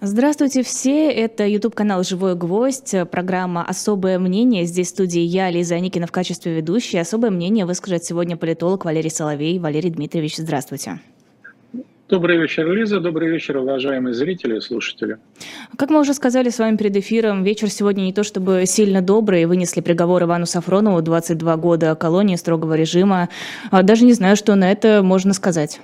Здравствуйте 0.00 0.62
все, 0.62 1.10
это 1.10 1.44
YouTube-канал 1.44 2.04
«Живой 2.04 2.36
гвоздь», 2.36 2.94
программа 3.10 3.64
«Особое 3.64 4.20
мнение». 4.20 4.64
Здесь 4.64 4.86
в 4.86 4.90
студии 4.90 5.22
я, 5.22 5.50
Лиза 5.50 5.74
Аникина, 5.74 6.06
в 6.06 6.12
качестве 6.12 6.54
ведущей. 6.54 6.98
Особое 6.98 7.32
мнение 7.32 7.66
выскажет 7.66 8.04
сегодня 8.04 8.36
политолог 8.36 8.84
Валерий 8.84 9.10
Соловей. 9.10 9.58
Валерий 9.58 9.90
Дмитриевич, 9.90 10.36
здравствуйте. 10.36 11.00
Добрый 12.08 12.38
вечер, 12.38 12.70
Лиза. 12.70 13.00
Добрый 13.00 13.28
вечер, 13.28 13.56
уважаемые 13.56 14.14
зрители 14.14 14.58
и 14.58 14.60
слушатели. 14.60 15.18
Как 15.76 15.90
мы 15.90 15.98
уже 15.98 16.14
сказали 16.14 16.50
с 16.50 16.60
вами 16.60 16.76
перед 16.76 16.96
эфиром, 16.96 17.42
вечер 17.42 17.68
сегодня 17.68 18.02
не 18.02 18.12
то 18.12 18.22
чтобы 18.22 18.66
сильно 18.66 19.02
добрый. 19.02 19.46
Вынесли 19.46 19.80
приговор 19.80 20.22
Ивану 20.22 20.46
Сафронову, 20.46 21.02
22 21.02 21.56
года 21.56 21.96
колонии 21.96 22.36
строгого 22.36 22.74
режима. 22.74 23.30
А 23.72 23.82
даже 23.82 24.04
не 24.04 24.12
знаю, 24.12 24.36
что 24.36 24.54
на 24.54 24.70
это 24.70 25.02
можно 25.02 25.34
сказать. 25.34 25.80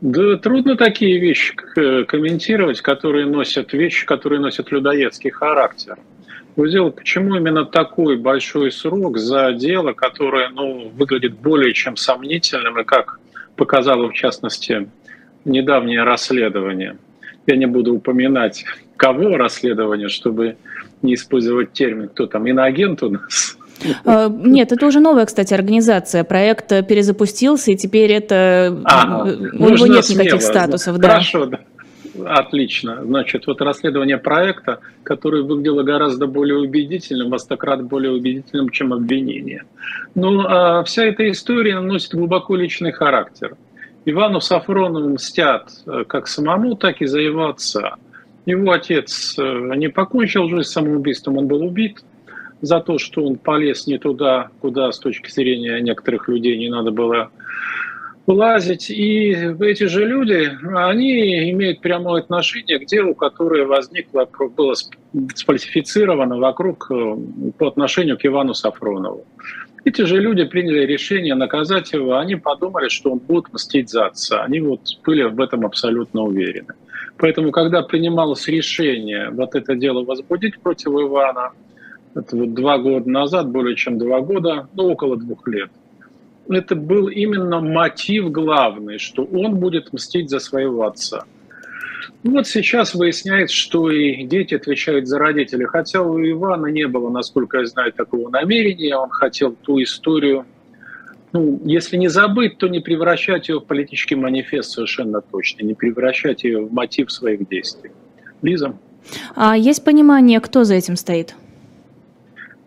Да 0.00 0.36
трудно 0.36 0.76
такие 0.76 1.18
вещи 1.18 1.54
комментировать, 1.54 2.80
которые 2.80 3.26
носят 3.26 3.72
вещи, 3.72 4.06
которые 4.06 4.40
носят 4.40 4.70
людоедский 4.70 5.30
характер. 5.30 5.96
Дело, 6.56 6.90
почему 6.90 7.36
именно 7.36 7.64
такой 7.64 8.16
большой 8.16 8.72
срок 8.72 9.18
за 9.18 9.52
дело, 9.52 9.92
которое 9.92 10.48
ну, 10.50 10.88
выглядит 10.88 11.38
более 11.38 11.72
чем 11.72 11.96
сомнительным, 11.96 12.80
и 12.80 12.84
как 12.84 13.20
показало 13.56 14.08
в 14.08 14.12
частности 14.12 14.88
недавнее 15.44 16.02
расследование. 16.02 16.96
Я 17.46 17.56
не 17.56 17.66
буду 17.66 17.94
упоминать, 17.94 18.64
кого 18.96 19.36
расследование, 19.36 20.08
чтобы 20.08 20.56
не 21.02 21.14
использовать 21.14 21.72
термин, 21.72 22.08
кто 22.08 22.26
там, 22.26 22.46
иноагент 22.46 23.02
у 23.02 23.10
нас, 23.10 23.56
нет, 23.84 24.72
это 24.72 24.86
уже 24.86 25.00
новая, 25.00 25.26
кстати, 25.26 25.54
организация. 25.54 26.24
Проект 26.24 26.68
перезапустился, 26.86 27.72
и 27.72 27.76
теперь 27.76 28.12
это... 28.12 28.80
А, 28.84 29.22
у 29.24 29.70
него 29.70 29.86
нет 29.86 30.04
смело. 30.04 30.22
никаких 30.22 30.42
статусов. 30.42 30.98
Да. 30.98 31.08
Хорошо, 31.08 31.46
да. 31.46 31.60
Отлично. 32.26 33.04
Значит, 33.04 33.46
вот 33.46 33.60
расследование 33.60 34.18
проекта, 34.18 34.80
которое 35.04 35.42
выглядело 35.42 35.82
гораздо 35.82 36.26
более 36.26 36.58
убедительным, 36.58 37.30
во 37.30 37.38
стократ 37.38 37.84
более 37.84 38.12
убедительным, 38.12 38.70
чем 38.70 38.92
обвинение. 38.92 39.62
Но 40.14 40.30
ну, 40.30 40.44
а 40.48 40.82
вся 40.84 41.04
эта 41.04 41.30
история 41.30 41.78
носит 41.80 42.14
глубоко 42.14 42.56
личный 42.56 42.92
характер. 42.92 43.56
Ивану 44.04 44.40
Сафронову 44.40 45.10
мстят 45.10 45.70
э, 45.86 46.04
как 46.08 46.26
самому, 46.28 46.76
так 46.76 47.02
и 47.02 47.06
за 47.06 47.20
его 47.20 47.48
отца. 47.48 47.96
Его 48.46 48.72
отец 48.72 49.36
э, 49.38 49.74
не 49.76 49.88
покончил 49.88 50.48
жизнь 50.48 50.68
самоубийством, 50.68 51.38
он 51.38 51.46
был 51.46 51.62
убит– 51.62 52.02
за 52.60 52.80
то, 52.80 52.98
что 52.98 53.24
он 53.24 53.36
полез 53.36 53.86
не 53.86 53.98
туда, 53.98 54.50
куда 54.60 54.92
с 54.92 54.98
точки 54.98 55.30
зрения 55.30 55.80
некоторых 55.80 56.28
людей 56.28 56.56
не 56.56 56.68
надо 56.68 56.90
было 56.90 57.30
лазить. 58.26 58.90
И 58.90 59.30
эти 59.60 59.84
же 59.84 60.04
люди, 60.04 60.50
они 60.74 61.50
имеют 61.50 61.80
прямое 61.80 62.20
отношение 62.22 62.78
к 62.78 62.86
делу, 62.86 63.14
которое 63.14 63.64
возникло, 63.64 64.28
было 64.56 64.74
сфальсифицировано 65.34 66.38
вокруг 66.38 66.90
э, 66.90 67.16
по 67.58 67.68
отношению 67.68 68.18
к 68.18 68.26
Ивану 68.26 68.54
Сафронову. 68.54 69.24
Эти 69.84 70.02
же 70.02 70.20
люди 70.20 70.44
приняли 70.44 70.84
решение 70.84 71.34
наказать 71.34 71.92
его, 71.92 72.18
они 72.18 72.36
подумали, 72.36 72.88
что 72.88 73.12
он 73.12 73.18
будет 73.18 73.52
мстить 73.52 73.88
за 73.88 74.06
отца. 74.06 74.42
Они 74.42 74.60
вот 74.60 74.80
были 75.04 75.22
в 75.22 75.40
этом 75.40 75.64
абсолютно 75.64 76.22
уверены. 76.22 76.74
Поэтому, 77.16 77.50
когда 77.50 77.82
принималось 77.82 78.46
решение 78.48 79.30
вот 79.30 79.54
это 79.54 79.74
дело 79.74 80.04
возбудить 80.04 80.60
против 80.60 80.88
Ивана, 80.88 81.52
это 82.18 82.36
вот 82.36 82.54
два 82.54 82.78
года 82.78 83.08
назад, 83.08 83.50
более 83.50 83.76
чем 83.76 83.98
два 83.98 84.20
года, 84.20 84.68
ну, 84.74 84.88
около 84.88 85.16
двух 85.16 85.46
лет, 85.46 85.70
это 86.48 86.74
был 86.74 87.08
именно 87.08 87.60
мотив 87.60 88.30
главный, 88.30 88.98
что 88.98 89.24
он 89.24 89.56
будет 89.56 89.92
мстить 89.92 90.30
за 90.30 90.38
своего 90.38 90.86
отца. 90.86 91.24
Ну, 92.22 92.32
вот 92.32 92.48
сейчас 92.48 92.94
выясняется, 92.94 93.54
что 93.54 93.90
и 93.90 94.24
дети 94.24 94.54
отвечают 94.54 95.06
за 95.06 95.18
родителей. 95.18 95.66
Хотя 95.66 96.02
у 96.02 96.18
Ивана 96.20 96.66
не 96.66 96.88
было, 96.88 97.10
насколько 97.10 97.58
я 97.58 97.66
знаю, 97.66 97.92
такого 97.92 98.28
намерения. 98.28 98.96
Он 98.96 99.10
хотел 99.10 99.52
ту 99.52 99.80
историю, 99.80 100.44
ну, 101.32 101.60
если 101.64 101.96
не 101.96 102.08
забыть, 102.08 102.58
то 102.58 102.66
не 102.66 102.80
превращать 102.80 103.48
ее 103.48 103.60
в 103.60 103.64
политический 103.64 104.16
манифест 104.16 104.72
совершенно 104.72 105.20
точно, 105.20 105.64
не 105.64 105.74
превращать 105.74 106.42
ее 106.42 106.62
в 106.62 106.72
мотив 106.72 107.12
своих 107.12 107.46
действий. 107.48 107.90
Лиза? 108.42 108.74
А 109.36 109.56
есть 109.56 109.84
понимание, 109.84 110.40
кто 110.40 110.64
за 110.64 110.74
этим 110.74 110.96
стоит? 110.96 111.34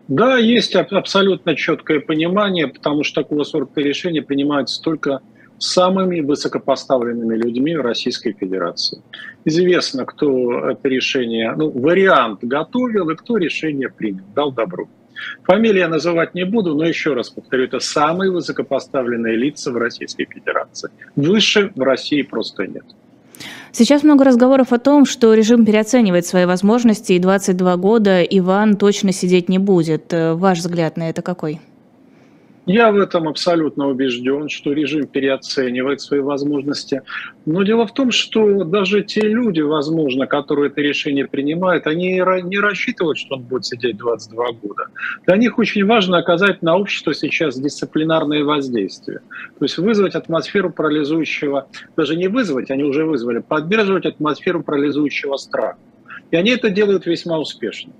Да, 0.08 0.36
есть 0.36 0.74
абсолютно 0.74 1.54
четкое 1.56 2.00
понимание, 2.00 2.68
потому 2.68 3.04
что 3.04 3.22
такого 3.22 3.44
сорта 3.44 3.80
решения 3.80 4.22
принимаются 4.22 4.82
только 4.82 5.20
самыми 5.58 6.20
высокопоставленными 6.20 7.36
людьми 7.36 7.76
Российской 7.76 8.32
Федерации. 8.32 9.00
Известно, 9.44 10.04
кто 10.04 10.70
это 10.70 10.88
решение, 10.88 11.54
ну, 11.56 11.70
вариант 11.70 12.40
готовил 12.42 13.10
и 13.10 13.16
кто 13.16 13.36
решение 13.36 13.88
принял, 13.88 14.24
дал 14.34 14.50
добро. 14.50 14.88
Фамилии 15.44 15.78
я 15.78 15.88
называть 15.88 16.34
не 16.34 16.44
буду, 16.44 16.74
но 16.74 16.84
еще 16.84 17.14
раз 17.14 17.30
повторю, 17.30 17.64
это 17.64 17.78
самые 17.78 18.32
высокопоставленные 18.32 19.36
лица 19.36 19.70
в 19.70 19.76
Российской 19.76 20.24
Федерации. 20.24 20.90
Выше 21.14 21.70
в 21.76 21.80
России 21.80 22.22
просто 22.22 22.66
нет. 22.66 22.84
Сейчас 23.74 24.02
много 24.02 24.24
разговоров 24.24 24.74
о 24.74 24.78
том, 24.78 25.06
что 25.06 25.32
режим 25.32 25.64
переоценивает 25.64 26.26
свои 26.26 26.44
возможности, 26.44 27.14
и 27.14 27.18
22 27.18 27.76
года 27.78 28.22
Иван 28.22 28.76
точно 28.76 29.12
сидеть 29.12 29.48
не 29.48 29.58
будет. 29.58 30.12
Э, 30.12 30.34
ваш 30.34 30.58
взгляд 30.58 30.98
на 30.98 31.08
это 31.08 31.22
какой? 31.22 31.58
Я 32.66 32.92
в 32.92 32.96
этом 32.96 33.26
абсолютно 33.26 33.88
убежден, 33.88 34.48
что 34.48 34.72
режим 34.72 35.08
переоценивает 35.08 36.00
свои 36.00 36.20
возможности. 36.20 37.02
Но 37.44 37.64
дело 37.64 37.88
в 37.88 37.92
том, 37.92 38.12
что 38.12 38.62
даже 38.62 39.02
те 39.02 39.22
люди, 39.22 39.60
возможно, 39.60 40.28
которые 40.28 40.70
это 40.70 40.80
решение 40.80 41.26
принимают, 41.26 41.88
они 41.88 42.12
не 42.14 42.60
рассчитывают, 42.60 43.18
что 43.18 43.34
он 43.34 43.42
будет 43.42 43.64
сидеть 43.64 43.96
22 43.96 44.52
года. 44.62 44.84
Для 45.26 45.36
них 45.38 45.58
очень 45.58 45.84
важно 45.84 46.18
оказать 46.18 46.62
на 46.62 46.76
общество 46.76 47.12
сейчас 47.14 47.58
дисциплинарное 47.58 48.44
воздействие. 48.44 49.22
То 49.58 49.64
есть 49.64 49.78
вызвать 49.78 50.14
атмосферу 50.14 50.70
парализующего, 50.70 51.66
даже 51.96 52.14
не 52.14 52.28
вызвать, 52.28 52.70
они 52.70 52.84
уже 52.84 53.04
вызвали, 53.04 53.40
поддерживать 53.40 54.06
атмосферу 54.06 54.62
парализующего 54.62 55.36
страха. 55.36 55.78
И 56.30 56.36
они 56.36 56.50
это 56.50 56.70
делают 56.70 57.06
весьма 57.06 57.38
успешно. 57.40 57.92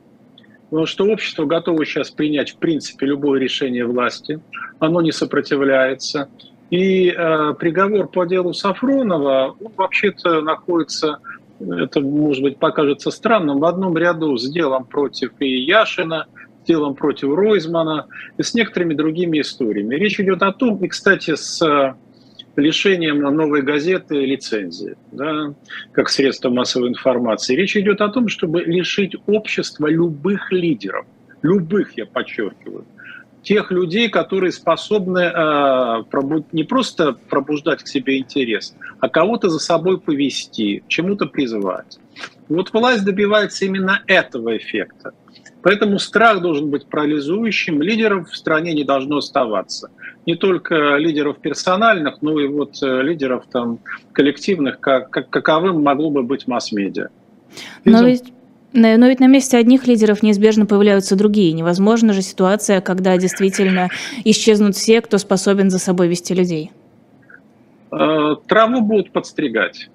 Потому 0.73 0.87
что 0.87 1.05
общество 1.05 1.45
готово 1.45 1.85
сейчас 1.85 2.11
принять, 2.11 2.53
в 2.53 2.57
принципе, 2.57 3.05
любое 3.05 3.39
решение 3.39 3.85
власти. 3.85 4.41
Оно 4.79 5.03
не 5.03 5.13
сопротивляется. 5.13 6.31
И 6.71 7.11
э, 7.11 7.55
приговор 7.59 8.09
по 8.09 8.25
делу 8.25 8.55
Сафронова, 8.55 9.55
он 9.61 9.73
вообще-то 9.77 10.41
находится, 10.41 11.19
это, 11.61 12.01
может 12.01 12.43
быть, 12.43 12.57
покажется 12.57 13.11
странным, 13.11 13.59
в 13.59 13.67
одном 13.67 13.99
ряду 13.99 14.39
с 14.39 14.51
делом 14.51 14.87
против 14.87 15.33
и 15.41 15.47
Яшина, 15.47 16.25
с 16.63 16.67
делом 16.67 16.95
против 16.95 17.35
Ройзмана 17.35 18.07
и 18.39 18.43
с 18.43 18.55
некоторыми 18.55 18.95
другими 18.95 19.43
историями. 19.43 19.97
Речь 19.97 20.19
идет 20.19 20.43
о 20.43 20.53
том, 20.53 20.83
и, 20.83 20.89
кстати, 20.89 21.35
с 21.35 21.95
лишением 22.57 23.21
новой 23.21 23.63
газеты 23.63 24.25
лицензии, 24.27 24.97
да, 25.11 25.55
как 25.93 26.09
средство 26.09 26.51
массовой 26.51 26.89
информации. 26.89 27.57
Речь 27.57 27.77
идет 27.77 28.01
о 28.01 28.09
том, 28.09 28.29
чтобы 28.29 28.63
лишить 28.63 29.15
общества 29.27 29.87
любых 29.87 30.53
лидеров, 30.53 31.07
любых, 31.43 31.97
я 31.97 32.07
подчеркиваю, 32.07 32.85
тех 33.43 33.71
людей, 33.71 34.09
которые 34.09 34.53
способны 34.53 35.19
э, 35.19 36.03
не 36.53 36.65
просто 36.65 37.13
пробуждать 37.13 37.83
к 37.83 37.89
себе 37.89 38.19
интерес, 38.19 38.75
а 39.01 39.09
кого-то 39.09 39.49
за 39.49 39.59
собой 39.59 40.01
повести, 40.01 40.85
чему-то 40.89 41.27
призвать. 41.27 41.99
Вот 42.49 42.73
власть 42.73 43.05
добивается 43.05 43.65
именно 43.65 44.03
этого 44.07 44.57
эффекта. 44.57 45.13
Поэтому 45.63 45.99
страх 45.99 46.41
должен 46.41 46.71
быть 46.71 46.87
парализующим, 46.87 47.83
лидеров 47.83 48.31
в 48.31 48.37
стране 48.37 48.75
не 48.75 48.85
должно 48.85 49.19
оставаться. 49.19 49.91
Не 50.27 50.37
только 50.37 50.97
лидеров 50.97 51.39
персональных, 51.39 52.23
но 52.23 52.39
и 52.39 52.47
вот 52.47 52.83
э, 52.83 53.03
лидеров 53.03 53.45
там, 53.51 53.81
коллективных, 54.13 54.79
как, 54.79 55.11
как, 55.11 55.31
каковым 55.31 55.83
могло 55.83 56.11
бы 56.11 56.23
быть 56.23 56.47
масс-медиа. 56.47 57.09
Но 57.85 58.05
ведь 58.05 58.33
но 58.75 59.07
ведь 59.07 59.21
на 59.21 59.27
месте 59.27 59.59
одних 59.59 59.87
лидеров 59.87 60.23
неизбежно 60.23 60.65
появляются 60.65 61.15
другие. 61.15 61.53
Невозможна 61.53 62.15
же 62.15 62.23
ситуация, 62.23 62.81
когда 62.81 63.19
действительно 63.19 63.91
исчезнут 64.25 64.77
все, 64.77 65.03
кто 65.03 65.19
способен 65.19 65.69
за 65.69 65.79
собой 65.79 66.09
вести 66.09 66.33
людей. 66.33 66.71
Э, 67.91 68.37
траву 68.47 68.81
будут 68.81 69.11
подстригать. 69.11 69.91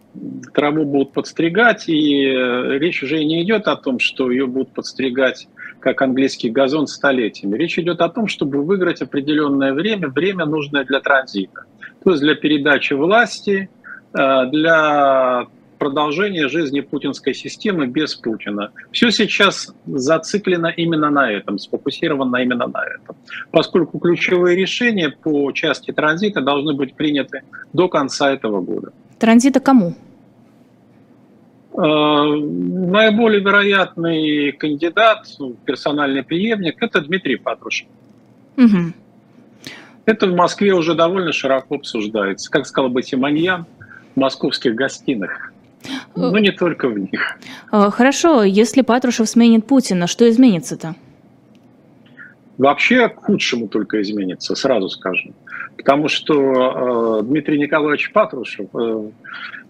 Траву 0.53 0.85
будут 0.85 1.13
подстригать, 1.13 1.89
и 1.89 2.25
э, 2.25 2.77
речь 2.77 3.01
уже 3.01 3.23
не 3.23 3.43
идет 3.43 3.67
о 3.67 3.75
том, 3.75 3.99
что 3.99 4.29
ее 4.29 4.45
будут 4.45 4.69
подстригать 4.69 5.47
как 5.79 6.01
английский 6.01 6.49
газон 6.49 6.87
столетиями. 6.87 7.57
Речь 7.57 7.77
идет 7.79 8.01
о 8.01 8.09
том, 8.09 8.27
чтобы 8.27 8.63
выиграть 8.63 9.01
определенное 9.01 9.73
время, 9.73 10.09
время 10.09 10.45
нужное 10.45 10.83
для 10.83 10.99
транзита. 10.99 11.63
То 12.03 12.11
есть 12.11 12.21
для 12.21 12.35
передачи 12.35 12.93
власти, 12.93 13.69
э, 14.13 14.45
для 14.51 15.47
продолжения 15.77 16.47
жизни 16.47 16.81
путинской 16.81 17.33
системы 17.33 17.87
без 17.87 18.15
Путина. 18.15 18.71
Все 18.91 19.11
сейчас 19.11 19.73
зациклено 19.85 20.69
именно 20.69 21.09
на 21.09 21.31
этом, 21.31 21.59
сфокусировано 21.59 22.37
именно 22.37 22.67
на 22.67 22.83
этом. 22.83 23.15
Поскольку 23.51 23.99
ключевые 23.99 24.57
решения 24.57 25.09
по 25.09 25.51
части 25.51 25.91
транзита 25.91 26.41
должны 26.41 26.73
быть 26.73 26.95
приняты 26.95 27.41
до 27.73 27.87
конца 27.87 28.31
этого 28.31 28.61
года. 28.61 28.91
Транзита 29.19 29.59
кому? 29.59 29.93
Наиболее 31.77 33.39
вероятный 33.39 34.51
кандидат, 34.51 35.27
персональный 35.65 36.23
преемник, 36.23 36.81
это 36.81 37.01
Дмитрий 37.01 37.35
Патрушев. 37.35 37.87
Угу. 38.57 38.93
Это 40.05 40.27
в 40.27 40.35
Москве 40.35 40.73
уже 40.73 40.95
довольно 40.95 41.31
широко 41.31 41.75
обсуждается. 41.75 42.49
Как 42.49 42.65
сказал 42.65 42.89
бы 42.89 43.03
Симоньян, 43.03 43.65
в 44.15 44.19
московских 44.19 44.73
гостиных. 44.73 45.53
Ну, 46.15 46.35
не 46.37 46.51
только 46.51 46.89
в 46.89 46.97
них. 46.97 47.37
Хорошо, 47.69 48.43
если 48.43 48.81
Патрушев 48.81 49.29
сменит 49.29 49.67
Путина, 49.67 50.07
что 50.07 50.27
изменится-то? 50.27 50.95
Вообще 52.57 53.07
к 53.09 53.17
худшему 53.17 53.67
только 53.67 54.01
изменится, 54.01 54.55
сразу 54.55 54.89
скажем. 54.89 55.35
Потому 55.77 56.07
что 56.07 57.19
э, 57.19 57.23
Дмитрий 57.23 57.59
Николаевич 57.59 58.11
Патрушев, 58.11 58.67
э, 58.73 59.09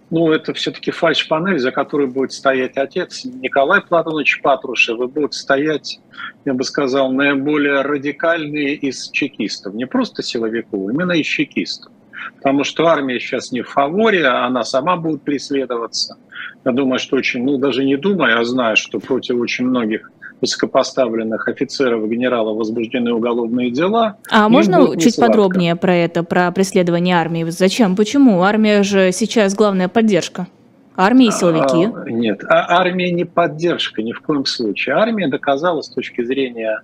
ну, 0.10 0.32
это 0.32 0.54
все-таки 0.54 0.92
фальш-панель, 0.92 1.60
за 1.60 1.72
которой 1.72 2.08
будет 2.08 2.32
стоять 2.32 2.78
отец 2.78 3.26
Николай 3.26 3.82
Платонович 3.82 4.42
Патрушев, 4.42 5.00
и 5.02 5.08
будет 5.08 5.34
стоять, 5.34 6.00
я 6.46 6.54
бы 6.54 6.64
сказал, 6.64 7.12
наиболее 7.12 7.82
радикальные 7.82 8.76
из 8.76 9.10
чекистов. 9.12 9.74
Не 9.74 9.86
просто 9.86 10.24
силовиков, 10.24 10.90
именно 10.90 11.12
из 11.12 11.26
чекистов. 11.26 11.92
Потому 12.38 12.64
что 12.64 12.88
армия 12.88 13.20
сейчас 13.20 13.52
не 13.52 13.62
в 13.62 13.70
фаворе, 13.70 14.26
она 14.26 14.64
сама 14.64 14.96
будет 14.96 15.24
преследоваться. 15.24 16.18
Я 16.64 16.72
думаю, 16.72 17.00
что 17.00 17.18
очень, 17.18 17.44
ну 17.44 17.58
даже 17.58 17.84
не 17.84 17.98
думаю, 17.98 18.40
а 18.40 18.44
знаю, 18.46 18.78
что 18.78 19.00
против 19.00 19.36
очень 19.38 19.66
многих 19.66 20.12
высокопоставленных 20.42 21.48
офицеров 21.48 22.04
и 22.06 22.08
генералов 22.08 22.58
возбуждены 22.58 23.14
уголовные 23.14 23.72
дела. 23.72 24.18
А 24.30 24.50
можно 24.50 24.98
чуть 24.98 25.16
сладко. 25.16 25.32
подробнее 25.32 25.76
про 25.76 25.96
это, 25.96 26.24
про 26.24 26.52
преследование 26.52 27.16
армии? 27.16 27.44
Зачем? 27.46 27.96
Почему? 27.96 28.44
Армия 28.44 28.84
же 28.84 29.12
сейчас 29.12 29.56
главная 29.56 29.88
поддержка. 29.88 30.48
Армия 30.96 31.28
и 31.28 31.32
силовики? 31.32 31.90
А, 31.94 32.10
нет, 32.10 32.44
а 32.50 32.80
армия 32.80 33.12
не 33.12 33.24
поддержка 33.24 34.02
ни 34.02 34.14
в 34.14 34.22
коем 34.22 34.46
случае. 34.46 34.96
Армия 34.96 35.28
доказала 35.28 35.82
с 35.82 35.90
точки 35.90 36.24
зрения 36.24 36.82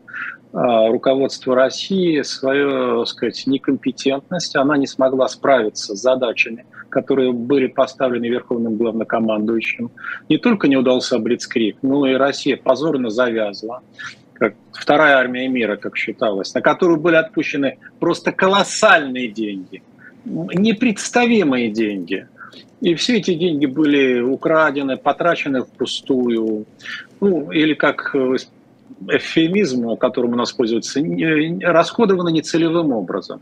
а, 0.54 0.88
руководства 0.90 1.56
России 1.56 2.22
свою, 2.22 3.00
так 3.00 3.08
сказать, 3.08 3.44
некомпетентность. 3.48 4.56
Она 4.56 4.78
не 4.78 4.86
смогла 4.86 5.28
справиться 5.28 5.96
с 5.96 6.00
задачами, 6.00 6.66
которые 6.90 7.32
были 7.32 7.66
поставлены 7.66 8.28
Верховным 8.28 8.78
главнокомандующим. 8.78 9.90
Не 10.30 10.38
только 10.38 10.68
не 10.68 10.78
удался 10.78 11.18
Блицкрик, 11.18 11.78
но 11.82 12.06
и 12.06 12.14
Россия 12.14 12.56
позорно 12.56 13.10
завязла 13.10 13.82
как 14.34 14.56
вторая 14.74 15.18
армия 15.18 15.48
мира, 15.48 15.78
как 15.78 15.96
считалось, 15.96 16.54
на 16.54 16.62
которую 16.62 17.00
были 17.00 17.16
отпущены 17.16 17.78
просто 18.00 18.32
колоссальные 18.32 19.30
деньги, 19.30 19.82
непредставимые 20.26 21.70
деньги. 21.70 22.28
И 22.82 22.94
все 22.96 23.18
эти 23.18 23.34
деньги 23.36 23.66
были 23.66 24.20
украдены, 24.20 24.98
потрачены 24.98 25.64
впустую. 25.64 26.66
Ну, 27.22 27.52
или 27.52 27.74
как 27.74 28.14
эвфемизм, 29.08 29.96
которым 29.98 30.34
у 30.34 30.36
нас 30.36 30.52
пользуются, 30.52 31.02
расходованы 31.62 32.32
нецелевым 32.32 32.92
образом. 32.94 33.42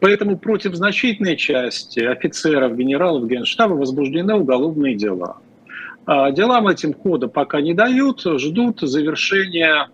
Поэтому 0.00 0.38
против 0.38 0.74
значительной 0.74 1.36
части 1.36 2.00
офицеров, 2.00 2.76
генералов 2.76 3.26
Генштаба 3.28 3.74
возбуждены 3.74 4.34
уголовные 4.34 4.94
дела. 4.94 5.38
А 6.06 6.30
делам 6.30 6.68
этим 6.68 6.94
хода 6.94 7.28
пока 7.28 7.60
не 7.60 7.74
дают, 7.74 8.22
ждут 8.22 8.80
завершения, 8.80 9.88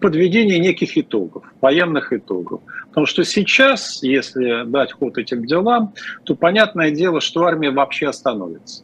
подведения 0.00 0.58
неких 0.58 0.96
итогов, 0.96 1.44
военных 1.60 2.12
итогов. 2.12 2.62
Потому 2.88 3.06
что 3.06 3.22
сейчас, 3.24 4.02
если 4.02 4.64
дать 4.64 4.92
ход 4.92 5.18
этим 5.18 5.44
делам, 5.44 5.92
то 6.24 6.34
понятное 6.34 6.90
дело, 6.90 7.20
что 7.20 7.44
армия 7.44 7.70
вообще 7.70 8.08
остановится 8.08 8.82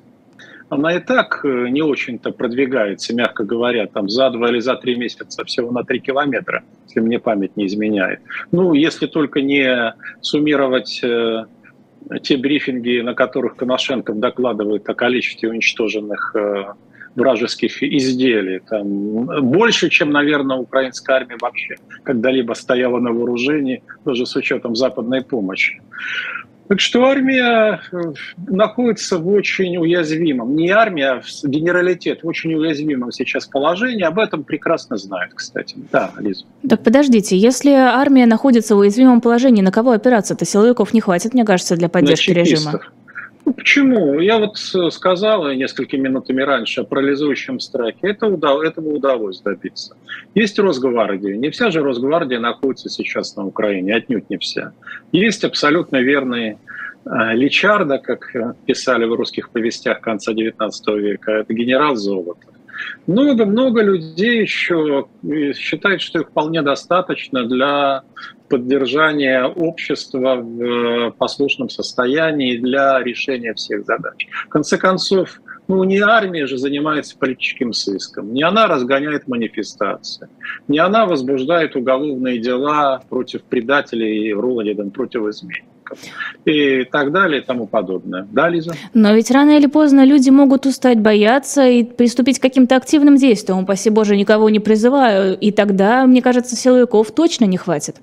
она 0.69 0.97
и 0.97 1.01
так 1.01 1.45
э, 1.45 1.69
не 1.69 1.83
очень-то 1.83 2.33
продвигается, 2.33 3.15
мягко 3.15 3.45
говоря, 3.45 3.87
там 3.87 4.09
за 4.09 4.31
два 4.31 4.51
или 4.51 4.61
за 4.61 4.75
три 4.77 4.97
месяца 4.97 5.45
всего 5.45 5.71
на 5.71 5.85
три 5.85 6.01
километра, 6.01 6.65
если 6.87 7.01
мне 7.01 7.19
память 7.19 7.57
не 7.57 7.67
изменяет. 7.67 8.21
Ну, 8.53 8.75
если 8.75 9.07
только 9.07 9.41
не 9.41 9.95
суммировать 10.21 11.01
э, 11.03 11.45
те 12.23 12.37
брифинги, 12.37 13.01
на 13.01 13.15
которых 13.15 13.57
Коношенков 13.57 14.19
докладывает 14.19 14.89
о 14.89 14.95
количестве 14.95 15.51
уничтоженных 15.51 16.35
э, 16.35 16.65
вражеских 17.15 17.83
изделий. 17.83 18.61
Там 18.69 19.25
больше, 19.51 19.89
чем, 19.89 20.11
наверное, 20.11 20.59
украинская 20.59 21.17
армия 21.17 21.37
вообще 21.41 21.77
когда-либо 22.03 22.53
стояла 22.53 22.99
на 23.01 23.13
вооружении, 23.13 23.83
даже 24.05 24.27
с 24.27 24.37
учетом 24.37 24.77
западной 24.77 25.23
помощи. 25.23 25.81
Так 26.69 26.81
что 26.81 27.05
армия 27.05 27.81
э, 27.93 27.99
находится 28.49 29.19
в 29.19 29.29
очень 29.29 29.77
уязвимом, 29.77 30.57
не 30.57 30.71
армия, 30.71 31.11
а 31.11 31.23
генералитет 31.45 32.25
в 32.25 32.27
очень 32.27 32.55
уязвимом 32.55 33.13
сейчас 33.13 33.47
положении. 33.47 34.03
Об 34.03 34.19
этом 34.19 34.43
прекрасно 34.43 34.97
знают, 34.97 35.33
кстати. 35.35 35.77
Да, 35.93 36.13
Лиза. 36.19 36.45
Так 36.69 36.83
подождите, 36.83 37.37
если 37.37 37.71
армия 37.71 38.27
находится 38.27 38.75
в 38.75 38.79
уязвимом 38.79 39.21
положении, 39.21 39.63
на 39.63 39.71
кого 39.71 39.93
опираться-то? 39.93 40.45
Силовиков 40.45 40.93
не 40.93 41.01
хватит, 41.01 41.35
мне 41.35 41.45
кажется, 41.45 41.77
для 41.77 41.89
поддержки 41.89 42.31
режима. 42.31 42.81
Ну, 43.47 43.53
почему? 43.53 44.19
Я 44.19 44.39
вот 44.39 44.59
сказал 44.93 45.49
несколькими 45.53 46.09
минутами 46.09 46.43
раньше 46.43 46.81
о 46.81 46.85
парализующем 46.85 47.61
страхе. 47.61 47.99
Это 48.03 48.27
удав... 48.27 48.61
Этого 48.61 48.89
удалось 48.89 49.41
добиться. 49.41 49.97
Есть 50.35 50.59
Росгвардия. 50.59 51.37
Не 51.37 51.51
вся 51.51 51.71
же 51.71 51.81
Росгвардия 51.81 52.41
находится 52.41 52.89
сейчас 52.89 53.37
на 53.37 53.47
Украине, 53.47 53.95
отнюдь 53.95 54.29
не 54.31 54.39
вся. 54.39 54.73
Есть 55.13 55.45
абсолютно 55.45 55.99
верные 55.99 56.59
э, 57.05 57.35
Личарда, 57.35 57.99
как 57.99 58.35
писали 58.67 59.05
в 59.05 59.15
русских 59.15 59.51
повестях 59.51 60.01
конца 60.01 60.33
XIX 60.33 60.71
века, 60.99 61.31
это 61.31 61.55
генерал 61.55 61.95
Золото. 61.95 62.49
Много-много 63.07 63.83
людей 63.83 64.43
еще 64.43 65.07
считают, 65.55 66.03
что 66.03 66.21
их 66.21 66.29
вполне 66.29 66.63
достаточно 66.63 67.45
для 67.47 68.03
поддержания 68.49 69.45
общества 69.45 70.37
в 70.37 70.63
э, 70.63 71.11
послушном 71.13 71.69
состоянии 71.69 72.57
для 72.59 73.03
решения 73.03 73.55
всех 73.55 73.85
задач. 73.85 74.27
В 74.47 74.49
конце 74.49 74.79
концов, 74.79 75.41
ну, 75.69 75.83
не 75.85 75.99
армия 75.99 76.47
же 76.47 76.59
занимается 76.59 77.19
политическим 77.19 77.73
сыском, 77.73 78.33
не 78.33 78.43
она 78.43 78.69
разгоняет 78.69 79.27
манифестации, 79.27 80.29
не 80.69 80.79
она 80.79 81.07
возбуждает 81.07 81.75
уголовные 81.75 82.39
дела 82.39 83.03
против 83.09 83.43
предателей, 83.43 84.33
Роланиден, 84.33 84.91
против 84.91 85.27
изменников 85.27 85.76
и 86.45 86.85
так 86.85 87.13
далее 87.13 87.43
и 87.43 87.45
тому 87.45 87.67
подобное. 87.67 88.27
Да, 88.31 88.49
Лиза? 88.49 88.75
Но 88.95 89.15
ведь 89.15 89.31
рано 89.31 89.57
или 89.57 89.67
поздно 89.67 90.05
люди 90.05 90.31
могут 90.31 90.67
устать 90.67 91.01
бояться 91.01 91.67
и 91.67 91.85
приступить 91.85 92.39
к 92.39 92.43
каким-то 92.43 92.77
активным 92.77 93.17
действиям. 93.17 93.61
Упаси 93.61 93.91
Боже, 93.91 94.17
никого 94.17 94.51
не 94.51 94.61
призываю. 94.61 95.37
И 95.39 95.51
тогда, 95.51 96.07
мне 96.07 96.23
кажется, 96.23 96.57
силовиков 96.57 97.11
точно 97.13 97.45
не 97.45 97.57
хватит. 97.57 97.97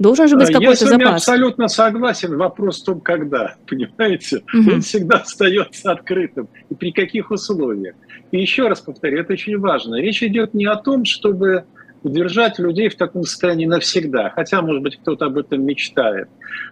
Должен 0.00 0.28
же 0.28 0.36
быть 0.36 0.48
какой-то 0.50 0.76
запас. 0.76 0.80
Я 0.80 0.88
с 0.88 0.92
вами 0.92 1.14
абсолютно 1.14 1.68
согласен. 1.68 2.36
Вопрос 2.38 2.80
в 2.80 2.84
том, 2.86 3.00
когда, 3.00 3.56
понимаете? 3.68 4.42
Угу. 4.54 4.72
Он 4.72 4.80
всегда 4.80 5.18
остается 5.18 5.92
открытым. 5.92 6.48
И 6.70 6.74
при 6.74 6.90
каких 6.90 7.30
условиях. 7.30 7.94
И 8.30 8.40
еще 8.40 8.68
раз 8.68 8.80
повторю, 8.80 9.20
это 9.20 9.34
очень 9.34 9.58
важно. 9.58 9.96
Речь 9.96 10.22
идет 10.22 10.54
не 10.54 10.64
о 10.64 10.76
том, 10.76 11.04
чтобы 11.04 11.64
удержать 12.02 12.58
людей 12.58 12.88
в 12.88 12.96
таком 12.96 13.24
состоянии 13.24 13.66
навсегда, 13.66 14.30
хотя, 14.30 14.62
может 14.62 14.82
быть, 14.82 14.96
кто-то 14.96 15.26
об 15.26 15.38
этом 15.38 15.64
мечтает, 15.64 16.28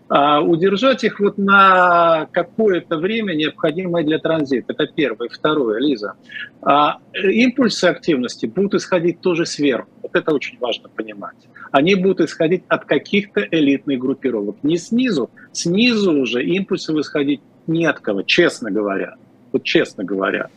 а 0.08 0.40
удержать 0.40 1.04
их 1.04 1.20
вот 1.20 1.38
на 1.38 2.28
какое-то 2.32 2.97
время, 2.97 3.35
необходимое 3.35 4.04
для 4.04 4.18
транзита. 4.18 4.73
Это 4.73 4.87
первое. 4.87 5.28
Второе, 5.28 5.80
Лиза. 5.80 6.14
А 6.62 6.99
импульсы 7.14 7.85
активности 7.85 8.47
будут 8.47 8.75
исходить 8.75 9.20
тоже 9.20 9.44
сверху. 9.44 9.90
Вот 10.02 10.14
это 10.14 10.35
очень 10.35 10.58
важно 10.58 10.88
понимать. 10.88 11.37
Они 11.73 11.94
будут 11.94 12.20
исходить 12.20 12.64
от 12.68 12.87
каких-то 12.87 13.47
элитных 13.50 13.99
группировок. 13.99 14.56
Не 14.62 14.78
снизу. 14.78 15.30
Снизу 15.52 16.12
уже 16.12 16.42
импульсы 16.42 16.99
исходить 16.99 17.40
не 17.66 17.85
от 17.85 18.00
кого, 18.00 18.23
честно 18.23 18.70
говоря 18.70 19.16
вот 19.52 19.62
честно 19.64 20.05
говоря. 20.05 20.49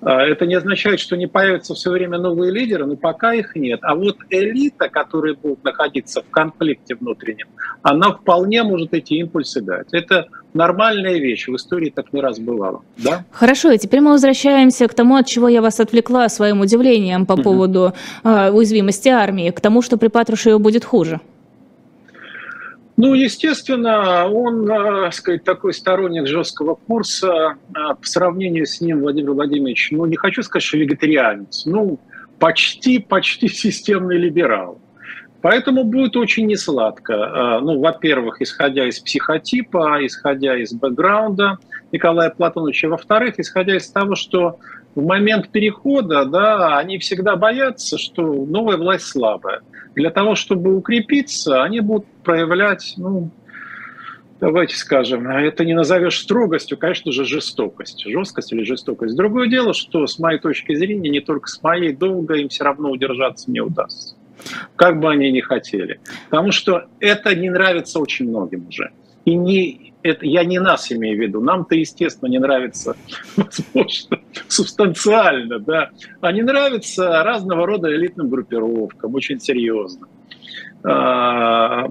А, 0.00 0.22
это 0.22 0.46
не 0.46 0.54
означает, 0.54 1.00
что 1.00 1.16
не 1.16 1.26
появятся 1.26 1.74
все 1.74 1.90
время 1.90 2.18
новые 2.18 2.52
лидеры, 2.52 2.86
но 2.86 2.96
пока 2.96 3.34
их 3.34 3.56
нет. 3.56 3.80
А 3.82 3.94
вот 3.94 4.18
элита, 4.30 4.88
которая 4.88 5.34
будет 5.34 5.62
находиться 5.64 6.22
в 6.22 6.30
конфликте 6.30 6.94
внутреннем, 6.94 7.48
она 7.82 8.12
вполне 8.12 8.62
может 8.62 8.94
эти 8.94 9.14
импульсы 9.14 9.60
дать. 9.60 9.88
Это 9.92 10.28
нормальная 10.54 11.18
вещь, 11.18 11.48
в 11.48 11.56
истории 11.56 11.90
так 11.90 12.12
не 12.12 12.20
раз 12.20 12.38
бывало. 12.38 12.82
Да? 12.96 13.24
Хорошо, 13.30 13.70
и 13.70 13.78
теперь 13.78 14.00
мы 14.00 14.12
возвращаемся 14.12 14.88
к 14.88 14.94
тому, 14.94 15.16
от 15.16 15.26
чего 15.26 15.48
я 15.48 15.62
вас 15.62 15.80
отвлекла 15.80 16.28
своим 16.28 16.60
удивлением 16.60 17.26
по 17.26 17.36
поводу 17.36 17.92
э, 18.24 18.50
уязвимости 18.50 19.08
армии, 19.08 19.50
к 19.50 19.60
тому, 19.60 19.82
что 19.82 19.96
при 19.96 20.08
Патрушеве 20.08 20.58
будет 20.58 20.84
хуже. 20.84 21.20
Ну, 22.96 23.12
естественно, 23.12 24.26
он, 24.26 24.66
так 24.66 25.12
сказать, 25.12 25.44
такой 25.44 25.74
сторонник 25.74 26.26
жесткого 26.26 26.76
курса. 26.76 27.56
А, 27.74 27.94
по 27.94 28.06
сравнению 28.06 28.64
с 28.64 28.80
ним 28.80 29.00
Владимир 29.00 29.32
Владимирович, 29.32 29.88
ну, 29.90 30.06
не 30.06 30.16
хочу 30.16 30.42
сказать, 30.42 30.62
что 30.62 30.78
вегетарианец, 30.78 31.66
ну, 31.66 32.00
почти, 32.38 32.98
почти 32.98 33.48
системный 33.48 34.16
либерал. 34.16 34.80
Поэтому 35.42 35.84
будет 35.84 36.16
очень 36.16 36.46
несладко. 36.46 37.56
А, 37.56 37.60
ну, 37.60 37.78
во-первых, 37.80 38.40
исходя 38.40 38.88
из 38.88 38.98
психотипа, 38.98 39.98
исходя 40.00 40.56
из 40.56 40.72
бэкграунда 40.72 41.58
Николая 41.92 42.30
Платоновича. 42.30 42.88
Во-вторых, 42.88 43.34
исходя 43.38 43.76
из 43.76 43.90
того, 43.90 44.14
что 44.14 44.58
в 44.94 45.04
момент 45.04 45.50
перехода, 45.50 46.24
да, 46.24 46.78
они 46.78 46.98
всегда 46.98 47.36
боятся, 47.36 47.98
что 47.98 48.22
новая 48.22 48.78
власть 48.78 49.06
слабая. 49.06 49.60
Для 49.96 50.10
того, 50.10 50.34
чтобы 50.34 50.76
укрепиться, 50.76 51.62
они 51.62 51.80
будут 51.80 52.06
проявлять, 52.22 52.94
ну, 52.98 53.30
давайте 54.38 54.76
скажем, 54.76 55.26
это 55.26 55.64
не 55.64 55.72
назовешь 55.72 56.20
строгостью, 56.20 56.76
конечно 56.76 57.10
же, 57.12 57.24
жестокость. 57.24 58.04
Жесткость 58.06 58.52
или 58.52 58.62
жестокость. 58.62 59.16
Другое 59.16 59.48
дело, 59.48 59.72
что 59.72 60.06
с 60.06 60.18
моей 60.18 60.38
точки 60.38 60.74
зрения, 60.74 61.08
не 61.08 61.20
только 61.20 61.48
с 61.48 61.62
моей, 61.62 61.94
долго 61.94 62.34
им 62.34 62.50
все 62.50 62.64
равно 62.64 62.90
удержаться 62.90 63.50
не 63.50 63.60
удастся. 63.60 64.16
Как 64.76 65.00
бы 65.00 65.10
они 65.10 65.32
ни 65.32 65.40
хотели. 65.40 65.98
Потому 66.28 66.52
что 66.52 66.84
это 67.00 67.34
не 67.34 67.48
нравится 67.48 67.98
очень 67.98 68.28
многим 68.28 68.68
уже. 68.68 68.90
И 69.24 69.34
не, 69.34 69.94
это, 70.10 70.26
я 70.26 70.44
не 70.44 70.58
нас 70.58 70.90
имею 70.92 71.16
в 71.16 71.20
виду, 71.20 71.40
нам-то, 71.40 71.74
естественно, 71.74 72.28
не 72.28 72.38
нравится, 72.38 72.96
возможно, 73.36 74.18
субстанциально, 74.48 75.58
да, 75.58 75.90
а 76.20 76.32
не 76.32 76.42
нравится 76.42 77.22
разного 77.22 77.66
рода 77.66 77.94
элитным 77.94 78.28
группировкам, 78.28 79.14
очень 79.14 79.40
серьезно. 79.40 80.08
А, 80.88 81.88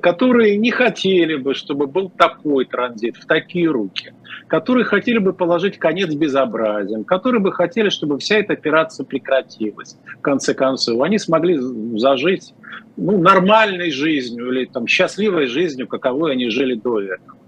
которые 0.00 0.56
не 0.56 0.70
хотели 0.70 1.36
бы, 1.36 1.52
чтобы 1.52 1.86
был 1.86 2.08
такой 2.08 2.64
транзит, 2.64 3.16
в 3.16 3.26
такие 3.26 3.68
руки, 3.68 4.14
которые 4.46 4.84
хотели 4.84 5.18
бы 5.18 5.34
положить 5.34 5.78
конец 5.78 6.14
безобразиям, 6.14 7.04
которые 7.04 7.42
бы 7.42 7.52
хотели, 7.52 7.90
чтобы 7.90 8.18
вся 8.18 8.36
эта 8.38 8.54
операция 8.54 9.04
прекратилась, 9.04 9.98
в 10.18 10.22
конце 10.22 10.54
концов. 10.54 11.02
Они 11.02 11.18
смогли 11.18 11.58
зажить 11.98 12.54
ну, 12.96 13.18
нормальной 13.18 13.90
жизнью 13.90 14.50
или 14.50 14.64
там, 14.64 14.86
счастливой 14.86 15.46
жизнью, 15.46 15.86
каковой 15.86 16.32
они 16.32 16.48
жили 16.48 16.74
до 16.74 16.98
этого. 16.98 17.39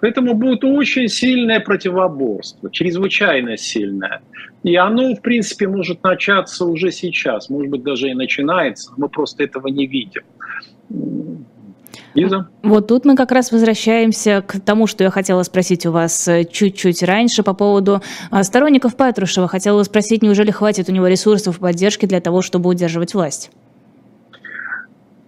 Поэтому 0.00 0.34
будет 0.34 0.64
очень 0.64 1.08
сильное 1.08 1.60
противоборство, 1.60 2.70
чрезвычайно 2.70 3.56
сильное. 3.56 4.20
И 4.62 4.76
оно, 4.76 5.14
в 5.14 5.20
принципе, 5.20 5.66
может 5.66 6.02
начаться 6.02 6.64
уже 6.64 6.92
сейчас, 6.92 7.48
может 7.48 7.70
быть, 7.70 7.82
даже 7.82 8.08
и 8.08 8.14
начинается, 8.14 8.92
мы 8.96 9.08
просто 9.08 9.44
этого 9.44 9.68
не 9.68 9.86
видим. 9.86 10.22
Лиза? 12.14 12.48
Вот 12.62 12.88
тут 12.88 13.04
мы 13.04 13.16
как 13.16 13.32
раз 13.32 13.52
возвращаемся 13.52 14.42
к 14.46 14.60
тому, 14.60 14.86
что 14.86 15.04
я 15.04 15.10
хотела 15.10 15.42
спросить 15.42 15.86
у 15.86 15.92
вас 15.92 16.26
э, 16.26 16.44
чуть-чуть 16.44 17.02
раньше 17.02 17.42
по 17.42 17.54
поводу 17.54 18.02
а, 18.30 18.42
сторонников 18.44 18.96
Патрушева. 18.96 19.46
Хотела 19.46 19.82
спросить, 19.82 20.22
неужели 20.22 20.50
хватит 20.50 20.88
у 20.88 20.92
него 20.92 21.06
ресурсов 21.06 21.58
поддержки 21.58 22.06
для 22.06 22.20
того, 22.20 22.42
чтобы 22.42 22.70
удерживать 22.70 23.14
власть? 23.14 23.50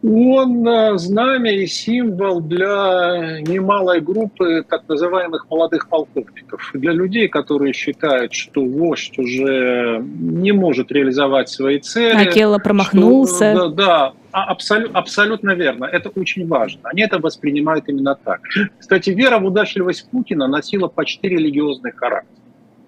Он 0.03 0.67
э, 0.67 0.97
знамя 0.97 1.53
и 1.53 1.67
символ 1.67 2.41
для 2.41 3.41
немалой 3.43 4.01
группы 4.01 4.65
так 4.67 4.89
называемых 4.89 5.47
молодых 5.51 5.89
полковников. 5.89 6.71
Для 6.73 6.93
людей, 6.93 7.29
которые 7.29 7.75
считают, 7.75 8.33
что 8.33 8.65
вождь 8.65 9.19
уже 9.19 10.03
не 10.03 10.53
может 10.53 10.91
реализовать 10.91 11.51
свои 11.51 11.81
цели. 11.81 12.29
Акела 12.29 12.59
промахнулся. 12.59 13.55
Что, 13.55 13.69
да, 13.69 13.85
да 13.85 14.13
абсолютно, 14.33 14.99
абсолютно 14.99 15.51
верно. 15.51 15.85
Это 15.85 16.09
очень 16.09 16.47
важно. 16.47 16.81
Они 16.85 17.03
это 17.03 17.19
воспринимают 17.19 17.87
именно 17.89 18.15
так. 18.15 18.41
Кстати, 18.79 19.11
вера 19.11 19.39
в 19.39 19.45
удачливость 19.45 20.09
Путина 20.11 20.47
носила 20.47 20.89
почти 20.89 21.29
религиозный 21.29 21.93
характер. 21.93 22.37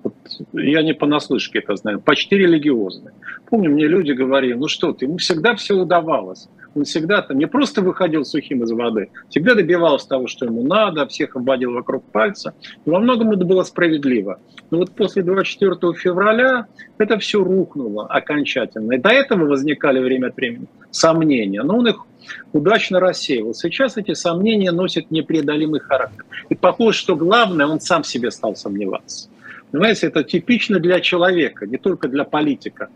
Вот 0.03 0.15
я 0.55 0.83
не 0.83 0.95
понаслышке 0.95 1.59
это 1.59 1.77
знаю, 1.77 2.01
почти 2.01 2.37
религиозный. 2.37 3.13
Помню, 3.51 3.71
мне 3.71 3.87
люди 3.87 4.13
говорили, 4.13 4.55
ну 4.55 4.67
что 4.67 4.93
ты, 4.95 5.05
ему 5.05 5.19
всегда 5.19 5.55
все 5.57 5.75
удавалось 5.75 6.49
он 6.75 6.85
всегда 6.85 7.23
там 7.23 7.39
не 7.39 7.47
просто 7.47 7.83
выходил 7.83 8.25
сухим 8.25 8.63
из 8.63 8.71
воды, 8.73 9.11
всегда 9.29 9.55
добивался 9.55 10.09
того, 10.09 10.27
что 10.27 10.47
ему 10.47 10.63
надо, 10.63 11.07
всех 11.07 11.37
обводил 11.37 11.73
вокруг 11.73 12.05
пальца. 12.11 12.55
Во 12.85 12.99
многом 12.99 13.33
это 13.33 13.45
было 13.45 13.63
справедливо. 13.63 14.41
Но 14.71 14.79
вот 14.79 14.93
после 14.93 15.23
24 15.23 15.93
февраля 15.95 16.67
это 16.99 17.19
все 17.19 17.43
рухнуло 17.43 18.07
окончательно. 18.07 18.95
И 18.95 18.99
до 18.99 19.11
этого 19.11 19.45
возникали 19.45 20.01
время 20.01 20.29
от 20.29 20.37
времени 20.37 20.67
сомнения, 20.91 21.63
но 21.63 21.79
он 21.79 21.89
их 21.89 22.07
удачно 22.53 23.01
рассеивал. 23.01 23.55
Сейчас 23.55 23.97
эти 23.97 24.15
сомнения 24.15 24.71
носят 24.71 25.11
непреодолимый 25.11 25.81
характер. 25.81 26.25
И 26.49 26.55
похоже, 26.55 26.99
что 26.99 27.17
главное, 27.17 27.67
он 27.67 27.81
сам 27.81 28.05
себе 28.05 28.31
стал 28.31 28.57
сомневаться. 28.57 29.29
Понимаете, 29.71 30.09
это 30.09 30.23
типично 30.23 30.79
для 30.79 31.01
человека, 31.01 31.67
не 31.67 31.79
только 31.79 32.09
для 32.09 32.25
политика 32.25 32.89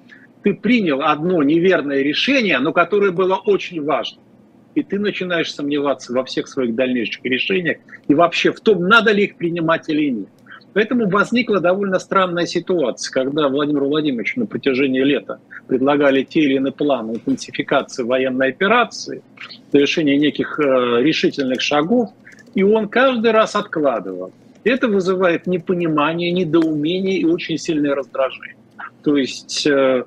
ты 0.47 0.55
принял 0.55 1.03
одно 1.03 1.43
неверное 1.43 2.03
решение, 2.03 2.61
но 2.61 2.73
которое 2.73 3.11
было 3.11 3.35
очень 3.35 3.83
важно. 3.83 4.23
И 4.77 4.85
ты 4.85 4.97
начинаешь 5.01 5.53
сомневаться 5.53 6.13
во 6.13 6.23
всех 6.23 6.47
своих 6.47 6.77
дальнейших 6.77 7.25
решениях 7.25 7.79
и 8.07 8.15
вообще 8.15 8.53
в 8.53 8.61
том, 8.61 8.87
надо 8.87 9.11
ли 9.11 9.25
их 9.25 9.39
принимать 9.39 9.89
или 9.89 10.09
нет. 10.09 10.29
Поэтому 10.73 11.09
возникла 11.09 11.59
довольно 11.59 11.99
странная 11.99 12.47
ситуация, 12.47 13.11
когда 13.11 13.49
Владимир 13.49 13.83
Владимирович 13.83 14.37
на 14.37 14.47
протяжении 14.47 15.03
лета 15.03 15.41
предлагали 15.67 16.23
те 16.23 16.43
или 16.43 16.55
иные 16.55 16.73
планы 16.73 17.15
интенсификации 17.15 18.05
военной 18.05 18.51
операции, 18.51 19.23
решения 19.73 20.17
неких 20.17 20.61
э, 20.61 21.03
решительных 21.03 21.61
шагов, 21.61 22.11
и 22.55 22.63
он 22.63 22.89
каждый 22.89 23.33
раз 23.33 23.57
откладывал. 23.57 24.33
Это 24.63 24.87
вызывает 24.87 25.49
непонимание, 25.49 26.31
недоумение 26.31 27.19
и 27.19 27.25
очень 27.25 27.59
сильное 27.59 27.97
раздражение. 27.97 28.55
То 29.03 29.17
есть 29.17 29.67
э, 29.67 30.05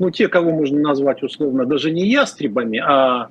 ну, 0.00 0.10
те, 0.10 0.28
кого 0.28 0.50
можно 0.50 0.80
назвать 0.80 1.22
условно 1.22 1.66
даже 1.66 1.90
не 1.90 2.08
ястребами, 2.08 2.78
а 2.78 3.28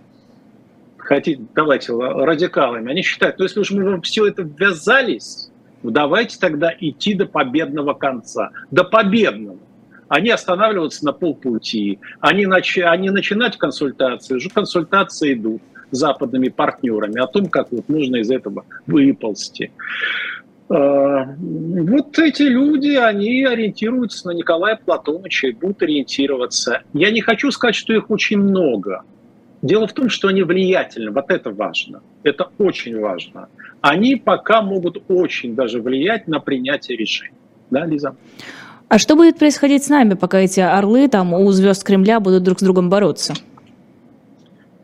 хотите, 0.97 1.41
давайте, 1.55 1.93
радикалами, 1.97 2.91
они 2.91 3.01
считают, 3.01 3.39
ну, 3.39 3.45
если 3.45 3.59
уж 3.59 3.71
мы 3.71 3.99
все 4.01 4.27
это 4.27 4.43
ввязались, 4.43 5.49
ну, 5.81 5.89
давайте 5.89 6.37
тогда 6.39 6.71
идти 6.79 7.15
до 7.15 7.25
победного 7.25 7.93
конца, 7.93 8.51
до 8.69 8.83
победного. 8.83 9.57
Они 10.09 10.29
останавливаются 10.29 11.05
на 11.05 11.11
полпути, 11.11 11.99
они, 12.19 12.45
нач... 12.45 12.77
они 12.77 13.09
начинают 13.09 13.57
консультации, 13.57 14.35
уже 14.35 14.49
консультации 14.49 15.33
идут 15.33 15.63
западными 15.89 16.49
партнерами 16.49 17.19
о 17.19 17.25
том, 17.25 17.47
как 17.47 17.71
вот 17.71 17.89
нужно 17.89 18.17
из 18.17 18.29
этого 18.29 18.65
выползти. 18.85 19.71
А, 20.69 21.35
вот 21.37 22.19
эти 22.19 22.43
люди, 22.43 22.95
они 22.95 23.43
ориентируются 23.43 24.27
на 24.27 24.31
Николая 24.31 24.75
Платоновича 24.75 25.47
и 25.47 25.51
будут 25.51 25.81
ориентироваться. 25.81 26.81
Я 26.93 27.11
не 27.11 27.21
хочу 27.21 27.51
сказать, 27.51 27.75
что 27.75 27.93
их 27.93 28.09
очень 28.09 28.37
много. 28.37 29.03
Дело 29.61 29.87
в 29.87 29.93
том, 29.93 30.09
что 30.09 30.27
они 30.27 30.43
влиятельны. 30.43 31.11
Вот 31.11 31.31
это 31.31 31.51
важно. 31.51 32.01
Это 32.23 32.49
очень 32.59 32.97
важно. 32.99 33.49
Они 33.81 34.15
пока 34.15 34.61
могут 34.61 35.03
очень 35.09 35.55
даже 35.55 35.81
влиять 35.81 36.27
на 36.27 36.39
принятие 36.39 36.97
решений. 36.97 37.33
Да, 37.69 37.85
Лиза? 37.85 38.15
А 38.87 38.97
что 38.97 39.15
будет 39.15 39.37
происходить 39.37 39.83
с 39.83 39.89
нами, 39.89 40.13
пока 40.13 40.39
эти 40.39 40.59
орлы 40.59 41.07
там 41.09 41.33
у 41.33 41.51
звезд 41.51 41.83
Кремля 41.83 42.19
будут 42.19 42.43
друг 42.43 42.59
с 42.59 42.63
другом 42.63 42.89
бороться? 42.89 43.33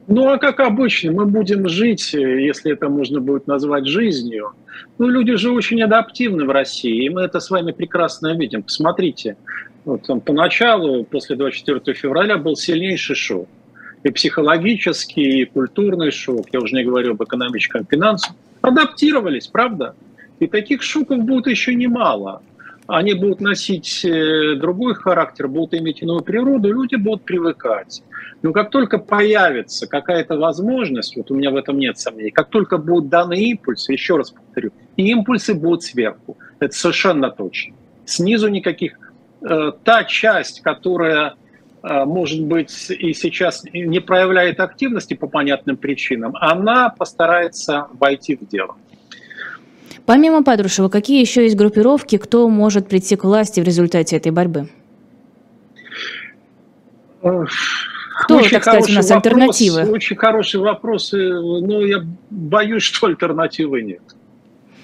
Ну, 0.07 0.29
а 0.29 0.37
как 0.37 0.59
обычно, 0.59 1.11
мы 1.11 1.25
будем 1.25 1.67
жить, 1.67 2.13
если 2.13 2.73
это 2.73 2.89
можно 2.89 3.19
будет 3.19 3.47
назвать 3.47 3.87
жизнью. 3.87 4.51
Ну, 4.99 5.07
люди 5.07 5.35
же 5.35 5.51
очень 5.51 5.81
адаптивны 5.81 6.45
в 6.45 6.51
России, 6.51 7.05
и 7.05 7.09
мы 7.09 7.21
это 7.23 7.39
с 7.39 7.49
вами 7.49 7.71
прекрасно 7.71 8.37
видим. 8.37 8.61
Посмотрите, 8.61 9.35
вот 9.83 10.03
там 10.05 10.21
поначалу, 10.21 11.03
после 11.05 11.35
24 11.35 11.97
февраля, 11.97 12.37
был 12.37 12.55
сильнейший 12.55 13.15
шок. 13.15 13.47
И 14.03 14.11
психологический, 14.11 15.41
и 15.41 15.45
культурный 15.45 16.11
шок, 16.11 16.47
я 16.53 16.59
уже 16.59 16.75
не 16.75 16.83
говорю 16.83 17.13
об 17.13 17.23
экономическом, 17.23 17.87
финансовом. 17.89 18.37
Адаптировались, 18.61 19.47
правда? 19.47 19.95
И 20.39 20.45
таких 20.45 20.83
шоков 20.83 21.23
будет 21.23 21.47
еще 21.47 21.73
немало 21.73 22.43
они 22.87 23.13
будут 23.13 23.41
носить 23.41 24.05
э, 24.05 24.55
другой 24.55 24.93
характер, 24.95 25.47
будут 25.47 25.73
иметь 25.73 26.01
иную 26.01 26.21
природу, 26.21 26.71
люди 26.71 26.95
будут 26.95 27.23
привыкать. 27.23 28.03
Но 28.41 28.51
как 28.51 28.69
только 28.69 28.99
появится 28.99 29.87
какая-то 29.87 30.37
возможность, 30.37 31.15
вот 31.17 31.31
у 31.31 31.35
меня 31.35 31.49
в 31.49 31.55
этом 31.55 31.79
нет 31.79 31.97
сомнений, 31.97 32.31
как 32.31 32.49
только 32.49 32.77
будут 32.77 33.09
даны 33.09 33.35
импульсы, 33.35 33.91
еще 33.91 34.17
раз 34.17 34.31
повторю, 34.31 34.71
и 34.97 35.09
импульсы 35.09 35.53
будут 35.53 35.83
сверху, 35.83 36.37
это 36.59 36.75
совершенно 36.75 37.31
точно. 37.31 37.75
Снизу 38.05 38.49
никаких. 38.49 38.99
Э, 39.41 39.71
та 39.83 40.03
часть, 40.03 40.61
которая 40.61 41.35
э, 41.81 42.05
может 42.05 42.43
быть, 42.43 42.91
и 42.91 43.13
сейчас 43.13 43.63
не 43.73 43.99
проявляет 43.99 44.59
активности 44.59 45.15
по 45.15 45.27
понятным 45.27 45.77
причинам, 45.77 46.35
она 46.39 46.89
постарается 46.89 47.87
войти 47.93 48.35
в 48.35 48.47
дело. 48.47 48.75
Помимо 50.05 50.43
Патрушева, 50.43 50.89
какие 50.89 51.19
еще 51.19 51.43
есть 51.43 51.55
группировки, 51.55 52.17
кто 52.17 52.47
может 52.47 52.87
прийти 52.87 53.15
к 53.15 53.23
власти 53.23 53.59
в 53.59 53.63
результате 53.63 54.17
этой 54.17 54.31
борьбы? 54.31 54.69
Кто, 57.21 58.37
очень 58.37 58.51
так 58.51 58.63
сказать, 58.63 58.89
у 58.89 58.93
нас 58.93 59.09
вопрос, 59.09 59.11
альтернативы? 59.11 59.91
Очень 59.91 60.15
хороший 60.15 60.59
вопрос, 60.59 61.11
но 61.11 61.81
я 61.81 62.05
боюсь, 62.29 62.83
что 62.83 63.07
альтернативы 63.07 63.81
нет. 63.81 64.01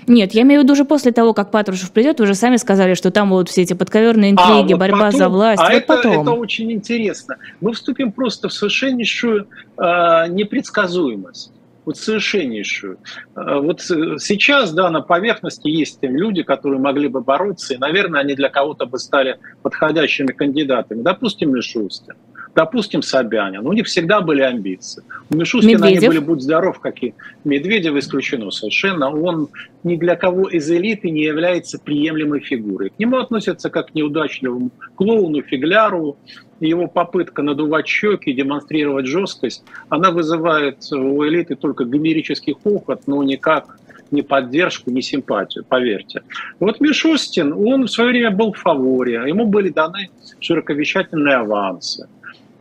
Нет, 0.07 0.33
я 0.33 0.41
имею 0.41 0.61
в 0.61 0.63
виду 0.63 0.73
уже 0.73 0.83
после 0.85 1.11
того, 1.11 1.33
как 1.33 1.51
Патрушев 1.51 1.91
придет, 1.91 2.19
вы 2.19 2.25
уже 2.25 2.35
сами 2.35 2.57
сказали, 2.57 2.95
что 2.95 3.11
там 3.11 3.29
будут 3.29 3.49
все 3.49 3.61
эти 3.61 3.73
подковерные 3.73 4.31
а, 4.31 4.33
интриги, 4.33 4.73
а, 4.73 4.75
вот 4.75 4.79
борьба 4.79 5.05
потом, 5.05 5.19
за 5.19 5.29
власть. 5.29 5.61
А 5.61 5.65
вот 5.65 5.73
это, 5.73 5.87
потом. 5.87 6.21
это 6.21 6.31
очень 6.31 6.71
интересно. 6.71 7.37
Мы 7.61 7.73
вступим 7.73 8.11
просто 8.11 8.49
в 8.49 8.53
совершеннейшую 8.53 9.47
э, 9.77 10.27
непредсказуемость. 10.29 11.51
Вот 11.85 11.97
совершеннейшую. 11.97 13.00
Э, 13.35 13.59
вот 13.59 13.81
сейчас, 13.81 14.73
да, 14.73 14.89
на 14.89 15.01
поверхности 15.01 15.67
есть 15.67 16.00
люди, 16.01 16.43
которые 16.43 16.79
могли 16.79 17.07
бы 17.07 17.21
бороться, 17.21 17.73
и, 17.73 17.77
наверное, 17.77 18.21
они 18.21 18.35
для 18.35 18.50
кого-то 18.50 18.85
бы 18.85 19.00
стали 19.00 19.39
подходящими 19.61 20.31
кандидатами. 20.31 21.01
Допустим, 21.01 21.53
Мишустин. 21.53 22.15
Допустим, 22.53 23.01
Собянин. 23.01 23.65
У 23.65 23.72
них 23.72 23.88
всегда 23.88 24.20
были 24.22 24.41
амбиции. 24.41 25.03
У 25.29 25.36
Мишустина 25.36 25.77
Медведев. 25.77 25.98
они 25.98 26.08
были, 26.08 26.20
будь 26.20 26.41
здоров, 26.41 26.79
как 26.79 27.01
и 27.01 27.13
Медведев 27.46 27.96
исключено 27.96 28.51
совершенно. 28.51 29.10
Он 29.10 29.48
ни 29.84 29.96
для 29.96 30.15
кого 30.15 30.50
из 30.50 30.70
элиты 30.70 31.10
не 31.12 31.24
является 31.24 31.79
приемлемой 31.79 32.41
фигурой. 32.41 32.89
К 32.89 33.00
нему 33.00 33.17
относятся 33.17 33.70
как 33.70 33.91
к 33.91 33.96
неудачливому 33.96 34.72
клоуну, 34.96 35.41
фигляру. 35.41 36.17
Его 36.60 36.88
попытка 36.88 37.41
надувать 37.41 37.88
щеки, 37.88 38.34
демонстрировать 38.34 39.08
жесткость, 39.08 39.63
она 39.89 40.12
вызывает 40.12 40.77
у 40.91 41.25
элиты 41.25 41.55
только 41.55 41.86
гомерический 41.86 42.53
хохот, 42.53 43.08
но 43.08 43.24
никак 43.24 43.79
ни 44.12 44.22
поддержку, 44.22 44.91
ни 44.91 45.01
симпатию, 45.01 45.65
поверьте. 45.67 46.22
Вот 46.60 46.79
Мишустин, 46.79 47.53
он 47.53 47.86
в 47.86 47.88
свое 47.89 48.12
время 48.12 48.31
был 48.31 48.53
в 48.53 48.58
фаворе, 48.58 49.24
ему 49.25 49.48
были 49.48 49.70
даны 49.70 50.10
широковещательные 50.39 51.38
авансы. 51.38 52.08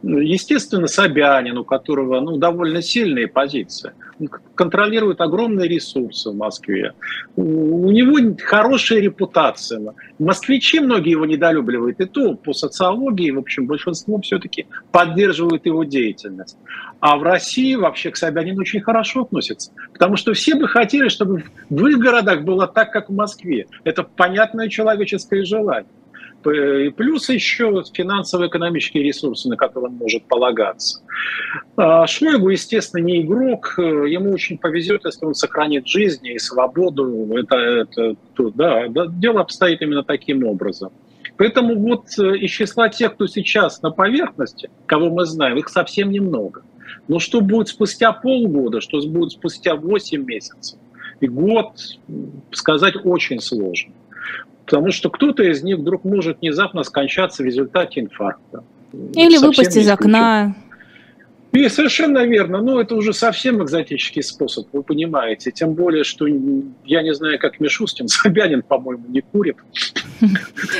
Естественно, 0.02 0.86
Собянин, 0.86 1.58
у 1.58 1.64
которого 1.64 2.20
ну, 2.20 2.38
довольно 2.38 2.80
сильные 2.80 3.28
позиции, 3.28 3.92
он 4.18 4.28
контролирует 4.54 5.20
огромные 5.20 5.68
ресурсы 5.68 6.30
в 6.30 6.36
Москве. 6.36 6.94
У 7.36 7.90
него 7.90 8.34
хорошая 8.42 9.00
репутация. 9.00 9.94
Москвичи 10.18 10.80
многие 10.80 11.10
его 11.10 11.26
недолюбливают, 11.26 12.00
и 12.00 12.06
то 12.06 12.34
по 12.34 12.54
социологии, 12.54 13.30
в 13.30 13.38
общем, 13.38 13.66
большинство 13.66 14.18
все-таки 14.22 14.66
поддерживают 14.90 15.66
его 15.66 15.84
деятельность. 15.84 16.56
А 17.00 17.18
в 17.18 17.22
России 17.22 17.74
вообще 17.74 18.10
к 18.10 18.16
Собянину 18.16 18.60
очень 18.60 18.80
хорошо 18.80 19.22
относятся, 19.22 19.72
потому 19.92 20.16
что 20.16 20.32
все 20.32 20.54
бы 20.54 20.66
хотели, 20.66 21.08
чтобы 21.08 21.44
в 21.68 21.86
их 21.86 21.98
городах 21.98 22.42
было 22.42 22.66
так, 22.66 22.90
как 22.90 23.10
в 23.10 23.14
Москве. 23.14 23.66
Это 23.84 24.02
понятное 24.02 24.68
человеческое 24.68 25.44
желание. 25.44 25.90
Плюс 26.42 27.28
еще 27.28 27.82
финансово-экономические 27.92 29.02
ресурсы, 29.02 29.48
на 29.48 29.56
которые 29.56 29.90
он 29.90 29.96
может 29.96 30.24
полагаться. 30.24 31.02
А 31.76 32.06
Шойгу, 32.06 32.48
естественно, 32.48 33.02
не 33.02 33.22
игрок. 33.22 33.74
Ему 33.78 34.32
очень 34.32 34.58
повезет, 34.58 35.04
если 35.04 35.26
он 35.26 35.34
сохранит 35.34 35.86
жизнь 35.86 36.26
и 36.26 36.38
свободу. 36.38 37.36
Это, 37.36 37.56
это, 37.56 38.16
да, 38.54 38.86
дело 38.88 39.40
обстоит 39.40 39.82
именно 39.82 40.02
таким 40.02 40.44
образом. 40.44 40.92
Поэтому 41.36 41.74
вот 41.74 42.06
э, 42.18 42.36
из 42.36 42.50
числа 42.50 42.90
тех, 42.90 43.14
кто 43.14 43.26
сейчас 43.26 43.80
на 43.80 43.90
поверхности, 43.90 44.68
кого 44.84 45.08
мы 45.08 45.24
знаем, 45.24 45.56
их 45.56 45.70
совсем 45.70 46.10
немного. 46.10 46.62
Но 47.08 47.18
что 47.18 47.40
будет 47.40 47.68
спустя 47.68 48.12
полгода, 48.12 48.82
что 48.82 49.00
будет 49.08 49.32
спустя 49.32 49.74
8 49.74 50.22
месяцев 50.22 50.78
и 51.20 51.26
год, 51.28 51.72
сказать 52.52 52.94
очень 53.04 53.40
сложно. 53.40 53.92
Потому 54.70 54.92
что 54.92 55.10
кто-то 55.10 55.42
из 55.42 55.64
них 55.64 55.78
вдруг 55.78 56.04
может 56.04 56.40
внезапно 56.40 56.84
скончаться 56.84 57.42
в 57.42 57.46
результате 57.46 58.00
инфаркта. 58.00 58.62
Или 59.14 59.36
выпасть 59.38 59.76
из 59.76 59.88
окна. 59.88 60.54
И 61.50 61.68
совершенно 61.68 62.24
верно. 62.24 62.58
Но 62.58 62.74
ну, 62.74 62.78
это 62.78 62.94
уже 62.94 63.12
совсем 63.12 63.60
экзотический 63.64 64.22
способ, 64.22 64.68
вы 64.72 64.84
понимаете. 64.84 65.50
Тем 65.50 65.74
более, 65.74 66.04
что 66.04 66.26
я 66.84 67.02
не 67.02 67.12
знаю, 67.12 67.40
как 67.40 67.58
Мишустин, 67.58 68.06
Собянин, 68.08 68.62
по-моему, 68.62 69.04
не 69.08 69.22
курит. 69.22 69.56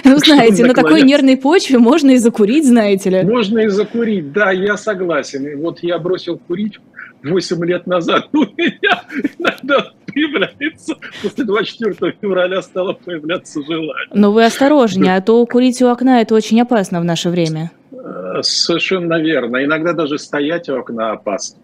Ну, 0.05 0.19
знаете, 0.19 0.65
на 0.65 0.75
такой 0.75 1.03
нервной 1.03 1.37
почве 1.37 1.79
можно 1.79 2.11
и 2.11 2.17
закурить, 2.17 2.67
знаете 2.67 3.11
ли. 3.11 3.23
Можно 3.23 3.61
и 3.61 3.69
закурить, 3.69 4.33
да, 4.33 4.51
я 4.53 4.77
согласен. 4.77 5.59
вот 5.61 5.83
я 5.83 5.99
бросил 5.99 6.39
курить 6.39 6.79
8 7.25 7.65
лет 7.65 7.87
назад. 7.87 8.29
У 8.33 8.39
меня 8.39 9.03
иногда 9.39 9.93
появляется, 10.13 10.97
после 11.23 11.45
24 11.45 12.15
февраля 12.21 12.63
стало 12.63 12.93
появляться 12.93 13.63
желание. 13.63 13.95
Но 14.15 14.33
вы 14.33 14.45
осторожнее, 14.45 15.17
а 15.17 15.21
то 15.21 15.45
курить 15.47 15.81
у 15.83 15.89
окна 15.89 16.21
это 16.21 16.35
очень 16.35 16.61
опасно 16.61 17.01
в 17.01 17.05
наше 17.05 17.31
время. 17.31 17.71
Э, 17.93 18.43
совершенно 18.43 19.21
верно. 19.21 19.65
Иногда 19.65 19.93
даже 19.93 20.19
стоять 20.19 20.69
у 20.69 20.77
окна 20.77 21.13
опасно. 21.13 21.61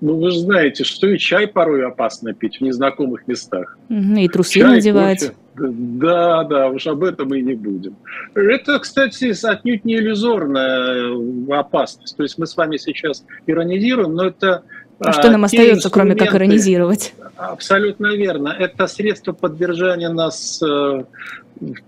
Ну, 0.00 0.18
вы 0.18 0.30
же 0.30 0.40
знаете, 0.40 0.84
что 0.84 1.06
и 1.06 1.18
чай 1.18 1.46
порой 1.46 1.86
опасно 1.86 2.34
пить 2.34 2.58
в 2.58 2.60
незнакомых 2.62 3.28
местах. 3.28 3.78
И 3.88 4.28
трусы 4.28 4.60
чай, 4.60 4.76
надевать. 4.76 5.20
Кофе. 5.20 5.34
Да, 5.58 6.44
да, 6.44 6.68
уж 6.68 6.86
об 6.86 7.02
этом 7.02 7.34
и 7.34 7.42
не 7.42 7.54
будем. 7.54 7.96
Это, 8.34 8.78
кстати, 8.78 9.34
отнюдь 9.44 9.84
не 9.84 9.96
иллюзорная 9.96 11.12
опасность. 11.58 12.16
То 12.16 12.22
есть 12.22 12.38
мы 12.38 12.46
с 12.46 12.56
вами 12.56 12.76
сейчас 12.76 13.24
иронизируем, 13.46 14.14
но 14.14 14.26
это 14.26 14.62
а 15.00 15.12
что 15.12 15.30
нам 15.30 15.44
остается, 15.44 15.90
кроме 15.90 16.14
как 16.14 16.34
иронизировать? 16.34 17.14
Абсолютно 17.36 18.16
верно. 18.16 18.48
Это 18.48 18.86
средство 18.88 19.32
поддержания 19.32 20.08
нас 20.08 20.60
э, 20.60 20.66
в 20.66 21.04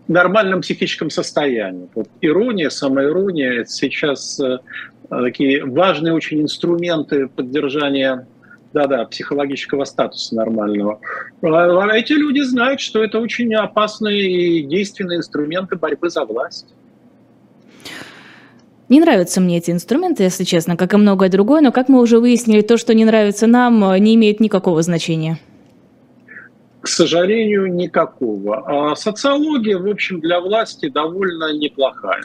нормальном 0.09 0.61
психическом 0.61 1.11
состоянии. 1.11 1.88
Вот 1.94 2.09
ирония, 2.20 2.70
самоирония– 2.70 3.53
это 3.61 3.70
сейчас 3.70 4.38
э, 4.38 4.59
такие 5.09 5.64
важные 5.64 6.14
очень 6.14 6.42
инструменты 6.42 7.27
поддержания 7.27 8.27
да-да, 8.73 9.05
психологического 9.05 9.85
статуса 9.85 10.37
нормального. 10.37 11.01
А, 11.42 11.83
а 11.83 11.96
эти 11.96 12.12
люди 12.12 12.40
знают, 12.40 12.81
что 12.81 13.03
это 13.03 13.18
очень 13.18 13.53
опасные 13.55 14.31
и 14.31 14.62
действенные 14.62 15.18
инструменты 15.18 15.77
борьбы 15.77 16.11
за 16.11 16.25
власть. 16.25 16.68
Не 18.90 19.00
нравятся 19.00 19.40
мне 19.40 19.59
эти 19.59 19.70
инструменты, 19.70 20.24
если 20.24 20.42
честно, 20.42 20.76
как 20.76 20.92
и 20.92 20.96
многое 20.96 21.29
другое, 21.29 21.61
но 21.61 21.70
как 21.70 21.88
мы 21.88 22.00
уже 22.00 22.18
выяснили, 22.18 22.61
то, 22.61 22.76
что 22.76 22.92
не 22.92 23.05
нравится 23.05 23.46
нам, 23.46 23.94
не 24.03 24.16
имеет 24.16 24.40
никакого 24.40 24.83
значения. 24.83 25.38
К 26.81 26.88
сожалению, 26.88 27.72
никакого. 27.72 28.90
А 28.90 28.96
социология, 28.96 29.79
в 29.79 29.87
общем, 29.87 30.20
для 30.20 30.40
власти 30.40 30.88
довольно 30.88 31.53
неплохая. 31.57 32.24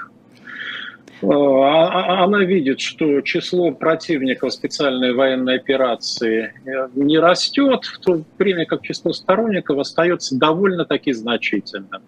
А, 1.21 1.27
а, 1.27 2.23
она 2.23 2.43
видит, 2.43 2.79
что 2.79 3.21
число 3.21 3.71
противников 3.71 4.51
специальной 4.51 5.13
военной 5.13 5.57
операции 5.57 6.51
э, 6.65 6.89
не 6.95 7.19
растет, 7.19 7.85
в 7.85 7.99
то 7.99 8.23
время 8.39 8.65
как 8.65 8.81
число 8.81 9.13
сторонников 9.13 9.77
остается 9.77 10.35
довольно-таки 10.37 11.13
значительным. 11.13 12.01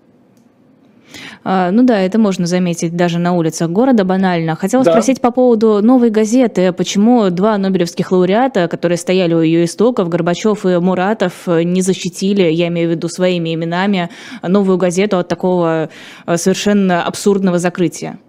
А, 1.43 1.71
ну 1.71 1.83
да, 1.83 1.99
это 1.99 2.19
можно 2.19 2.45
заметить 2.45 2.95
даже 2.95 3.19
на 3.19 3.33
улицах 3.33 3.69
города 3.69 4.03
банально. 4.03 4.55
Хотела 4.55 4.83
да. 4.83 4.91
спросить 4.91 5.21
по 5.21 5.31
поводу 5.31 5.81
новой 5.81 6.09
газеты. 6.09 6.71
Почему 6.73 7.29
два 7.29 7.57
нобелевских 7.57 8.11
лауреата, 8.11 8.67
которые 8.67 8.97
стояли 8.97 9.33
у 9.33 9.41
ее 9.41 9.65
истоков, 9.65 10.09
Горбачев 10.09 10.65
и 10.65 10.77
Муратов, 10.77 11.47
не 11.47 11.81
защитили, 11.81 12.43
я 12.43 12.67
имею 12.67 12.89
в 12.89 12.91
виду 12.91 13.09
своими 13.09 13.53
именами, 13.53 14.09
новую 14.41 14.77
газету 14.77 15.17
от 15.17 15.27
такого 15.27 15.89
а, 16.25 16.37
совершенно 16.37 17.03
абсурдного 17.03 17.59
закрытия? 17.59 18.19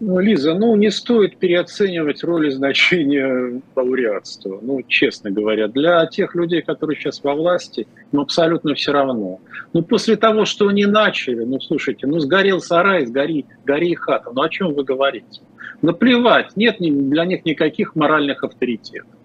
Ну, 0.00 0.20
Лиза, 0.20 0.54
ну 0.54 0.76
не 0.76 0.90
стоит 0.90 1.38
переоценивать 1.38 2.22
роль 2.22 2.46
и 2.46 2.50
значение 2.50 3.60
лауреатства. 3.74 4.60
Ну, 4.62 4.80
честно 4.86 5.30
говоря, 5.32 5.66
для 5.66 6.06
тех 6.06 6.36
людей, 6.36 6.62
которые 6.62 6.96
сейчас 6.96 7.24
во 7.24 7.34
власти, 7.34 7.88
ну 8.12 8.22
абсолютно 8.22 8.74
все 8.74 8.92
равно. 8.92 9.40
Ну 9.72 9.82
после 9.82 10.16
того, 10.16 10.44
что 10.44 10.68
они 10.68 10.86
начали, 10.86 11.44
ну 11.44 11.60
слушайте, 11.60 12.06
ну 12.06 12.20
сгорел 12.20 12.60
сарай, 12.60 13.06
сгори, 13.06 13.46
гори 13.64 13.94
хата. 13.96 14.30
Ну 14.32 14.40
о 14.40 14.48
чем 14.48 14.72
вы 14.72 14.84
говорите? 14.84 15.40
Наплевать, 15.82 16.56
нет 16.56 16.76
для 16.78 17.24
них 17.24 17.44
никаких 17.44 17.96
моральных 17.96 18.44
авторитетов 18.44 19.17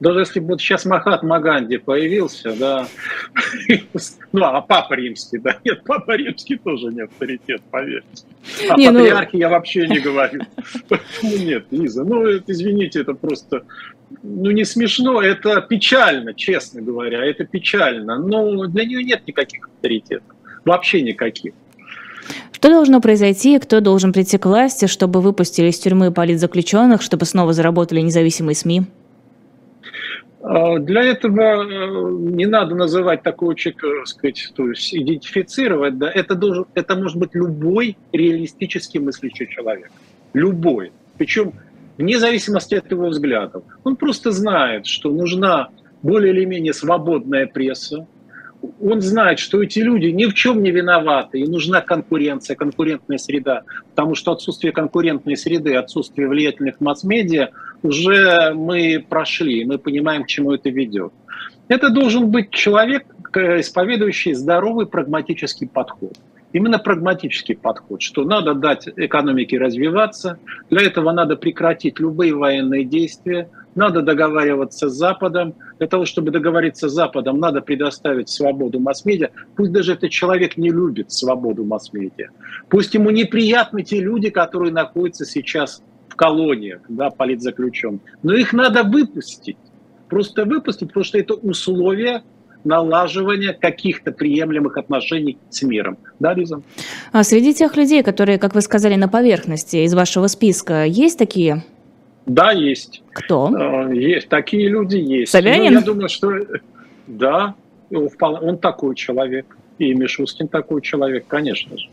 даже 0.00 0.20
если 0.20 0.40
бы 0.40 0.48
вот 0.48 0.60
сейчас 0.60 0.84
Махатма 0.84 1.40
Ганди 1.40 1.78
появился, 1.78 2.54
да, 2.54 2.86
ну, 4.32 4.44
а 4.44 4.60
Папа 4.60 4.94
Римский, 4.94 5.38
да, 5.38 5.58
нет, 5.64 5.82
Папа 5.84 6.16
Римский 6.16 6.56
тоже 6.56 6.86
не 6.86 7.02
авторитет, 7.02 7.62
поверьте. 7.70 8.24
А 8.70 8.76
не, 8.76 8.90
ну, 8.90 9.00
патриархе 9.00 9.30
ну... 9.32 9.38
я 9.40 9.48
вообще 9.48 9.88
не 9.88 9.98
говорю. 9.98 10.42
Ну, 11.22 11.36
нет, 11.38 11.66
Лиза, 11.70 12.04
ну, 12.04 12.26
это, 12.26 12.52
извините, 12.52 13.00
это 13.00 13.14
просто, 13.14 13.64
ну, 14.22 14.50
не 14.52 14.64
смешно, 14.64 15.20
это 15.20 15.60
печально, 15.62 16.32
честно 16.32 16.80
говоря, 16.80 17.24
это 17.24 17.44
печально, 17.44 18.18
но 18.18 18.66
для 18.66 18.84
нее 18.84 19.02
нет 19.02 19.26
никаких 19.26 19.66
авторитетов, 19.66 20.36
вообще 20.64 21.02
никаких. 21.02 21.54
Что 22.52 22.68
должно 22.70 23.00
произойти, 23.00 23.58
кто 23.58 23.80
должен 23.80 24.12
прийти 24.12 24.38
к 24.38 24.46
власти, 24.46 24.86
чтобы 24.86 25.20
выпустили 25.20 25.70
из 25.70 25.78
тюрьмы 25.78 26.12
политзаключенных, 26.12 27.02
чтобы 27.02 27.24
снова 27.24 27.52
заработали 27.52 28.00
независимые 28.00 28.54
СМИ? 28.54 28.82
А, 30.40 30.78
для 30.78 31.02
этого 31.02 31.64
э, 31.64 32.10
не 32.32 32.46
надо 32.46 32.74
называть 32.74 33.22
такого 33.22 33.54
человека, 33.54 33.88
так 33.98 34.06
сказать, 34.06 34.52
то 34.54 34.68
есть 34.68 34.94
идентифицировать, 34.94 35.98
да, 35.98 36.10
это, 36.10 36.34
должен, 36.34 36.66
это 36.74 36.94
может 36.94 37.16
быть 37.16 37.34
любой 37.34 37.96
реалистически 38.12 38.98
мыслящий 38.98 39.48
человек. 39.48 39.90
Любой. 40.34 40.92
Причем 41.16 41.54
вне 41.96 42.18
зависимости 42.18 42.76
от 42.76 42.90
его 42.90 43.08
взглядов. 43.08 43.64
Он 43.82 43.96
просто 43.96 44.30
знает, 44.30 44.86
что 44.86 45.10
нужна 45.10 45.70
более 46.02 46.32
или 46.32 46.44
менее 46.44 46.72
свободная 46.72 47.46
пресса, 47.46 48.06
он 48.80 49.00
знает, 49.00 49.38
что 49.38 49.62
эти 49.62 49.78
люди 49.78 50.06
ни 50.06 50.24
в 50.24 50.34
чем 50.34 50.62
не 50.62 50.70
виноваты, 50.70 51.40
и 51.40 51.46
нужна 51.46 51.80
конкуренция, 51.80 52.56
конкурентная 52.56 53.18
среда, 53.18 53.62
потому 53.90 54.14
что 54.14 54.32
отсутствие 54.32 54.72
конкурентной 54.72 55.36
среды, 55.36 55.76
отсутствие 55.76 56.28
влиятельных 56.28 56.80
масс-медиа 56.80 57.50
уже 57.82 58.52
мы 58.54 59.04
прошли, 59.08 59.64
мы 59.64 59.78
понимаем, 59.78 60.24
к 60.24 60.26
чему 60.26 60.52
это 60.52 60.70
ведет. 60.70 61.12
Это 61.68 61.90
должен 61.90 62.30
быть 62.30 62.50
человек, 62.50 63.04
исповедующий 63.34 64.32
здоровый 64.32 64.86
прагматический 64.86 65.68
подход. 65.68 66.16
Именно 66.54 66.78
прагматический 66.78 67.54
подход, 67.54 68.00
что 68.00 68.24
надо 68.24 68.54
дать 68.54 68.88
экономике 68.96 69.58
развиваться, 69.58 70.38
для 70.70 70.86
этого 70.86 71.12
надо 71.12 71.36
прекратить 71.36 72.00
любые 72.00 72.34
военные 72.34 72.84
действия, 72.84 73.50
надо 73.74 74.00
договариваться 74.00 74.88
с 74.88 74.94
Западом. 74.94 75.54
Для 75.78 75.86
того, 75.86 76.06
чтобы 76.06 76.30
договориться 76.30 76.88
с 76.88 76.92
Западом, 76.92 77.38
надо 77.38 77.60
предоставить 77.60 78.30
свободу 78.30 78.80
масс-медиа. 78.80 79.28
Пусть 79.56 79.72
даже 79.72 79.92
этот 79.92 80.10
человек 80.10 80.56
не 80.56 80.70
любит 80.70 81.12
свободу 81.12 81.64
масс-медиа. 81.64 82.28
Пусть 82.70 82.94
ему 82.94 83.10
неприятны 83.10 83.82
те 83.82 84.00
люди, 84.00 84.30
которые 84.30 84.72
находятся 84.72 85.26
сейчас 85.26 85.82
колониях, 86.18 86.80
да, 86.88 87.10
политзаключенных. 87.10 88.00
Но 88.22 88.34
их 88.34 88.52
надо 88.52 88.82
выпустить. 88.82 89.56
Просто 90.08 90.44
выпустить, 90.44 90.88
потому 90.88 91.04
что 91.04 91.18
это 91.18 91.34
условия 91.34 92.22
налаживания 92.64 93.52
каких-то 93.52 94.10
приемлемых 94.10 94.76
отношений 94.76 95.38
с 95.48 95.62
миром. 95.62 95.96
Да, 96.18 96.34
Лиза? 96.34 96.60
А 97.12 97.22
среди 97.22 97.54
тех 97.54 97.76
людей, 97.76 98.02
которые, 98.02 98.38
как 98.38 98.54
вы 98.54 98.62
сказали, 98.62 98.96
на 98.96 99.08
поверхности 99.08 99.76
из 99.76 99.94
вашего 99.94 100.26
списка, 100.26 100.84
есть 100.84 101.18
такие? 101.18 101.62
Да, 102.26 102.52
есть. 102.52 103.02
Кто? 103.12 103.50
А, 103.54 103.88
есть, 103.92 104.28
такие 104.28 104.68
люди 104.68 104.96
есть. 104.96 105.32
Собянин? 105.32 105.72
Ну, 105.72 105.78
я 105.78 105.84
думаю, 105.84 106.08
что 106.08 106.32
да, 107.06 107.54
он 107.90 108.58
такой 108.58 108.94
человек. 108.96 109.46
И 109.78 109.94
Мишустин 109.94 110.48
такой 110.48 110.82
человек, 110.82 111.26
конечно 111.28 111.78
же. 111.78 111.88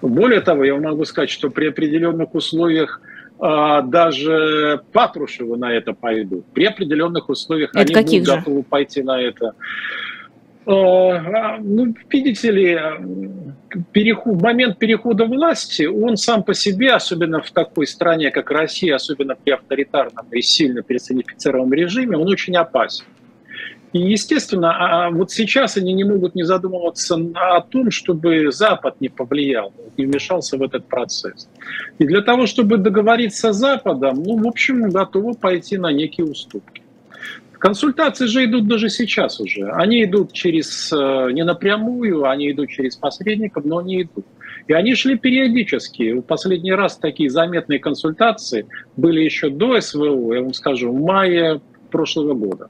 Более 0.00 0.40
того, 0.40 0.64
я 0.64 0.74
могу 0.76 1.04
сказать, 1.04 1.28
что 1.28 1.50
при 1.50 1.66
определенных 1.68 2.34
условиях 2.34 3.02
даже 3.38 4.82
Патрушевы 4.92 5.56
на 5.56 5.72
это 5.72 5.92
пойдут. 5.92 6.46
При 6.54 6.64
определенных 6.64 7.28
условиях 7.28 7.70
это 7.74 7.98
они 7.98 8.20
будут 8.20 8.26
же? 8.26 8.36
готовы 8.36 8.62
пойти 8.62 9.02
на 9.02 9.20
это. 9.20 9.52
А, 10.68 11.58
ну, 11.58 11.94
видите 12.10 12.50
ли, 12.50 12.80
переход, 13.92 14.42
момент 14.42 14.78
перехода 14.78 15.24
власти, 15.24 15.84
он 15.84 16.16
сам 16.16 16.42
по 16.42 16.54
себе, 16.54 16.92
особенно 16.92 17.40
в 17.40 17.50
такой 17.52 17.86
стране, 17.86 18.32
как 18.32 18.50
Россия, 18.50 18.96
особенно 18.96 19.36
при 19.36 19.52
авторитарном 19.52 20.26
и 20.32 20.42
сильно 20.42 20.82
персонифицированном 20.82 21.72
режиме, 21.72 22.16
он 22.16 22.28
очень 22.28 22.56
опасен. 22.56 23.04
И, 23.96 24.10
естественно, 24.10 24.76
а, 24.76 25.06
а 25.06 25.10
вот 25.10 25.30
сейчас 25.30 25.78
они 25.78 25.94
не 25.94 26.04
могут 26.04 26.34
не 26.34 26.42
задумываться 26.42 27.18
о 27.34 27.62
том, 27.62 27.90
чтобы 27.90 28.52
Запад 28.52 29.00
не 29.00 29.08
повлиял, 29.08 29.72
не 29.96 30.04
вмешался 30.04 30.58
в 30.58 30.62
этот 30.62 30.86
процесс. 30.86 31.48
И 31.98 32.04
для 32.04 32.20
того, 32.20 32.46
чтобы 32.46 32.76
договориться 32.76 33.54
с 33.54 33.56
Западом, 33.56 34.22
ну, 34.22 34.36
в 34.36 34.46
общем, 34.46 34.90
готовы 34.90 35.32
пойти 35.32 35.78
на 35.78 35.92
некие 35.92 36.26
уступки. 36.26 36.82
Консультации 37.52 38.26
же 38.26 38.44
идут 38.44 38.68
даже 38.68 38.90
сейчас 38.90 39.40
уже. 39.40 39.70
Они 39.70 40.04
идут 40.04 40.34
через, 40.34 40.92
э, 40.92 41.30
не 41.32 41.42
напрямую, 41.42 42.28
они 42.28 42.50
идут 42.50 42.68
через 42.68 42.96
посредников, 42.96 43.64
но 43.64 43.78
они 43.78 44.02
идут. 44.02 44.26
И 44.68 44.74
они 44.74 44.94
шли 44.94 45.16
периодически. 45.16 46.12
В 46.12 46.20
последний 46.20 46.72
раз 46.72 46.98
такие 46.98 47.30
заметные 47.30 47.78
консультации 47.78 48.66
были 48.98 49.22
еще 49.22 49.48
до 49.48 49.80
СВО, 49.80 50.34
я 50.34 50.42
вам 50.42 50.52
скажу, 50.52 50.92
в 50.92 51.00
мае 51.00 51.62
прошлого 51.90 52.34
года. 52.34 52.68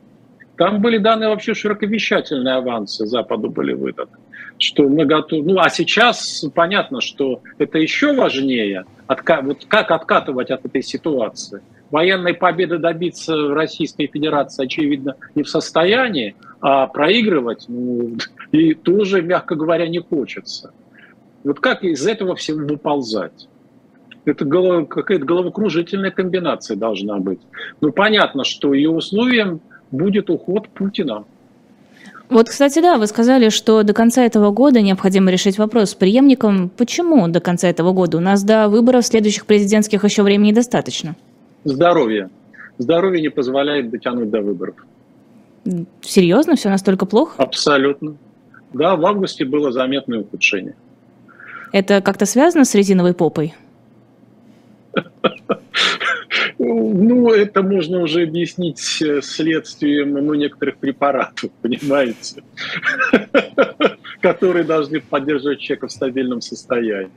Там 0.57 0.81
были 0.81 0.99
даны 0.99 1.29
вообще 1.29 1.55
широковещательные 1.55 2.55
авансы 2.55 3.07
Западу 3.07 3.51
были 3.51 3.73
выданы. 3.73 4.13
Что 4.59 4.89
мы 4.89 5.05
готовы. 5.05 5.53
Ну, 5.53 5.59
а 5.59 5.69
сейчас 5.69 6.45
понятно, 6.55 7.01
что 7.01 7.43
это 7.59 7.79
еще 7.79 8.15
важнее. 8.15 8.85
Отка... 9.07 9.43
Вот 9.43 9.67
как 9.67 9.91
откатывать 9.91 10.51
от 10.51 10.65
этой 10.65 10.83
ситуации– 10.83 11.61
военной 11.91 12.35
победы 12.35 12.79
добиться 12.79 13.37
в 13.37 13.55
Российской 13.55 14.07
Федерации, 14.07 14.65
очевидно, 14.65 15.17
не 15.35 15.43
в 15.43 15.49
состоянии, 15.49 16.35
а 16.61 16.87
проигрывать, 16.87 17.67
ну, 17.69 18.17
и 18.53 18.75
тоже, 18.75 19.23
мягко 19.23 19.55
говоря, 19.55 19.87
не 19.89 20.01
хочется. 20.01 20.73
Вот 21.45 21.61
как 21.61 21.85
из 21.85 22.07
этого 22.07 22.35
всего 22.35 22.67
выползать? 22.67 23.49
Это 24.25 24.45
голов, 24.45 24.89
какая-то 24.89 25.25
головокружительная 25.25 26.11
комбинация 26.11 26.77
должна 26.77 27.19
быть. 27.19 27.39
Ну, 27.81 27.93
понятно, 27.93 28.43
что 28.43 28.75
ее 28.75 28.91
условием 28.91 29.61
будет 29.91 30.31
уход 30.31 30.69
Путина. 30.69 31.25
Вот, 32.29 32.49
кстати, 32.49 32.81
да, 32.81 32.99
вы 32.99 33.07
сказали, 33.07 33.51
что 33.51 33.83
до 33.85 33.93
конца 33.93 34.25
этого 34.25 34.51
года 34.51 34.81
необходимо 34.81 35.31
решить 35.31 35.59
вопрос 35.59 35.91
с 35.91 35.95
преемником. 35.95 36.71
Почему 36.77 37.29
до 37.29 37.41
конца 37.41 37.69
этого 37.69 37.93
года? 37.93 38.17
У 38.17 38.21
нас 38.21 38.43
до 38.43 38.69
выборов 38.69 39.07
следующих 39.07 39.47
президентских 39.47 40.03
еще 40.05 40.23
времени 40.23 40.53
достаточно. 40.53 41.15
Здоровье. 41.65 42.31
Здоровье 42.79 43.23
не 43.23 43.29
позволяет 43.29 43.91
дотянуть 43.91 44.31
до 44.31 44.41
выборов. 44.41 44.75
Серьезно? 46.01 46.57
Все 46.57 46.69
настолько 46.69 47.07
плохо? 47.07 47.43
Абсолютно. 47.43 48.17
Да, 48.73 48.97
в 48.97 49.07
августе 49.07 49.45
было 49.45 49.71
заметное 49.71 50.21
ухудшение. 50.21 50.75
Это 51.73 52.01
как-то 52.01 52.27
связано 52.27 52.65
с 52.65 52.75
резиновой 52.75 53.15
попой? 53.15 53.55
Ну, 56.69 57.31
это 57.31 57.63
можно 57.63 58.01
уже 58.03 58.23
объяснить 58.23 58.79
следствием 58.79 60.15
ну, 60.15 60.35
некоторых 60.35 60.79
препаратов, 60.79 61.51
понимаете, 61.63 62.43
которые 64.21 64.65
должны 64.65 65.01
поддерживать 65.01 65.61
человека 65.61 65.87
в 65.87 65.93
стабильном 65.93 66.41
состоянии. 66.41 67.11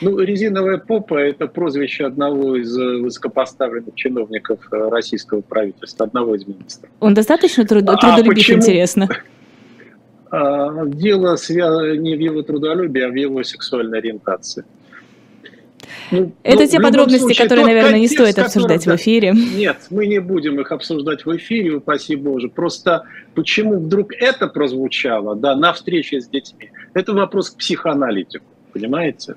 Ну, 0.00 0.18
резиновая 0.18 0.78
попа– 0.78 1.14
это 1.16 1.46
прозвище 1.46 2.04
одного 2.04 2.56
из 2.56 2.76
э, 2.76 2.98
высокопоставленных 2.98 3.94
чиновников 3.94 4.60
э, 4.70 4.88
российского 4.90 5.40
правительства, 5.40 6.06
одного 6.06 6.34
из 6.34 6.46
министров. 6.46 6.90
Он 7.00 7.14
достаточно 7.14 7.64
труд... 7.64 7.84
а 7.88 7.96
трудолюбив, 7.96 8.34
почему? 8.34 8.58
интересно? 8.58 9.08
А, 10.34 10.86
дело 10.86 11.36
не 11.94 12.16
в 12.16 12.18
его 12.18 12.40
трудолюбии, 12.40 13.02
а 13.02 13.10
в 13.10 13.14
его 13.14 13.42
сексуальной 13.44 13.98
ориентации. 13.98 14.64
Ну, 16.12 16.32
Это 16.42 16.62
ну, 16.62 16.68
те 16.68 16.80
подробности, 16.80 17.24
случае, 17.24 17.42
которые, 17.42 17.66
наверное, 17.66 17.92
контекст, 17.92 18.12
не 18.12 18.16
стоит 18.16 18.38
обсуждать 18.38 18.80
который, 18.84 18.96
в 18.96 19.00
эфире. 19.00 19.32
Нет, 19.32 19.78
мы 19.90 20.06
не 20.06 20.20
будем 20.20 20.60
их 20.60 20.70
обсуждать 20.70 21.26
в 21.26 21.36
эфире, 21.36 21.72
упаси 21.72 22.14
Боже. 22.14 22.48
Просто 22.48 23.04
почему 23.34 23.80
вдруг 23.80 24.12
это 24.12 24.46
прозвучало 24.46 25.34
да, 25.34 25.56
на 25.56 25.72
встрече 25.72 26.20
с 26.20 26.28
детьми, 26.28 26.70
это 26.94 27.12
вопрос 27.12 27.50
к 27.50 27.56
психоаналитику 27.56 28.44
понимаете? 28.72 29.36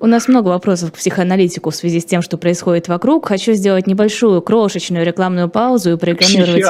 У 0.00 0.06
нас 0.06 0.28
много 0.28 0.48
вопросов 0.48 0.92
к 0.92 0.96
психоаналитику 0.96 1.70
в 1.70 1.74
связи 1.74 1.98
с 1.98 2.04
тем, 2.04 2.22
что 2.22 2.38
происходит 2.38 2.86
вокруг. 2.86 3.26
Хочу 3.26 3.54
сделать 3.54 3.88
небольшую 3.88 4.40
крошечную 4.42 5.04
рекламную 5.04 5.48
паузу 5.48 5.92
и 5.92 5.96
прорекламировать... 5.96 6.62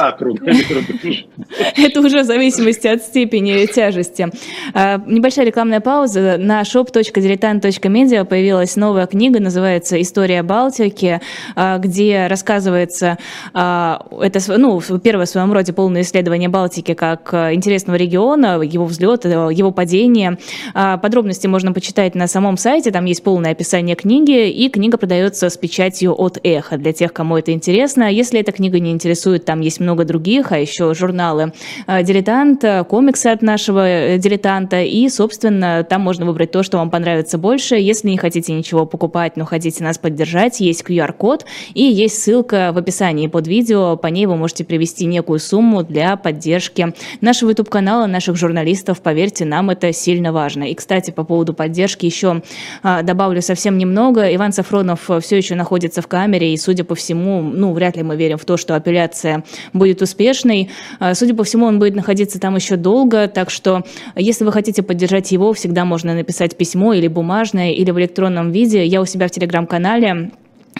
Это 1.77 1.99
уже 2.01 2.23
в 2.23 2.25
зависимости 2.25 2.87
от 2.87 3.03
степени 3.03 3.65
тяжести. 3.67 4.29
А, 4.73 5.01
небольшая 5.05 5.45
рекламная 5.45 5.79
пауза. 5.79 6.37
На 6.39 6.61
shop.diletant.media 6.63 8.25
появилась 8.25 8.75
новая 8.75 9.05
книга, 9.05 9.39
называется 9.39 10.01
«История 10.01 10.41
Балтики», 10.41 11.21
а, 11.55 11.77
где 11.77 12.25
рассказывается, 12.27 13.19
а, 13.53 14.07
это 14.21 14.39
ну, 14.57 14.81
первое 15.03 15.25
в 15.25 15.29
своем 15.29 15.53
роде 15.53 15.71
полное 15.71 16.01
исследование 16.01 16.49
Балтики 16.49 16.95
как 16.95 17.31
интересного 17.33 17.95
региона, 17.95 18.59
его 18.61 18.85
взлет, 18.85 19.25
его 19.25 19.71
падение. 19.71 20.39
Подробности 20.73 21.45
можно 21.45 21.73
почитать 21.73 22.15
на 22.15 22.27
самом 22.27 22.57
сайте, 22.57 22.91
там 22.91 23.05
есть 23.05 23.18
есть 23.19 23.23
полное 23.23 23.51
описание 23.51 23.97
книги, 23.97 24.49
и 24.49 24.69
книга 24.69 24.97
продается 24.97 25.49
с 25.49 25.57
печатью 25.57 26.15
от 26.17 26.39
Эхо 26.43 26.77
для 26.77 26.93
тех, 26.93 27.11
кому 27.11 27.37
это 27.37 27.51
интересно. 27.51 28.09
Если 28.09 28.39
эта 28.39 28.53
книга 28.53 28.79
не 28.79 28.91
интересует, 28.91 29.43
там 29.43 29.59
есть 29.59 29.81
много 29.81 30.05
других, 30.05 30.53
а 30.53 30.57
еще 30.57 30.93
журналы 30.93 31.51
э, 31.85 32.03
«Дилетант», 32.03 32.63
комиксы 32.87 33.27
от 33.27 33.41
нашего 33.41 33.85
э, 33.85 34.17
«Дилетанта», 34.17 34.81
и, 34.81 35.09
собственно, 35.09 35.83
там 35.83 36.01
можно 36.01 36.25
выбрать 36.25 36.51
то, 36.51 36.63
что 36.63 36.77
вам 36.77 36.89
понравится 36.89 37.37
больше. 37.37 37.75
Если 37.75 38.09
не 38.09 38.17
хотите 38.17 38.53
ничего 38.53 38.85
покупать, 38.85 39.35
но 39.35 39.43
хотите 39.43 39.83
нас 39.83 39.97
поддержать, 39.97 40.61
есть 40.61 40.85
QR-код 40.87 41.45
и 41.73 41.83
есть 41.83 42.23
ссылка 42.23 42.71
в 42.73 42.77
описании 42.77 43.27
под 43.27 43.47
видео. 43.47 43.97
По 43.97 44.07
ней 44.07 44.27
вы 44.27 44.37
можете 44.37 44.63
привести 44.63 45.05
некую 45.05 45.39
сумму 45.39 45.83
для 45.83 46.15
поддержки 46.15 46.93
нашего 47.19 47.49
YouTube-канала, 47.49 48.05
наших 48.05 48.37
журналистов. 48.37 49.01
Поверьте, 49.01 49.43
нам 49.43 49.69
это 49.71 49.91
сильно 49.91 50.31
важно. 50.31 50.63
И, 50.63 50.73
кстати, 50.73 51.11
по 51.11 51.25
поводу 51.25 51.53
поддержки 51.53 52.05
еще 52.05 52.41
добавлю 53.09 53.41
совсем 53.41 53.79
немного. 53.79 54.33
Иван 54.35 54.53
Сафронов 54.53 55.09
э, 55.09 55.19
все 55.19 55.37
еще 55.37 55.55
находится 55.55 56.01
в 56.03 56.07
камере, 56.07 56.53
и, 56.53 56.57
судя 56.57 56.83
по 56.83 56.93
всему, 56.93 57.41
ну, 57.41 57.73
вряд 57.73 57.97
ли 57.97 58.03
мы 58.03 58.15
верим 58.15 58.37
в 58.37 58.45
то, 58.45 58.55
что 58.55 58.75
апелляция 58.75 59.43
будет 59.73 60.03
успешной. 60.03 60.69
А, 60.99 61.15
судя 61.15 61.33
по 61.33 61.43
всему, 61.43 61.65
он 61.65 61.79
будет 61.79 61.95
находиться 61.95 62.39
там 62.39 62.55
еще 62.55 62.75
долго, 62.75 63.27
так 63.27 63.49
что, 63.49 63.83
если 64.15 64.45
вы 64.45 64.51
хотите 64.51 64.83
поддержать 64.83 65.31
его, 65.31 65.53
всегда 65.53 65.85
можно 65.85 66.13
написать 66.13 66.55
письмо 66.55 66.93
или 66.93 67.07
бумажное, 67.07 67.71
или 67.71 67.89
в 67.89 67.99
электронном 67.99 68.51
виде. 68.51 68.85
Я 68.85 69.01
у 69.01 69.05
себя 69.05 69.27
в 69.27 69.31
телеграм-канале 69.31 70.09
э, 70.09 70.29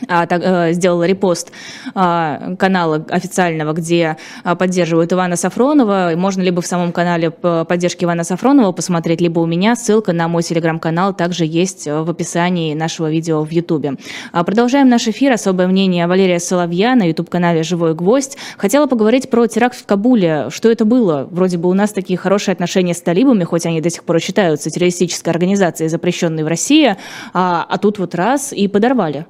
сделала 0.01 1.03
репост 1.03 1.51
а, 1.93 2.55
канала 2.57 3.05
официального, 3.09 3.73
где 3.73 4.17
а, 4.43 4.55
поддерживают 4.55 5.13
Ивана 5.13 5.35
Сафронова. 5.35 6.11
Можно 6.15 6.41
либо 6.41 6.61
в 6.61 6.67
самом 6.67 6.91
канале 6.91 7.31
поддержки 7.31 8.03
Ивана 8.03 8.23
Сафронова 8.23 8.71
посмотреть, 8.71 9.21
либо 9.21 9.39
у 9.39 9.45
меня. 9.45 9.75
Ссылка 9.75 10.13
на 10.13 10.27
мой 10.27 10.43
телеграм-канал 10.43 11.13
также 11.13 11.45
есть 11.45 11.85
в 11.85 12.09
описании 12.09 12.73
нашего 12.73 13.09
видео 13.09 13.43
в 13.43 13.49
Ютубе. 13.51 13.95
Продолжаем 14.31 14.89
наш 14.89 15.07
эфир. 15.07 15.33
Особое 15.33 15.67
мнение 15.67 16.07
Валерия 16.07 16.39
Соловья 16.39 16.95
на 16.95 17.07
ютуб-канале 17.07 17.63
«Живой 17.63 17.93
гвоздь». 17.93 18.37
Хотела 18.57 18.87
поговорить 18.87 19.29
про 19.29 19.47
теракт 19.47 19.77
в 19.77 19.85
Кабуле. 19.85 20.47
Что 20.49 20.69
это 20.69 20.85
было? 20.85 21.27
Вроде 21.31 21.57
бы 21.57 21.69
у 21.69 21.73
нас 21.73 21.91
такие 21.91 22.17
хорошие 22.17 22.53
отношения 22.53 22.93
с 22.93 23.01
талибами, 23.01 23.43
хоть 23.43 23.65
они 23.65 23.81
до 23.81 23.89
сих 23.89 24.03
пор 24.03 24.19
считаются 24.19 24.69
террористической 24.69 25.31
организацией, 25.31 25.89
запрещенной 25.89 26.43
в 26.43 26.47
России, 26.47 26.95
а, 27.33 27.65
а 27.67 27.77
тут 27.77 27.99
вот 27.99 28.15
раз 28.15 28.53
и 28.53 28.67
подорвали. 28.67 29.25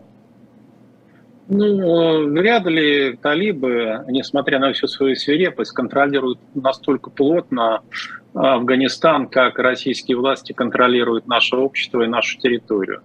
Ну, 1.52 2.30
вряд 2.30 2.68
ли 2.68 3.18
талибы, 3.20 4.06
несмотря 4.08 4.60
на 4.60 4.72
всю 4.72 4.86
свою 4.86 5.16
свирепость, 5.16 5.72
контролируют 5.72 6.38
настолько 6.54 7.10
плотно 7.10 7.82
Афганистан, 8.36 9.28
как 9.28 9.58
российские 9.58 10.18
власти 10.18 10.54
контролируют 10.54 11.26
наше 11.28 11.56
общество 11.56 12.04
и 12.04 12.08
нашу 12.08 12.38
территорию. 12.38 13.02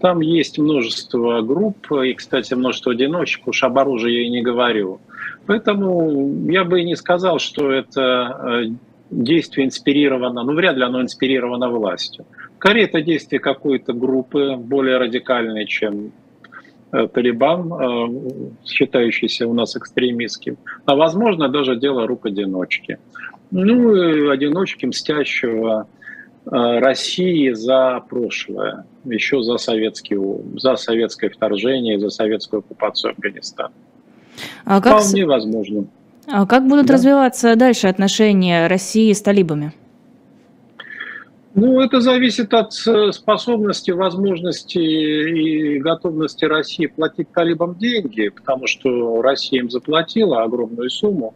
Там 0.00 0.20
есть 0.20 0.58
множество 0.58 1.42
групп 1.42 1.90
и, 1.90 2.14
кстати, 2.14 2.54
множество 2.54 2.92
одиночек, 2.92 3.48
уж 3.48 3.64
об 3.64 3.76
оружии 3.76 4.12
я 4.12 4.22
и 4.22 4.30
не 4.30 4.42
говорю. 4.42 5.00
Поэтому 5.46 6.48
я 6.48 6.62
бы 6.62 6.80
и 6.80 6.84
не 6.84 6.94
сказал, 6.94 7.40
что 7.40 7.72
это 7.72 8.00
э, 8.00 8.64
действие 9.10 9.66
инспирировано, 9.66 10.44
ну 10.44 10.54
вряд 10.54 10.76
ли 10.76 10.84
оно 10.84 11.02
инспирировано 11.02 11.68
властью. 11.68 12.26
Скорее, 12.58 12.84
это 12.84 13.02
действие 13.02 13.40
какой-то 13.40 13.92
группы 13.92 14.54
более 14.56 14.98
радикальной, 14.98 15.66
чем 15.66 16.12
Талибан, 16.90 17.72
э, 17.72 18.60
считающийся 18.66 19.46
у 19.46 19.54
нас 19.54 19.76
экстремистским, 19.76 20.56
а 20.86 20.94
возможно 20.94 21.48
даже 21.48 21.76
дело 21.76 22.06
рук 22.06 22.26
одиночки. 22.26 22.98
Ну 23.50 23.94
и 23.94 24.28
одиночки, 24.28 24.86
мстящего 24.86 25.86
э, 26.46 26.50
России 26.50 27.50
за 27.52 28.02
прошлое, 28.08 28.86
еще 29.04 29.42
за, 29.42 29.58
советский, 29.58 30.18
за 30.58 30.76
советское 30.76 31.28
вторжение, 31.28 31.98
за 31.98 32.10
советскую 32.10 32.60
оккупацию 32.60 33.12
Афганистана. 33.12 33.72
А 34.64 34.80
как... 34.80 35.00
Вполне 35.00 35.26
возможно. 35.26 35.86
А 36.26 36.46
как 36.46 36.66
будут 36.66 36.86
да? 36.86 36.94
развиваться 36.94 37.56
дальше 37.56 37.86
отношения 37.86 38.66
России 38.66 39.12
с 39.12 39.22
талибами? 39.22 39.72
Ну, 41.60 41.80
это 41.80 42.00
зависит 42.00 42.54
от 42.54 42.72
э, 42.86 43.10
способности, 43.10 43.90
возможности 43.90 44.78
и 44.78 45.80
готовности 45.80 46.44
России 46.44 46.86
платить 46.86 47.32
талибам 47.32 47.76
деньги, 47.76 48.28
потому 48.28 48.68
что 48.68 49.20
Россия 49.22 49.62
им 49.62 49.68
заплатила 49.68 50.44
огромную 50.44 50.88
сумму, 50.88 51.34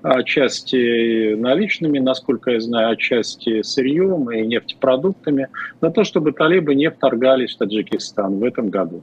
отчасти 0.00 1.34
наличными, 1.34 1.98
насколько 1.98 2.52
я 2.52 2.60
знаю, 2.60 2.92
отчасти 2.92 3.60
сырьем 3.60 4.30
и 4.30 4.46
нефтепродуктами, 4.46 5.48
на 5.82 5.90
то, 5.90 6.02
чтобы 6.02 6.32
талибы 6.32 6.74
не 6.74 6.90
вторгались 6.90 7.54
в 7.54 7.58
Таджикистан 7.58 8.38
в 8.38 8.44
этом 8.44 8.70
году. 8.70 9.02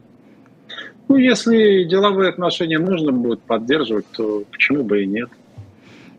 Ну, 1.07 1.17
если 1.17 1.83
деловые 1.83 2.29
отношения 2.29 2.79
нужно 2.79 3.11
будет 3.11 3.41
поддерживать, 3.41 4.07
то 4.17 4.43
почему 4.51 4.83
бы 4.83 5.03
и 5.03 5.05
нет. 5.05 5.29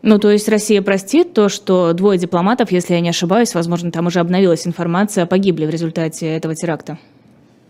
Ну, 0.07 0.19
то 0.19 0.31
есть 0.31 0.47
Россия 0.47 0.81
простит 0.81 1.33
то, 1.33 1.49
что 1.49 1.91
двое 1.91 2.17
дипломатов, 2.17 2.71
если 2.71 2.93
я 2.93 3.01
не 3.01 3.09
ошибаюсь, 3.09 3.53
возможно, 3.53 3.91
там 3.91 4.05
уже 4.05 4.21
обновилась 4.21 4.65
информация, 4.65 5.25
погибли 5.25 5.65
в 5.65 5.69
результате 5.69 6.27
этого 6.27 6.55
теракта? 6.55 6.97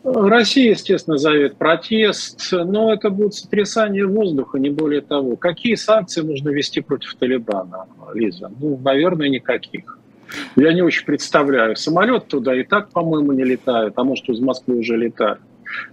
Россия, 0.03 0.69
естественно, 0.73 1.17
зовет 1.17 1.57
протест, 1.57 2.47
но 2.51 2.93
это 2.93 3.09
будет 3.09 3.33
сотрясание 3.33 4.05
воздуха, 4.05 4.59
не 4.59 4.69
более 4.69 5.01
того. 5.01 5.35
Какие 5.35 5.73
санкции 5.73 6.21
нужно 6.21 6.49
ввести 6.49 6.79
против 6.81 7.15
Талибана, 7.15 7.87
Лиза? 8.13 8.51
Ну, 8.59 8.79
наверное, 8.83 9.29
никаких. 9.29 9.97
Я 10.55 10.73
не 10.73 10.83
очень 10.83 11.07
представляю. 11.07 11.75
Самолет 11.75 12.27
туда 12.27 12.53
и 12.53 12.61
так, 12.63 12.91
по-моему, 12.91 13.31
не 13.31 13.45
летает, 13.45 13.93
а 13.95 14.03
может, 14.03 14.29
из 14.29 14.39
Москвы 14.41 14.75
уже 14.77 14.95
летает. 14.95 15.39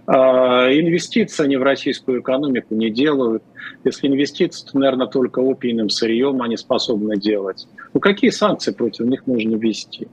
А, 0.07 0.69
инвестиции 0.71 1.43
они 1.43 1.57
в 1.57 1.63
российскую 1.63 2.21
экономику 2.21 2.75
не 2.75 2.89
делают. 2.89 3.43
Если 3.83 4.07
инвестиции, 4.07 4.67
то, 4.69 4.77
наверное, 4.77 5.07
только 5.07 5.39
опийным 5.39 5.89
сырьем 5.89 6.41
они 6.41 6.57
способны 6.57 7.17
делать. 7.17 7.67
Ну, 7.93 7.99
какие 7.99 8.29
санкции 8.29 8.71
против 8.71 9.05
них 9.05 9.25
можно 9.27 9.55
ввести? 9.55 10.07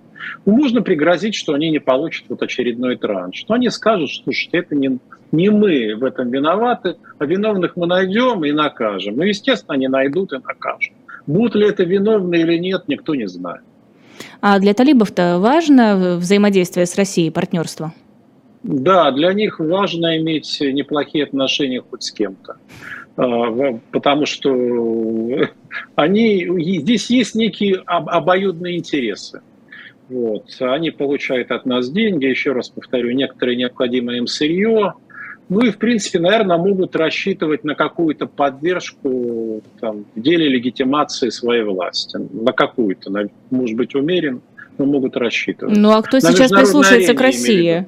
Ну, 0.47 0.55
можно 0.55 0.83
пригрозить, 0.83 1.35
что 1.35 1.55
они 1.55 1.71
не 1.71 1.81
получат 1.81 2.27
вот 2.29 2.43
очередной 2.43 2.97
транш. 2.97 3.37
Что 3.37 3.55
они 3.55 3.71
скажут, 3.71 4.11
что 4.11 4.31
это 4.53 4.75
не, 4.75 4.99
не 5.31 5.51
мы 5.51 5.95
в 5.97 6.05
этом 6.05 6.31
виноваты, 6.31 6.97
а 7.19 7.27
виновных 7.27 7.77
мы 7.77 7.87
найдем 7.87 8.45
и 8.45 8.53
накажем. 8.53 9.17
Ну, 9.17 9.23
естественно, 9.23 9.75
они 9.75 9.89
найдут 9.89 10.33
и 10.33 10.37
накажут. 10.37 10.95
Будут 11.27 11.55
ли 11.55 11.69
это 11.69 11.85
виновны 11.85 12.37
или 12.37 12.59
нет, 12.59 12.85
никто 12.89 13.15
не 13.15 13.29
знает. 13.29 13.63
А 14.41 14.59
для 14.59 14.75
талибов-то 14.75 15.39
важно 15.39 16.17
взаимодействие 16.19 16.87
с 16.87 16.97
Россией, 16.97 17.31
партнерство? 17.31 17.93
Да, 18.63 19.11
для 19.11 19.33
них 19.33 19.59
важно 19.59 20.17
иметь 20.19 20.59
неплохие 20.61 21.25
отношения 21.25 21.83
хоть 21.83 22.05
с 22.05 22.13
кем-то. 22.13 22.57
А, 23.17 23.79
потому 23.91 24.27
что 24.27 24.51
они, 25.97 26.49
здесь 26.79 27.11
есть 27.11 27.35
некие 27.35 27.83
обоюдные 27.87 28.79
интересы. 28.79 29.41
Вот. 30.09 30.45
Они 30.61 30.91
получают 30.91 31.51
от 31.51 31.67
нас 31.67 31.91
деньги, 31.91 32.27
еще 32.27 32.53
раз 32.53 32.69
повторю, 32.69 33.11
некоторые 33.13 33.57
необходимое 33.57 34.19
им 34.19 34.27
сырье. 34.27 34.95
Ну 35.49 35.61
и, 35.61 35.71
в 35.71 35.79
принципе, 35.79 36.19
наверное, 36.19 36.57
могут 36.57 36.97
рассчитывать 36.97 37.65
на 37.65 37.75
какую-то 37.75 38.27
поддержку 38.27 39.63
там, 39.81 40.07
в 40.15 40.21
деле 40.21 40.49
легитимации 40.49 41.31
своей 41.31 41.65
власти. 41.65 42.19
На 42.33 42.53
какую-то, 42.53 43.11
может 43.51 43.77
быть, 43.77 43.95
умерен, 43.95 44.41
но 44.79 44.87
могут 44.87 45.17
рассчитывать. 45.17 45.77
Ну 45.77 45.91
а 45.91 46.03
кто 46.03 46.19
на 46.19 46.21
сейчас 46.21 46.51
прислушается 46.51 47.15
к 47.15 47.21
России? 47.21 47.87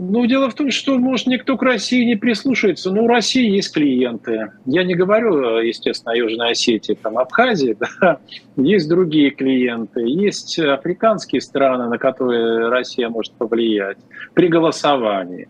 Ну, 0.00 0.26
дело 0.26 0.48
в 0.48 0.54
том, 0.54 0.70
что, 0.70 0.96
может, 0.96 1.26
никто 1.26 1.56
к 1.56 1.62
России 1.62 2.04
не 2.04 2.14
прислушается. 2.14 2.92
Но 2.92 3.02
у 3.02 3.08
России 3.08 3.50
есть 3.50 3.74
клиенты. 3.74 4.52
Я 4.64 4.84
не 4.84 4.94
говорю, 4.94 5.58
естественно, 5.58 6.12
о 6.12 6.16
Южной 6.16 6.52
Осетии, 6.52 6.92
там, 6.92 7.18
Абхазии, 7.18 7.76
да. 8.00 8.20
Есть 8.56 8.88
другие 8.88 9.30
клиенты. 9.30 10.02
Есть 10.02 10.56
африканские 10.60 11.40
страны, 11.40 11.88
на 11.88 11.98
которые 11.98 12.68
Россия 12.68 13.08
может 13.08 13.32
повлиять 13.32 13.98
при 14.34 14.46
голосовании. 14.46 15.48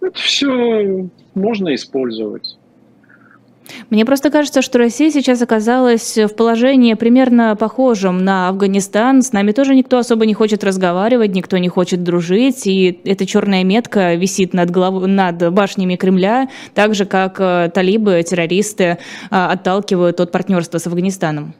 Это 0.00 0.16
все 0.16 1.08
можно 1.34 1.74
использовать. 1.74 2.57
Мне 3.90 4.04
просто 4.04 4.30
кажется, 4.30 4.62
что 4.62 4.78
Россия 4.78 5.10
сейчас 5.10 5.42
оказалась 5.42 6.16
в 6.16 6.28
положении 6.34 6.94
примерно 6.94 7.56
похожем 7.56 8.24
на 8.24 8.48
Афганистан. 8.48 9.22
С 9.22 9.32
нами 9.32 9.52
тоже 9.52 9.74
никто 9.74 9.98
особо 9.98 10.26
не 10.26 10.34
хочет 10.34 10.64
разговаривать, 10.64 11.34
никто 11.34 11.58
не 11.58 11.68
хочет 11.68 12.02
дружить, 12.02 12.66
и 12.66 13.00
эта 13.04 13.26
черная 13.26 13.64
метка 13.64 14.14
висит 14.14 14.54
над, 14.54 14.70
голов... 14.70 15.06
над 15.06 15.52
башнями 15.52 15.96
Кремля, 15.96 16.48
так 16.74 16.94
же, 16.94 17.04
как 17.04 17.40
э, 17.40 17.70
талибы, 17.72 18.22
террористы 18.22 18.84
э, 18.84 18.96
отталкивают 19.30 20.20
от 20.20 20.32
партнерства 20.32 20.78
с 20.78 20.86
Афганистаном. 20.86 21.54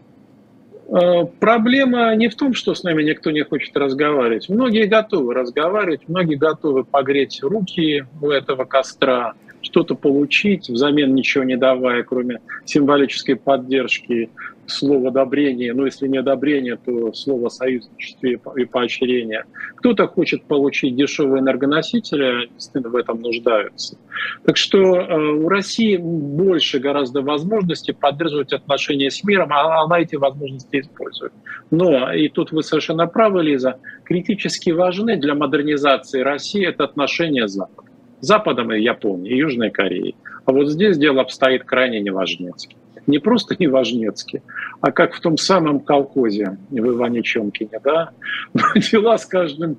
Э, 0.88 1.24
проблема 1.38 2.14
не 2.14 2.28
в 2.28 2.34
том, 2.34 2.54
что 2.54 2.74
с 2.74 2.82
нами 2.82 3.02
никто 3.02 3.30
не 3.30 3.42
хочет 3.44 3.76
разговаривать. 3.76 4.48
Многие 4.48 4.86
готовы 4.86 5.34
разговаривать, 5.34 6.08
многие 6.08 6.36
готовы 6.36 6.84
погреть 6.84 7.40
руки 7.42 8.04
у 8.22 8.30
этого 8.30 8.64
костра, 8.64 9.34
что-то 9.68 9.94
получить, 9.94 10.68
взамен 10.68 11.14
ничего 11.14 11.44
не 11.44 11.57
давая, 11.57 12.02
кроме 12.02 12.40
символической 12.64 13.37
поддержки, 13.37 14.31
слова 14.66 15.09
одобрения, 15.09 15.72
ну 15.74 15.85
если 15.85 16.09
не 16.09 16.18
одобрение, 16.18 16.76
то 16.76 17.12
слово 17.12 17.48
союзничестве 17.48 18.40
и 18.57 18.64
поощрения. 18.64 19.44
Кто-то 19.76 20.07
хочет 20.07 20.44
получить 20.44 20.96
дешевые 20.96 21.40
энергоносители, 21.40 22.48
действительно 22.52 22.92
в 22.92 22.96
этом 22.96 23.20
нуждаются. 23.20 23.96
Так 24.44 24.57
что 24.57 24.78
э, 24.78 25.33
у 25.33 25.48
России 25.48 25.96
больше 25.96 26.78
гораздо 26.78 27.22
возможностей 27.22 27.92
поддерживать 27.92 28.52
отношения 28.52 29.11
с 29.11 29.22
миром, 29.24 29.52
а 29.52 29.85
она 29.85 30.00
эти 30.00 30.16
возможности 30.16 30.81
использует. 30.81 31.33
Но, 31.70 32.12
и 32.12 32.28
тут 32.28 32.52
вы 32.52 32.62
совершенно 32.62 33.07
правы, 33.07 33.42
Лиза, 33.42 33.78
критически 34.04 34.70
важны 34.70 35.16
для 35.16 35.35
модернизации 35.35 36.20
России 36.20 36.66
это 36.66 36.85
отношения 36.85 37.46
с 37.46 37.52
Западом. 37.52 37.88
Западом 38.20 38.72
и 38.72 38.81
Японией, 38.81 39.35
и 39.35 39.38
Южной 39.38 39.70
Кореей. 39.70 40.16
А 40.44 40.52
вот 40.52 40.68
здесь 40.68 40.98
дело 40.98 41.22
обстоит 41.22 41.64
крайне 41.64 42.00
неважнецки. 42.00 42.76
Не 43.07 43.18
просто 43.18 43.57
неважнецки, 43.59 44.42
а 44.81 44.92
как 44.92 45.14
в 45.14 45.20
том 45.20 45.38
самом 45.38 45.81
колхозе 45.81 46.59
в 46.70 46.76
Иване 46.76 47.22
Чонкине, 47.22 47.81
да? 47.83 48.11
Дела 48.92 49.16
с 49.16 49.24
каждым 49.24 49.78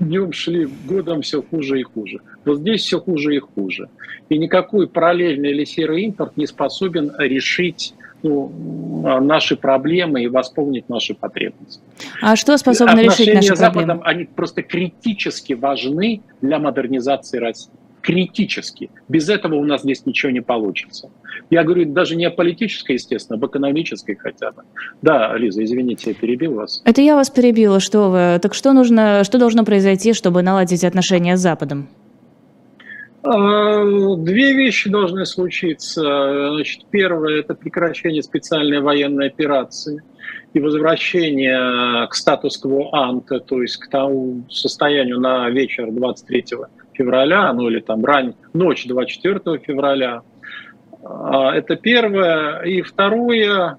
днем 0.00 0.32
шли, 0.32 0.68
годом 0.86 1.22
все 1.22 1.42
хуже 1.42 1.80
и 1.80 1.82
хуже. 1.82 2.20
Вот 2.44 2.58
здесь 2.58 2.82
все 2.82 3.00
хуже 3.00 3.36
и 3.36 3.38
хуже. 3.38 3.88
И 4.28 4.38
никакой 4.38 4.88
параллельный 4.88 5.50
или 5.50 5.64
серый 5.64 6.02
импорт 6.04 6.36
не 6.36 6.46
способен 6.46 7.12
решить 7.18 7.94
наши 9.20 9.56
проблемы 9.56 10.22
и 10.22 10.28
восполнить 10.28 10.88
наши 10.88 11.14
потребности. 11.14 11.80
А 12.22 12.36
что 12.36 12.56
способно 12.58 13.00
решить 13.00 13.34
наши 13.34 13.54
с 13.54 13.58
Западом, 13.58 14.00
проблемы? 14.00 14.02
Они 14.04 14.24
просто 14.24 14.62
критически 14.62 15.54
важны 15.54 16.22
для 16.40 16.58
модернизации 16.58 17.38
России. 17.38 17.72
критически. 18.06 18.88
Без 19.08 19.28
этого 19.28 19.56
у 19.56 19.64
нас 19.64 19.82
здесь 19.82 20.06
ничего 20.06 20.30
не 20.30 20.40
получится. 20.40 21.10
Я 21.50 21.64
говорю 21.64 21.92
даже 21.92 22.14
не 22.14 22.24
о 22.24 22.30
политической, 22.30 22.92
естественно, 22.92 23.36
а 23.36 23.38
об 23.38 23.50
экономической 23.50 24.14
хотя 24.14 24.52
бы. 24.52 24.62
Да, 25.02 25.36
Лиза, 25.36 25.64
извините, 25.64 26.10
я 26.10 26.14
перебил 26.14 26.54
вас. 26.54 26.82
Это 26.84 27.02
я 27.02 27.16
вас 27.16 27.30
перебила, 27.30 27.80
что 27.80 28.10
вы. 28.10 28.38
Так 28.40 28.54
что 28.54 28.72
нужно, 28.72 29.24
что 29.24 29.38
должно 29.38 29.64
произойти, 29.64 30.12
чтобы 30.12 30.42
наладить 30.42 30.84
отношения 30.84 31.36
с 31.36 31.40
Западом? 31.40 31.88
Две 33.26 34.52
вещи 34.52 34.88
должны 34.88 35.26
случиться. 35.26 36.52
Значит, 36.54 36.82
первое– 36.90 37.40
это 37.40 37.54
прекращение 37.54 38.22
специальной 38.22 38.80
военной 38.80 39.26
операции 39.28 40.02
и 40.52 40.60
возвращение 40.60 42.06
к 42.08 42.14
статус-кво 42.14 42.90
анте, 42.92 43.40
то 43.40 43.60
есть 43.60 43.78
к 43.78 43.88
тому 43.88 44.44
состоянию 44.48 45.20
на 45.20 45.50
вечер 45.50 45.90
23 45.90 46.44
февраля, 46.92 47.52
ну 47.52 47.68
или 47.68 47.80
там 47.80 48.04
рань, 48.04 48.34
ночь 48.54 48.86
24 48.86 49.58
февраля. 49.58 50.22
А, 51.04 51.54
это 51.54 51.76
первое. 51.76 52.62
И 52.62 52.82
второе, 52.82 53.78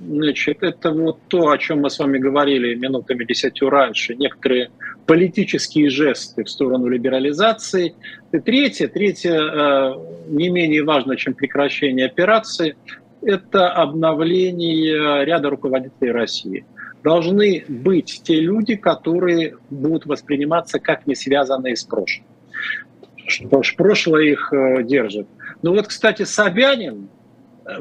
значит, 0.00 0.62
это 0.62 0.90
вот 0.90 1.18
то, 1.28 1.50
о 1.50 1.58
чем 1.58 1.80
мы 1.80 1.90
с 1.90 1.98
вами 1.98 2.18
говорили 2.18 2.74
минутами 2.74 3.24
десятью 3.24 3.70
раньше, 3.70 4.14
некоторые 4.14 4.70
политические 5.06 5.90
жесты 5.90 6.44
в 6.44 6.50
сторону 6.50 6.88
либерализации. 6.88 7.94
И 8.32 8.38
третье, 8.38 8.88
третье 8.88 9.34
э, 9.34 9.94
не 10.28 10.48
менее 10.48 10.84
важно, 10.84 11.16
чем 11.16 11.34
прекращение 11.34 12.06
операции, 12.06 12.76
это 13.22 13.70
обновление 13.70 15.24
ряда 15.24 15.50
руководителей 15.50 16.10
России. 16.10 16.66
Должны 17.02 17.64
быть 17.68 18.22
те 18.24 18.40
люди, 18.40 18.76
которые 18.76 19.56
будут 19.70 20.06
восприниматься 20.06 20.78
как 20.78 21.06
не 21.06 21.14
связанные 21.14 21.76
с 21.76 21.84
прошлым. 21.84 22.26
Что 23.26 23.62
прошлое 23.76 24.24
их 24.24 24.52
э, 24.52 24.82
держит. 24.82 25.26
Ну 25.62 25.74
вот, 25.74 25.88
кстати, 25.88 26.24
Собянин, 26.24 27.08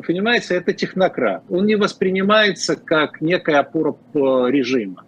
понимаете, 0.06 0.56
это 0.56 0.74
технократ. 0.74 1.44
Он 1.50 1.66
не 1.66 1.76
воспринимается 1.76 2.76
как 2.76 3.22
некая 3.22 3.60
опора 3.60 3.96
режима. 4.48 5.04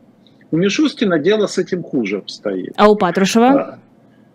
У 0.52 0.58
Мишустина 0.58 1.20
дело 1.20 1.48
с 1.48 1.58
этим 1.58 1.84
хуже 1.84 2.18
обстоит. 2.18 2.74
А 2.78 2.90
у 2.90 2.96
Патрушева? 2.96 3.48
А, 3.48 3.80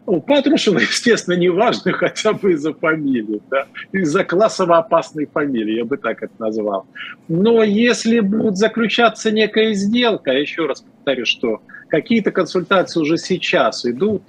у 0.06 0.20
Патрушева, 0.20 0.78
естественно, 0.80 1.34
не 1.34 1.48
важно 1.48 1.92
хотя 1.92 2.32
бы 2.32 2.52
из-за 2.52 2.74
фамилии, 2.74 3.40
да? 3.50 3.66
из-за 3.92 4.24
классово 4.24 4.78
опасной 4.78 5.26
фамилии, 5.26 5.76
я 5.76 5.84
бы 5.84 5.96
так 5.96 6.22
это 6.22 6.32
назвал. 6.38 6.86
Но 7.28 7.62
если 7.62 8.20
будет 8.20 8.56
заключаться 8.56 9.30
некая 9.30 9.74
сделка, 9.74 10.32
еще 10.32 10.66
раз 10.66 10.82
повторю, 10.82 11.26
что 11.26 11.62
какие-то 11.88 12.32
консультации 12.32 13.00
уже 13.00 13.18
сейчас 13.18 13.86
идут, 13.86 14.22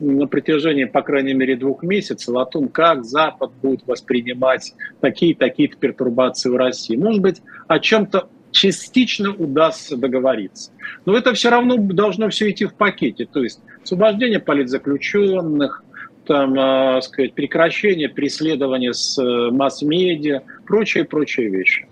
на 0.00 0.26
протяжении, 0.26 0.84
по 0.84 1.02
крайней 1.02 1.34
мере, 1.34 1.56
двух 1.56 1.82
месяцев 1.82 2.34
о 2.36 2.44
том, 2.44 2.68
как 2.68 3.04
Запад 3.04 3.50
будет 3.62 3.86
воспринимать 3.86 4.74
такие-такие 5.00 5.68
пертурбации 5.68 6.50
в 6.50 6.56
России. 6.56 6.96
Может 6.96 7.22
быть, 7.22 7.42
о 7.66 7.78
чем-то 7.78 8.28
частично 8.50 9.34
удастся 9.34 9.96
договориться. 9.96 10.70
Но 11.04 11.16
это 11.16 11.34
все 11.34 11.50
равно 11.50 11.76
должно 11.76 12.28
все 12.30 12.50
идти 12.50 12.64
в 12.64 12.74
пакете. 12.74 13.26
То 13.26 13.42
есть 13.42 13.60
освобождение 13.82 14.40
политзаключенных, 14.40 15.84
там, 16.26 16.54
э, 16.58 17.00
сказать, 17.02 17.34
прекращение 17.34 18.08
преследования 18.08 18.92
с 18.92 19.18
э, 19.20 19.50
масс-медиа, 19.50 20.42
прочие-прочие 20.66 21.48
вещи. 21.48 21.86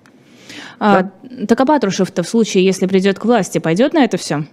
А, 0.79 1.03
да? 1.03 1.47
Так 1.49 1.61
а 1.61 1.67
Патрушев-то 1.67 2.23
в 2.23 2.29
случае, 2.29 2.65
если 2.65 2.87
придет 2.87 3.19
к 3.19 3.25
власти, 3.25 3.59
пойдет 3.59 3.95
на 3.95 4.05
это 4.05 4.17
все? 4.17 4.45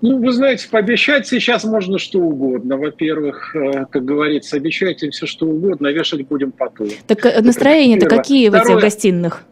Ну, 0.00 0.18
вы 0.18 0.32
знаете, 0.32 0.68
пообещать 0.70 1.26
сейчас 1.26 1.64
можно 1.64 1.98
что 1.98 2.20
угодно. 2.20 2.76
Во-первых, 2.76 3.54
э, 3.56 3.86
как 3.90 4.04
говорится, 4.04 4.56
обещайте 4.56 5.10
все 5.10 5.26
что 5.26 5.46
угодно, 5.46 5.88
а 5.88 5.92
вешать 5.92 6.26
будем 6.28 6.52
потом. 6.52 6.88
Так 7.06 7.26
э, 7.26 7.40
настроения-то 7.42 8.06
какие 8.06 8.48
Второе, 8.48 8.64
в 8.64 8.70
этих 8.70 8.82
гостиных? 8.82 9.44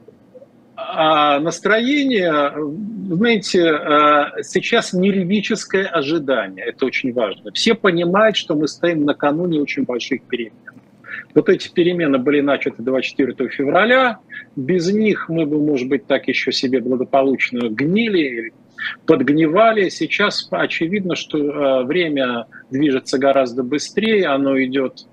А 0.77 1.41
настроение, 1.41 2.53
знаете, 3.09 3.61
э, 3.61 4.43
сейчас 4.43 4.93
нервическое 4.93 5.87
ожидание. 5.87 6.65
Это 6.65 6.87
очень 6.87 7.13
важно. 7.13 7.51
Все 7.53 7.75
понимают, 7.75 8.37
что 8.37 8.55
мы 8.55 8.69
стоим 8.69 9.05
накануне 9.05 9.61
очень 9.61 9.83
больших 9.83 10.23
перемен. 10.23 10.53
Вот 11.35 11.49
эти 11.49 11.71
перемены 11.73 12.19
были 12.19 12.41
начаты 12.41 12.83
24 12.83 13.49
февраля. 13.51 14.21
Без 14.55 14.91
них 14.93 15.29
мы 15.29 15.45
бы, 15.45 15.61
может 15.61 15.89
быть, 15.89 16.07
так 16.07 16.29
еще 16.29 16.53
себе 16.53 16.81
благополучно 16.81 17.69
гнили, 17.69 18.53
подгнивали. 19.07 19.89
Сейчас 19.89 20.49
очевидно, 20.51 21.17
что 21.17 21.39
э, 21.39 21.85
время 21.85 22.47
движется 22.71 23.19
гораздо 23.19 23.63
быстрее, 23.63 24.27
оно 24.27 24.63
идет 24.63 25.07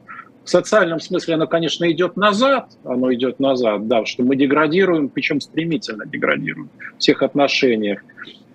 в 0.44 0.50
социальном 0.50 1.00
смысле 1.00 1.36
оно, 1.36 1.48
конечно, 1.48 1.90
идет 1.90 2.18
назад, 2.18 2.72
оно 2.84 3.14
идет 3.14 3.40
назад, 3.40 3.88
да, 3.88 4.06
что 4.06 4.24
мы 4.24 4.36
деградируем, 4.36 5.10
причем 5.10 5.40
стремительно 5.40 6.06
деградируем 6.06 6.70
в 6.96 7.00
всех 7.00 7.24
отношениях. 7.24 8.02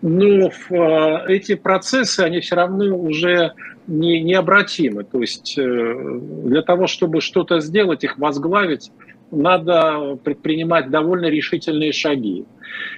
Но 0.01 0.51
э, 0.71 1.33
эти 1.33 1.55
процессы, 1.55 2.21
они 2.21 2.41
все 2.41 2.57
равно 2.57 2.97
уже 2.97 3.55
не, 3.87 4.21
необратимы. 4.21 5.03
То 5.05 5.21
есть 5.21 5.59
э, 5.59 6.21
для 6.45 6.63
того, 6.63 6.87
чтобы 6.87 7.21
что-то 7.21 7.61
сделать, 7.61 8.05
их 8.05 8.19
возглавить, 8.19 8.93
надо 9.31 10.19
предпринимать 10.23 10.91
довольно 10.91 11.27
решительные 11.27 11.93
шаги. 11.93 12.45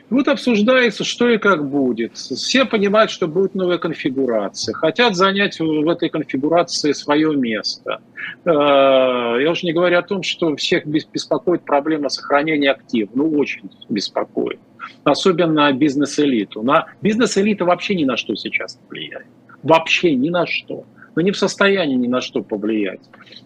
Вот 0.08 0.28
обсуждается, 0.28 1.04
что 1.04 1.28
и 1.28 1.38
как 1.38 1.68
будет. 1.68 2.16
Все 2.16 2.64
понимают, 2.64 3.10
что 3.10 3.28
будет 3.28 3.54
новая 3.54 3.78
конфигурация. 3.78 4.74
Хотят 4.74 5.14
занять 5.14 5.60
в 5.60 5.88
этой 5.88 6.08
конфигурации 6.08 6.92
свое 6.92 7.34
место. 7.36 8.00
Э, 8.44 8.50
я 9.40 9.50
уже 9.50 9.66
не 9.66 9.72
говорю 9.72 9.98
о 9.98 10.02
том, 10.02 10.22
что 10.22 10.54
всех 10.56 10.86
беспокоит 10.86 11.64
проблема 11.64 12.08
сохранения 12.08 12.70
активов. 12.70 13.10
Ну, 13.14 13.30
очень 13.30 13.70
беспокоит. 13.88 14.58
Особенно 15.04 15.72
бизнес-элиту. 15.72 16.62
На 16.62 16.88
бизнес-элита 17.00 17.64
вообще 17.64 17.94
ни 17.94 18.04
на 18.04 18.16
что 18.16 18.34
сейчас 18.34 18.76
не 18.76 18.88
влияет. 18.88 19.26
Вообще 19.62 20.14
ни 20.14 20.30
на 20.30 20.46
что 20.46 20.79
но 21.14 21.22
не 21.22 21.32
в 21.32 21.36
состоянии 21.36 21.96
ни 21.96 22.08
на 22.08 22.20
что 22.20 22.42
повлиять. 22.42 23.00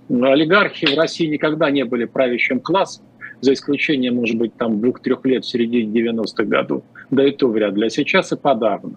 Олигархи 0.08 0.86
в 0.86 0.98
России 0.98 1.26
никогда 1.26 1.70
не 1.70 1.84
были 1.84 2.04
правящим 2.04 2.60
классом, 2.60 3.04
за 3.40 3.52
исключением, 3.52 4.16
может 4.16 4.36
быть, 4.36 4.56
там 4.56 4.80
двух-трех 4.80 5.24
лет 5.26 5.44
в 5.44 5.48
середине 5.48 6.00
90-х 6.00 6.44
годов, 6.44 6.82
да 7.10 7.26
и 7.26 7.30
то 7.30 7.48
вряд 7.48 7.74
ли, 7.74 7.86
а 7.86 7.90
сейчас 7.90 8.32
и 8.32 8.36
подавно. 8.36 8.94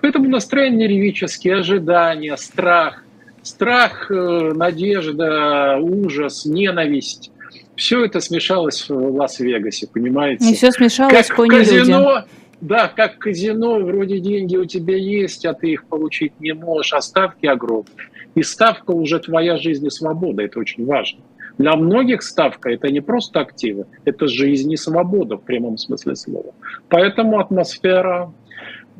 Поэтому 0.00 0.28
настроение 0.28 0.86
ревические, 0.86 1.56
ожидания, 1.56 2.36
страх, 2.36 3.04
страх, 3.42 4.10
э, 4.10 4.52
надежда, 4.54 5.78
ужас, 5.80 6.46
ненависть, 6.46 7.32
все 7.74 8.04
это 8.04 8.20
смешалось 8.20 8.88
в 8.88 9.16
Лас-Вегасе, 9.16 9.86
понимаете? 9.86 10.50
И 10.50 10.54
все 10.54 10.72
смешалось 10.72 11.28
как 11.28 11.38
в 11.38 11.46
казино, 11.46 12.24
да, 12.60 12.88
как 12.88 13.18
казино, 13.18 13.78
вроде 13.80 14.18
деньги 14.18 14.56
у 14.56 14.64
тебя 14.64 14.96
есть, 14.96 15.46
а 15.46 15.54
ты 15.54 15.72
их 15.72 15.86
получить 15.86 16.32
не 16.40 16.54
можешь, 16.54 16.92
а 16.92 17.00
ставки 17.00 17.46
огромные. 17.46 18.08
И 18.34 18.42
ставка 18.42 18.92
уже 18.92 19.18
твоя 19.20 19.56
жизнь 19.56 19.86
и 19.86 19.90
свобода, 19.90 20.42
это 20.42 20.58
очень 20.58 20.84
важно. 20.84 21.20
Для 21.58 21.74
многих 21.76 22.22
ставка– 22.22 22.70
это 22.70 22.90
не 22.90 23.00
просто 23.00 23.40
активы, 23.40 23.86
это 24.04 24.28
жизнь 24.28 24.72
и 24.72 24.76
свобода 24.76 25.36
в 25.36 25.42
прямом 25.42 25.76
смысле 25.76 26.14
слова. 26.14 26.54
Поэтому 26.88 27.40
атмосфера 27.40 28.32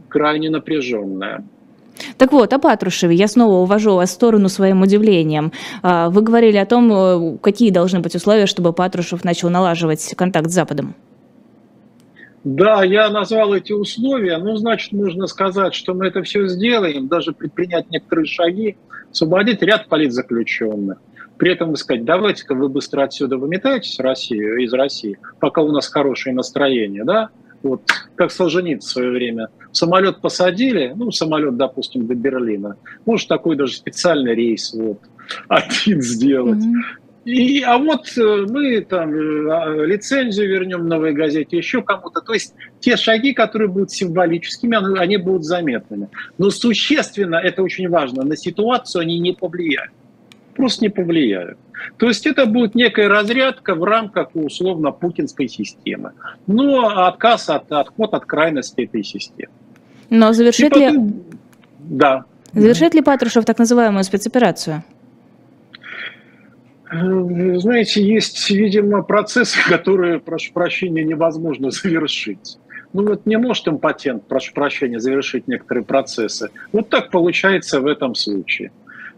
крайне 0.08 0.50
напряженная. 0.50 1.44
Так 2.16 2.32
вот, 2.32 2.52
о 2.52 2.58
Патрушеве 2.58 3.14
я 3.14 3.28
снова 3.28 3.54
увожу 3.62 3.94
вас 3.94 4.10
в 4.10 4.12
сторону 4.12 4.48
своим 4.48 4.82
удивлением. 4.82 5.52
А, 5.82 6.10
вы 6.10 6.22
говорили 6.22 6.56
о 6.56 6.66
том, 6.66 6.92
э, 6.92 7.38
какие 7.38 7.70
должны 7.70 8.00
быть 8.00 8.14
условия, 8.14 8.46
чтобы 8.46 8.72
Патрушев 8.72 9.24
начал 9.24 9.50
налаживать 9.50 10.14
контакт 10.16 10.50
с 10.50 10.54
Западом. 10.54 10.94
Да, 12.48 12.82
я 12.82 13.10
назвал 13.10 13.52
эти 13.52 13.72
условия. 13.74 14.38
Ну, 14.38 14.56
значит, 14.56 14.92
можно 14.92 15.26
сказать, 15.26 15.74
что 15.74 15.92
мы 15.92 16.06
это 16.06 16.22
все 16.22 16.46
сделаем, 16.48 17.06
даже 17.06 17.32
предпринять 17.32 17.90
некоторые 17.90 18.24
шаги, 18.24 18.78
освободить 19.10 19.60
ряд 19.60 19.86
политзаключенных. 19.88 20.96
При 21.36 21.52
этом 21.52 21.76
сказать, 21.76 22.06
давайте-ка 22.06 22.54
вы 22.54 22.70
быстро 22.70 23.02
отсюда 23.02 23.36
выметаетесь 23.36 24.00
Россию, 24.00 24.64
из 24.64 24.72
России, 24.72 25.18
пока 25.40 25.60
у 25.60 25.70
нас 25.72 25.88
хорошее 25.88 26.34
настроение, 26.34 27.04
да? 27.04 27.28
Вот, 27.62 27.82
как 28.14 28.30
Солженицын 28.30 28.80
в 28.80 28.92
свое 28.92 29.10
время. 29.10 29.48
Самолет 29.72 30.22
посадили, 30.22 30.94
ну, 30.96 31.10
самолет, 31.10 31.58
допустим, 31.58 32.06
до 32.06 32.14
Берлина. 32.14 32.78
Может, 33.04 33.28
такой 33.28 33.56
даже 33.56 33.74
специальный 33.74 34.34
рейс 34.34 34.72
вот, 34.72 35.02
один 35.48 36.00
сделать. 36.00 36.64
Mm-hmm. 36.64 37.07
И, 37.28 37.62
а 37.62 37.76
вот 37.76 38.16
э, 38.16 38.46
мы 38.48 38.80
там 38.80 39.12
э, 39.12 39.50
а, 39.52 39.84
лицензию 39.84 40.48
вернем 40.48 40.88
новой 40.88 41.12
газете, 41.12 41.58
еще 41.58 41.82
кому-то. 41.82 42.22
То 42.22 42.32
есть 42.32 42.54
те 42.80 42.96
шаги, 42.96 43.34
которые 43.34 43.68
будут 43.68 43.90
символическими, 43.90 44.98
они 44.98 45.18
будут 45.18 45.44
заметными. 45.44 46.08
Но 46.38 46.48
существенно, 46.48 47.34
это 47.36 47.62
очень 47.62 47.90
важно, 47.90 48.24
на 48.24 48.34
ситуацию 48.34 49.02
они 49.02 49.18
не 49.18 49.34
повлияют. 49.34 49.90
Просто 50.56 50.86
не 50.86 50.88
повлияют. 50.88 51.58
То 51.98 52.08
есть 52.08 52.26
это 52.26 52.46
будет 52.46 52.74
некая 52.74 53.08
разрядка 53.08 53.74
в 53.74 53.84
рамках 53.84 54.30
условно 54.32 54.90
путинской 54.90 55.48
системы. 55.48 56.12
Но 56.46 57.06
отказ 57.06 57.50
от, 57.50 57.70
отход 57.70 58.14
от 58.14 58.24
крайности 58.24 58.80
этой 58.80 59.04
системы. 59.04 59.52
Но 60.08 60.32
завершит 60.32 60.72
потом, 60.72 61.08
ли... 61.08 61.14
Да. 61.78 62.24
Завершит 62.54 62.94
ли 62.94 63.02
Патрушев 63.02 63.44
так 63.44 63.58
называемую 63.58 64.02
спецоперацию? 64.04 64.82
Знаете, 66.90 68.02
есть, 68.02 68.48
видимо, 68.50 69.02
процессы, 69.02 69.58
которые, 69.68 70.20
прошу 70.20 70.52
прощения, 70.52 71.04
невозможно 71.04 71.70
завершить. 71.70 72.58
Ну 72.92 73.06
вот 73.06 73.26
не 73.26 73.36
может 73.36 73.68
импотент, 73.68 74.26
прошу 74.26 74.54
прощения, 74.54 74.98
завершить 74.98 75.46
некоторые 75.46 75.84
процессы. 75.84 76.48
Вот 76.72 76.88
так 76.88 77.10
получается 77.10 77.80
в 77.80 77.86
этом 77.86 78.14
случае. 78.14 78.72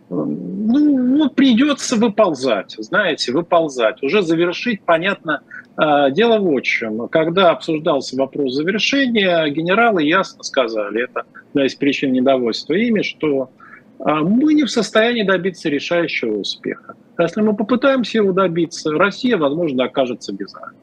Ну, 0.09 0.27
ну 0.27 1.31
придется 1.31 1.95
выползать, 1.95 2.75
знаете, 2.79 3.31
выползать. 3.31 4.03
Уже 4.03 4.23
завершить, 4.23 4.83
понятно, 4.83 5.43
а, 5.77 6.11
дело 6.11 6.41
в 6.41 6.61
чем. 6.63 7.07
Когда 7.07 7.51
обсуждался 7.51 8.17
вопрос 8.17 8.55
завершения, 8.55 9.49
генералы 9.51 10.03
ясно 10.03 10.43
сказали, 10.43 11.05
это 11.05 11.23
одна 11.51 11.65
из 11.65 11.77
причин 11.77 12.13
недовольства 12.13 12.75
ими, 12.75 13.03
что 13.03 13.51
а, 14.01 14.17
мы 14.17 14.55
не 14.55 14.65
в 14.65 14.71
состоянии 14.71 15.23
добиться 15.23 15.69
решающего 15.69 16.39
успеха. 16.39 16.97
Если 17.23 17.41
мы 17.41 17.55
попытаемся 17.55 18.19
его 18.19 18.33
добиться, 18.33 18.91
Россия, 18.93 19.37
возможно, 19.37 19.85
окажется 19.85 20.33
без 20.33 20.55
армии. 20.55 20.79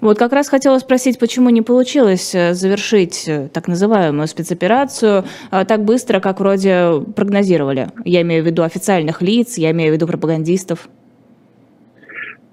Вот 0.00 0.18
как 0.18 0.32
раз 0.32 0.48
хотела 0.48 0.78
спросить, 0.78 1.18
почему 1.18 1.48
не 1.50 1.62
получилось 1.62 2.34
э, 2.34 2.52
завершить 2.52 3.24
э, 3.26 3.48
так 3.52 3.66
называемую 3.66 4.26
спецоперацию 4.28 5.24
э, 5.50 5.64
так 5.64 5.84
быстро, 5.84 6.20
как 6.20 6.40
вроде 6.40 7.02
прогнозировали. 7.14 7.88
Я 8.04 8.22
имею 8.22 8.42
в 8.42 8.46
виду 8.46 8.62
официальных 8.62 9.22
лиц, 9.22 9.56
я 9.56 9.70
имею 9.70 9.92
в 9.92 9.94
виду 9.94 10.06
пропагандистов. 10.06 10.88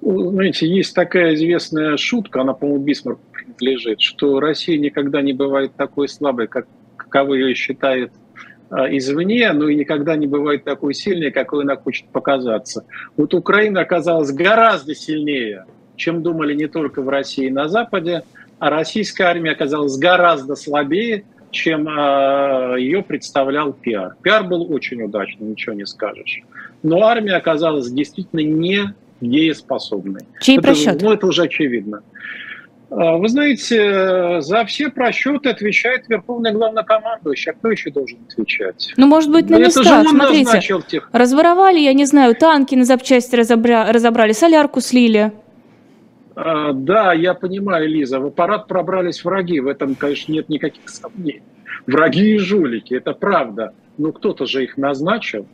Знаете, 0.01 0.67
есть 0.67 0.93
такая 0.93 1.33
известная 1.35 1.97
шутка, 1.97 2.41
она, 2.41 2.53
по-моему, 2.53 2.83
Бисмарку 2.83 3.21
принадлежит, 3.31 4.01
что 4.01 4.39
Россия 4.39 4.77
никогда 4.77 5.21
не 5.21 5.33
бывает 5.33 5.75
такой 5.75 6.07
слабой, 6.07 6.47
как 6.47 6.67
каковы 6.97 7.37
ее 7.39 7.55
считает 7.55 8.11
извне, 8.89 9.51
но 9.53 9.69
и 9.69 9.75
никогда 9.75 10.15
не 10.15 10.27
бывает 10.27 10.63
такой 10.63 10.93
сильной, 10.93 11.31
какой 11.31 11.63
она 11.63 11.75
хочет 11.75 12.07
показаться. 12.09 12.85
Вот 13.17 13.33
Украина 13.33 13.81
оказалась 13.81 14.31
гораздо 14.31 14.95
сильнее 14.95 15.65
чем 15.95 16.23
думали 16.23 16.53
не 16.53 16.67
только 16.67 17.01
в 17.01 17.09
России 17.09 17.47
и 17.47 17.51
на 17.51 17.67
Западе, 17.67 18.23
а 18.59 18.69
российская 18.69 19.25
армия 19.25 19.51
оказалась 19.51 19.97
гораздо 19.97 20.55
слабее, 20.55 21.25
чем 21.51 21.87
э, 21.87 22.75
ее 22.79 23.03
представлял 23.03 23.73
пиар. 23.73 24.15
Пиар 24.21 24.43
был 24.43 24.71
очень 24.71 25.01
удачный, 25.03 25.47
ничего 25.47 25.75
не 25.75 25.85
скажешь. 25.85 26.41
Но 26.81 27.03
армия 27.03 27.35
оказалась 27.35 27.91
действительно 27.91 28.41
не 28.41 28.93
дееспособной. 29.21 30.21
Чей 30.41 30.57
это, 30.57 30.67
просчет? 30.67 31.01
Ну, 31.01 31.13
это 31.13 31.27
уже 31.27 31.43
очевидно. 31.43 32.01
А, 32.95 33.17
вы 33.17 33.27
знаете, 33.27 34.41
за 34.41 34.65
все 34.65 34.89
просчеты 34.89 35.49
отвечает 35.49 36.07
Верховный 36.07 36.51
Главнокомандующий. 36.51 37.51
А 37.51 37.55
кто 37.55 37.71
еще 37.71 37.89
должен 37.89 38.19
отвечать? 38.29 38.93
Ну, 38.97 39.07
может 39.07 39.31
быть, 39.31 39.49
на 39.49 39.57
Но 39.57 39.65
местах. 39.65 40.07
Смотрите, 40.07 40.59
тех... 40.87 41.09
разворовали, 41.11 41.79
я 41.79 41.93
не 41.93 42.05
знаю, 42.05 42.35
танки 42.35 42.75
на 42.75 42.85
запчасти 42.85 43.35
разобра... 43.35 43.91
разобрали, 43.91 44.31
солярку 44.33 44.79
слили. 44.79 45.31
А, 46.35 46.73
да, 46.73 47.13
я 47.13 47.33
понимаю, 47.33 47.89
Лиза, 47.89 48.19
в 48.19 48.27
аппарат 48.27 48.67
пробрались 48.67 49.23
враги, 49.23 49.59
в 49.59 49.67
этом, 49.67 49.95
конечно, 49.95 50.31
нет 50.31 50.49
никаких 50.49 50.87
сомнений. 50.87 51.41
Враги 51.87 52.35
и 52.35 52.37
жулики, 52.37 52.93
это 52.93 53.13
правда. 53.13 53.73
Но 53.97 54.11
кто-то 54.11 54.45
же 54.45 54.63
их 54.63 54.77
назначил. 54.77 55.47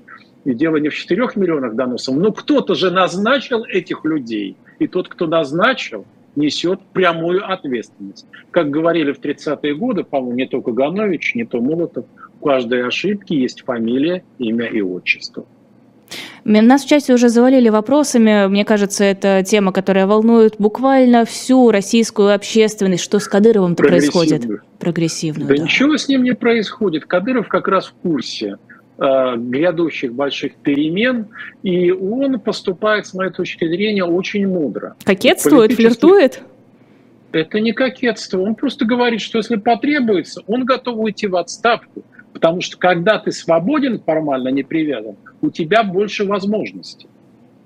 И 0.44 0.54
дело 0.54 0.76
не 0.78 0.90
в 0.90 0.96
4 0.96 1.30
миллионах 1.36 1.76
доносов, 1.76 2.16
но 2.16 2.32
кто-то 2.32 2.76
же 2.76 2.92
назначил 2.92 3.64
этих 3.64 4.04
людей. 4.04 4.58
И 4.80 4.88
тот, 4.88 5.08
кто 5.08 5.28
назначил, 5.28 6.06
несет 6.36 6.80
прямую 6.94 7.50
ответственность. 7.50 8.26
Как 8.52 8.70
говорили 8.70 9.12
в 9.12 9.20
30-е 9.20 9.76
годы, 9.76 10.04
по-моему, 10.04 10.36
не 10.36 10.48
то 10.48 10.62
Каганович, 10.62 11.36
не 11.36 11.46
то 11.46 11.60
Молотов, 11.60 12.06
у 12.40 12.46
каждой 12.46 12.88
ошибки 12.88 13.34
есть 13.34 13.64
фамилия, 13.64 14.24
имя 14.38 14.66
и 14.66 14.82
отчество. 14.82 15.46
Нас 16.46 16.84
в 16.84 16.88
части 16.88 17.12
уже 17.12 17.30
завалили 17.30 17.70
вопросами. 17.70 18.48
Мне 18.48 18.66
кажется, 18.66 19.04
это 19.04 19.44
тема, 19.46 19.72
которая 19.72 20.08
волнует 20.08 20.56
буквально 20.58 21.26
всю 21.26 21.70
российскую 21.70 22.34
общественность. 22.34 23.04
Что 23.04 23.20
с 23.20 23.28
Кадыровым-то 23.28 23.84
происходит? 23.84 24.46
Прогрессивно. 24.80 25.46
Да, 25.46 25.56
да 25.56 25.64
ничего 25.64 25.98
с 25.98 26.08
ним 26.08 26.24
не 26.24 26.34
происходит. 26.34 27.06
Кадыров 27.06 27.48
как 27.48 27.68
раз 27.68 27.88
в 27.88 27.94
курсе 28.02 28.58
грядущих 29.00 30.14
больших 30.14 30.56
перемен, 30.56 31.28
и 31.64 31.92
он 31.92 32.40
поступает, 32.40 33.08
с 33.08 33.14
моей 33.14 33.32
точки 33.32 33.66
зрения, 33.66 34.04
очень 34.04 34.48
мудро. 34.48 34.96
Кокетствует, 35.06 35.72
флиртует? 35.72 36.42
Это 37.32 37.60
не 37.60 37.74
кокетство. 37.74 38.42
Он 38.42 38.56
просто 38.56 38.86
говорит, 38.86 39.22
что 39.22 39.38
если 39.38 39.56
потребуется, 39.56 40.42
он 40.48 40.66
готов 40.66 40.98
уйти 40.98 41.28
в 41.28 41.36
отставку. 41.36 42.04
Потому 42.34 42.62
что 42.62 42.78
когда 42.78 43.20
ты 43.20 43.32
свободен, 43.32 44.00
формально 44.00 44.50
не 44.50 44.64
привязан, 44.64 45.16
у 45.42 45.50
тебя 45.50 45.84
больше 45.84 46.26
возможностей. 46.26 47.08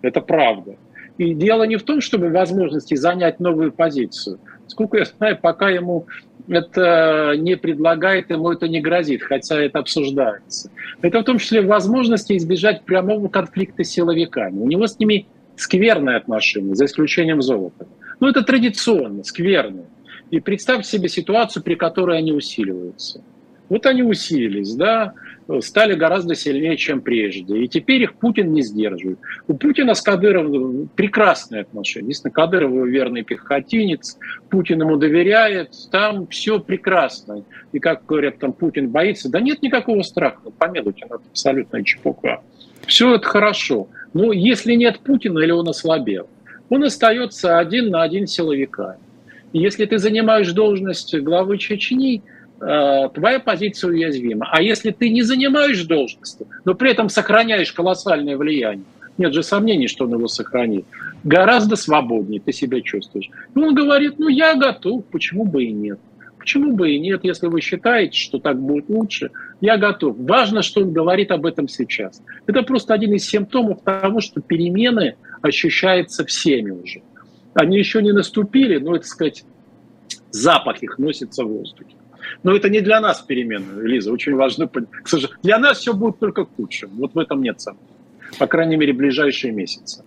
Это 0.02 0.22
правда. 0.22 0.76
И 1.18 1.34
дело 1.34 1.64
не 1.64 1.78
в 1.78 1.84
том, 1.84 2.02
чтобы 2.02 2.30
возможности 2.30 2.96
занять 2.96 3.40
новую 3.40 3.72
позицию. 3.72 4.40
Сколько 4.68 4.98
я 4.98 5.06
знаю, 5.06 5.38
пока 5.42 5.70
ему 5.70 6.08
это 6.48 7.34
не 7.38 7.56
предлагает, 7.56 8.30
ему 8.30 8.52
это 8.52 8.68
не 8.68 8.82
грозит, 8.82 9.24
хотя 9.24 9.60
это 9.60 9.80
обсуждается. 9.80 10.70
Это 11.02 11.20
в 11.20 11.24
том 11.24 11.38
числе 11.38 11.62
возможности 11.62 12.36
избежать 12.36 12.84
прямого 12.84 13.28
конфликта 13.28 13.84
с 13.84 13.90
силовиками. 13.90 14.60
У 14.60 14.68
него 14.68 14.88
с 14.88 15.00
ними 15.00 15.28
скверные 15.56 16.18
отношения, 16.18 16.76
за 16.76 16.86
исключением 16.86 17.42
золота. 17.42 17.88
Но 18.20 18.30
это 18.30 18.42
традиционно, 18.42 19.24
скверные. 19.24 19.86
И 20.32 20.40
представьте 20.40 20.90
себе 20.90 21.10
ситуацию, 21.10 21.64
при 21.64 21.76
которой 21.76 22.18
они 22.18 22.32
усиливаются. 22.32 23.22
Вот 23.70 23.86
они 23.86 24.04
усилились, 24.04 24.74
да, 24.76 25.14
стали 25.62 25.94
гораздо 25.96 26.36
сильнее, 26.36 26.78
чем 26.78 27.02
прежде. 27.02 27.58
И 27.58 27.68
теперь 27.68 28.04
их 28.04 28.16
Путин 28.16 28.54
не 28.54 28.62
сдерживает. 28.62 29.20
У 29.48 29.56
Путина 29.56 29.94
с 29.94 30.02
Кадыровым 30.02 30.90
прекрасные 30.96 31.62
отношения. 31.62 32.08
Действительно, 32.08 32.34
Кадыров 32.34 32.72
его 32.72 32.86
верный 32.86 33.24
пехотинец, 33.24 34.18
Путин 34.50 34.82
ему 34.82 34.98
доверяет, 34.98 35.72
там 35.92 36.28
все 36.28 36.60
прекрасно. 36.60 37.44
И 37.72 37.80
как 37.80 38.06
говорят, 38.06 38.40
там 38.40 38.54
Путин 38.54 38.90
боится, 38.90 39.30
да 39.30 39.40
нет 39.40 39.62
никакого 39.62 40.02
страха, 40.04 40.40
ну, 40.46 40.52
помилуйте, 40.52 41.06
ну, 41.10 41.16
это 41.16 41.26
абсолютная 41.30 41.84
чепуха. 41.84 42.42
Все 42.86 43.16
это 43.16 43.28
хорошо. 43.28 43.88
Но 44.14 44.32
если 44.32 44.74
нет 44.74 45.00
Путина 45.00 45.40
или 45.40 45.52
он 45.52 45.68
ослабел, 45.68 46.28
он 46.70 46.84
остается 46.84 47.58
один 47.58 47.90
на 47.90 48.04
один 48.04 48.28
силовиками. 48.28 48.98
Если 49.52 49.86
ты 49.86 50.00
занимаешь 50.00 50.52
должность 50.52 51.16
главы 51.20 51.60
Чечни, 51.60 52.24
Э, 52.24 52.33
твоя 52.60 53.40
позиция 53.40 53.90
уязвима. 53.90 54.48
А 54.52 54.62
если 54.62 54.92
ты 54.92 55.10
не 55.10 55.22
занимаешь 55.22 55.84
должности, 55.84 56.46
но 56.66 56.76
при 56.76 56.92
этом 56.92 57.10
сохраняешь 57.10 57.72
колоссальное 57.74 58.38
влияние, 58.38 58.86
нет 59.18 59.34
же 59.34 59.44
сомнений, 59.44 59.88
что 59.88 60.06
он 60.06 60.14
его 60.14 60.28
сохранит, 60.28 60.86
гораздо 61.24 61.76
свободнее 61.76 62.42
ты 62.42 62.52
себя 62.52 62.82
чувствуешь. 62.82 63.30
И 63.56 63.60
он 63.60 63.76
говорит, 63.76 64.18
ну 64.18 64.28
я 64.28 64.56
готов, 64.56 65.06
почему 65.06 65.46
бы 65.46 65.64
и 65.66 65.72
нет. 65.72 66.00
Почему 66.38 66.76
бы 66.76 66.92
и 66.92 67.00
нет, 67.00 67.24
если 67.24 67.48
вы 67.48 67.62
считаете, 67.62 68.18
что 68.20 68.38
так 68.38 68.60
будет 68.60 68.90
лучше, 68.90 69.32
я 69.62 69.78
готов. 69.78 70.18
Важно, 70.20 70.62
что 70.62 70.82
он 70.82 70.92
говорит 70.92 71.32
об 71.32 71.46
этом 71.46 71.70
сейчас. 71.70 72.22
Это 72.48 72.64
просто 72.64 72.94
один 72.94 73.14
из 73.14 73.26
симптомов 73.26 73.82
того, 73.82 74.20
что 74.20 74.42
перемены 74.42 75.16
ощущаются 75.42 76.26
всеми 76.26 76.72
уже. 76.72 77.02
Они 77.54 77.78
еще 77.78 78.02
не 78.02 78.12
наступили, 78.12 78.78
но, 78.78 78.98
это 78.98 79.08
сказать, 79.08 79.46
запах 80.32 80.84
их 80.84 80.98
носится 80.98 81.46
в 81.46 81.48
воздухе. 81.48 81.96
Но 82.42 82.56
это 82.56 82.70
не 82.70 82.82
для 82.82 83.00
нас 83.00 83.22
перемены, 83.22 83.82
Лиза, 83.82 84.12
очень 84.12 84.36
важно. 84.36 84.68
К 84.68 85.08
сожалению, 85.08 85.40
для 85.44 85.60
нас 85.60 85.80
все 85.80 85.94
будет 85.94 86.20
только 86.20 86.46
к. 86.46 86.90
Вот 86.98 87.14
в 87.14 87.20
этом 87.20 87.44
нет 87.44 87.62
сомнений. 87.62 87.88
По 88.40 88.48
крайней 88.48 88.78
мере, 88.78 88.94
ближайшие 88.94 89.54
месяцы. 89.54 90.04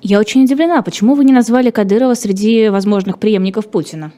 Я 0.00 0.20
очень 0.20 0.44
удивлена, 0.44 0.82
почему 0.82 1.14
вы 1.14 1.24
не 1.24 1.32
назвали 1.32 1.70
Кадырова 1.70 2.14
среди 2.14 2.68
возможных 2.68 3.18
преемников 3.18 3.68
Путина? 3.68 4.12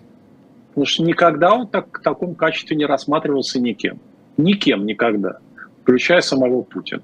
Потому 0.69 0.87
что 0.87 1.03
никогда 1.03 1.55
он 1.55 1.67
так, 1.67 2.01
в 2.01 2.03
таком 2.03 2.35
качестве 2.35 2.77
не 2.77 2.87
рассматривался 2.87 3.61
никем. 3.61 3.99
Никем 4.37 4.87
никогда, 4.87 5.39
включая 5.83 6.21
самого 6.21 6.63
Путина. 6.63 7.03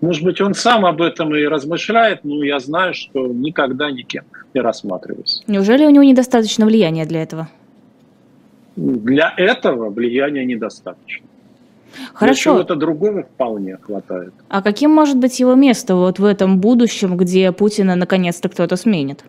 Может 0.00 0.24
быть, 0.24 0.40
он 0.40 0.54
сам 0.54 0.86
об 0.86 1.02
этом 1.02 1.34
и 1.34 1.44
размышляет, 1.44 2.24
но 2.24 2.42
я 2.42 2.58
знаю, 2.58 2.94
что 2.94 3.26
никогда 3.26 3.90
никем 3.90 4.24
не 4.54 4.60
рассматривался. 4.60 5.42
Неужели 5.46 5.84
у 5.84 5.90
него 5.90 6.02
недостаточно 6.02 6.66
влияния 6.66 7.04
для 7.04 7.22
этого? 7.22 7.48
Для 8.80 9.34
этого 9.36 9.90
влияния 9.90 10.44
недостаточно. 10.46 11.26
Хорошо. 12.14 12.24
Для 12.24 12.34
чего-то 12.34 12.76
другого 12.76 13.24
вполне 13.24 13.76
хватает. 13.76 14.32
А 14.48 14.62
каким 14.62 14.90
может 14.90 15.18
быть 15.18 15.38
его 15.38 15.54
место 15.54 15.96
вот 15.96 16.18
в 16.18 16.24
этом 16.24 16.60
будущем, 16.60 17.16
где 17.18 17.52
Путина 17.52 17.94
наконец-то 17.94 18.48
кто-то 18.48 18.76
сменит? 18.76 19.24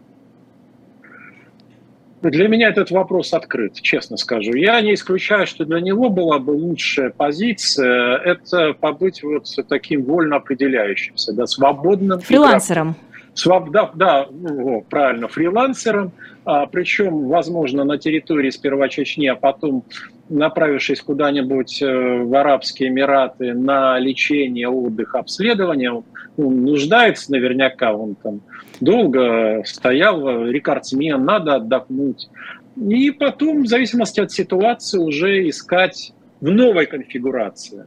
Для 2.21 2.47
меня 2.47 2.69
этот 2.69 2.91
вопрос 2.91 3.33
открыт, 3.33 3.73
честно 3.81 4.15
скажу. 4.15 4.53
Я 4.53 4.79
не 4.79 4.93
исключаю, 4.93 5.47
что 5.47 5.65
для 5.65 5.81
него 5.81 6.09
была 6.09 6.37
бы 6.39 6.51
лучшая 6.51 7.09
позиция– 7.09 8.17
это 8.23 8.73
побыть 8.73 9.23
вот 9.23 9.47
таким 9.67 10.03
вольно 10.03 10.35
определяющимся, 10.35 11.33
да, 11.33 11.47
свободным. 11.47 12.19
Фрилансером. 12.19 12.89
Игроком. 12.89 13.10
Своб, 13.33 13.71
да, 13.71 13.91
да 13.93 14.27
ну, 14.29 14.85
правильно, 14.89 15.27
фрилансером, 15.27 16.11
а, 16.43 16.65
причем, 16.65 17.27
возможно, 17.27 17.83
на 17.83 17.97
территории 17.97 18.49
сперва 18.49 18.89
Чечни, 18.89 19.27
а 19.27 19.35
потом 19.35 19.85
направившись 20.29 21.01
куда-нибудь 21.01 21.81
э, 21.81 22.23
в 22.23 22.33
Арабские 22.35 22.89
Эмираты 22.89 23.53
на 23.53 23.99
лечение, 23.99 24.69
отдых, 24.69 25.15
обследование, 25.15 26.03
он 26.37 26.61
нуждается 26.63 27.31
наверняка, 27.31 27.93
он 27.93 28.15
там 28.15 28.41
долго 28.79 29.61
стоял, 29.65 30.45
рекордсмен, 30.47 31.23
надо 31.23 31.55
отдохнуть. 31.55 32.29
И 32.77 33.11
потом, 33.11 33.63
в 33.63 33.67
зависимости 33.67 34.19
от 34.19 34.31
ситуации, 34.31 34.97
уже 34.97 35.47
искать 35.47 36.13
в 36.39 36.49
новой 36.49 36.85
конфигурации 36.85 37.85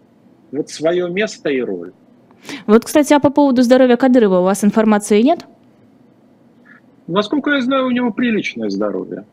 вот 0.52 0.68
свое 0.68 1.10
место 1.10 1.48
и 1.50 1.60
роль. 1.60 1.92
Вот, 2.66 2.84
кстати, 2.84 3.12
а 3.12 3.20
по 3.20 3.30
поводу 3.30 3.62
здоровья 3.62 3.96
Кадырова 3.96 4.40
у 4.40 4.44
вас 4.44 4.64
информации 4.64 5.22
нет? 5.22 5.46
Насколько 7.06 7.50
я 7.50 7.60
знаю, 7.60 7.86
у 7.86 7.90
него 7.90 8.12
приличное 8.12 8.70
здоровье. 8.70 9.24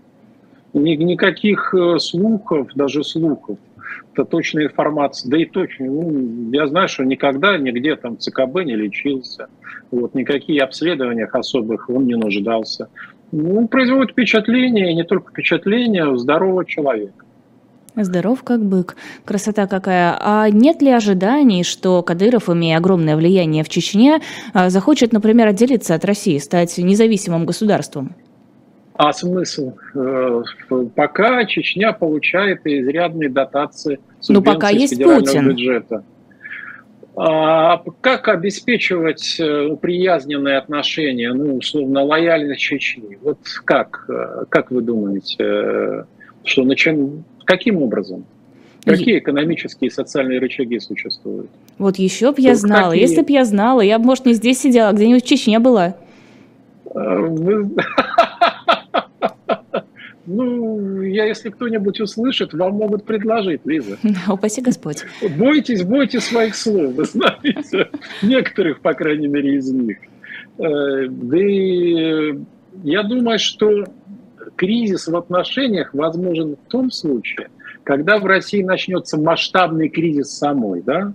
Ни, 0.74 0.92
никаких 0.96 1.74
э, 1.74 2.00
слухов, 2.00 2.70
даже 2.76 3.04
слухов, 3.04 3.58
это 4.14 4.26
точная 4.26 4.66
информация, 4.66 5.30
да 5.30 5.38
и 5.38 5.46
точно, 5.46 5.86
ну, 5.86 6.52
я 6.52 6.68
знаю, 6.68 6.88
что 6.88 7.04
никогда 7.04 7.58
нигде 7.58 7.96
там 7.96 8.18
ЦКБ 8.18 8.64
не 8.66 8.76
лечился, 8.76 9.48
вот, 9.90 10.16
никакие 10.16 10.62
обследованиях 10.62 11.34
особых 11.36 11.90
он 11.90 12.06
не 12.06 12.16
нуждался. 12.16 12.90
Ну, 13.32 13.68
производит 13.68 14.12
впечатление, 14.12 14.92
и 14.92 14.96
не 14.96 15.04
только 15.04 15.32
впечатление, 15.32 16.04
а 16.04 16.18
здорового 16.18 16.66
человека. 16.66 17.26
Здоров 17.96 18.44
как 18.44 18.64
бык. 18.64 18.96
Красота 19.26 19.68
какая. 19.68 20.18
А 20.20 20.50
нет 20.50 20.82
ли 20.82 20.90
ожиданий, 20.92 21.64
что 21.64 22.02
Кадыров, 22.04 22.50
имея 22.50 22.78
огромное 22.78 23.18
влияние 23.18 23.64
в 23.64 23.70
Чечне, 23.70 24.22
а, 24.54 24.70
захочет, 24.70 25.12
например, 25.12 25.48
отделиться 25.48 25.96
от 25.96 26.06
России, 26.06 26.38
стать 26.38 26.78
независимым 26.78 27.46
государством? 27.46 28.16
А 28.94 29.14
смысл? 29.14 29.74
Э, 29.96 30.44
пока 30.96 31.44
Чечня 31.46 31.92
получает 31.92 32.62
изрядные 32.66 33.30
дотации 33.30 34.00
ну, 34.30 34.42
пока 34.42 34.70
есть 34.70 34.94
федерального 34.94 35.20
Путин. 35.22 35.50
бюджета. 35.50 36.04
А 37.16 37.84
как 38.00 38.28
обеспечивать 38.28 39.38
э, 39.40 39.66
уприязненные 39.66 40.58
отношения, 40.58 41.34
ну, 41.34 41.58
условно, 41.58 42.04
лояльность 42.04 42.62
Чечни? 42.62 43.18
Вот 43.22 43.40
как? 43.66 44.06
Э, 44.08 44.46
как 44.50 44.72
вы 44.72 44.82
думаете, 44.82 46.06
что 46.44 46.64
начнем, 46.64 47.24
каким 47.46 47.82
образом? 47.82 48.26
Какие 48.84 49.20
экономические 49.20 49.90
и 49.90 49.92
социальные 49.92 50.40
рычаги 50.40 50.80
существуют? 50.80 51.50
Вот 51.78 51.98
еще 51.98 52.32
бы 52.32 52.42
я 52.42 52.56
знала. 52.56 52.92
Какие... 52.92 53.08
Если 53.08 53.22
бы 53.22 53.32
я 53.32 53.46
знала, 53.46 53.82
я 53.82 54.00
бы, 54.00 54.06
может, 54.06 54.26
не 54.26 54.34
здесь 54.34 54.60
сидела, 54.60 54.90
а 54.90 54.94
где-нибудь 54.94 55.24
в 55.24 55.28
Чечне 55.28 55.60
была. 55.60 55.96
Вы... 56.86 57.70
Ну, 60.34 61.02
я, 61.02 61.26
если 61.26 61.50
кто-нибудь 61.50 62.00
услышит, 62.00 62.54
вам 62.54 62.76
могут 62.76 63.04
предложить, 63.04 63.62
Лиза. 63.66 63.98
Упаси 64.30 64.62
Господь. 64.62 65.04
Бойтесь, 65.38 65.84
бойтесь 65.84 66.24
своих 66.24 66.56
слов, 66.56 66.94
вы 66.94 67.06
знаете. 67.06 67.90
Некоторых, 68.22 68.80
по 68.80 68.94
крайней 68.94 69.28
мере, 69.28 69.56
из 69.56 69.70
них. 69.72 69.98
Э, 70.58 71.08
да 71.10 71.38
и 71.38 72.36
я 72.84 73.04
думаю, 73.04 73.40
что 73.40 73.86
кризис 74.56 75.08
в 75.08 75.16
отношениях 75.16 75.94
возможен 75.94 76.56
в 76.56 76.70
том 76.70 76.92
случае, 76.92 77.50
когда 77.84 78.20
в 78.20 78.26
России 78.26 78.64
начнется 78.64 79.20
масштабный 79.20 79.90
кризис 79.90 80.38
самой, 80.38 80.82
да, 80.82 81.14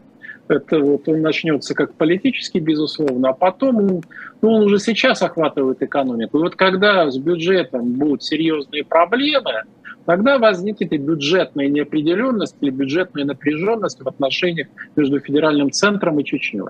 это 0.49 0.79
вот 0.79 1.09
он 1.09 1.23
начнется 1.23 1.75
как 1.75 1.95
политический, 1.95 2.61
безусловно, 2.61 3.31
а 3.31 3.33
потом 3.33 3.77
он, 3.77 4.03
ну, 4.43 4.51
он 4.51 4.63
уже 4.63 4.79
сейчас 4.79 5.23
охватывает 5.23 5.83
экономику. 5.83 6.39
И 6.39 6.43
вот 6.43 6.57
когда 6.57 7.11
с 7.11 7.19
бюджетом 7.19 7.95
будут 7.95 8.23
серьезные 8.23 8.85
проблемы, 8.85 9.65
тогда 10.05 10.39
возникнет 10.39 10.93
и 10.93 10.99
бюджетная 10.99 11.69
неопределенность 11.69 12.57
или 12.61 12.71
бюджетная 12.71 13.25
напряженность 13.25 14.01
в 14.01 14.09
отношениях 14.09 14.69
между 14.95 15.19
федеральным 15.21 15.73
центром 15.73 16.21
и 16.21 16.25
Чечней. 16.25 16.63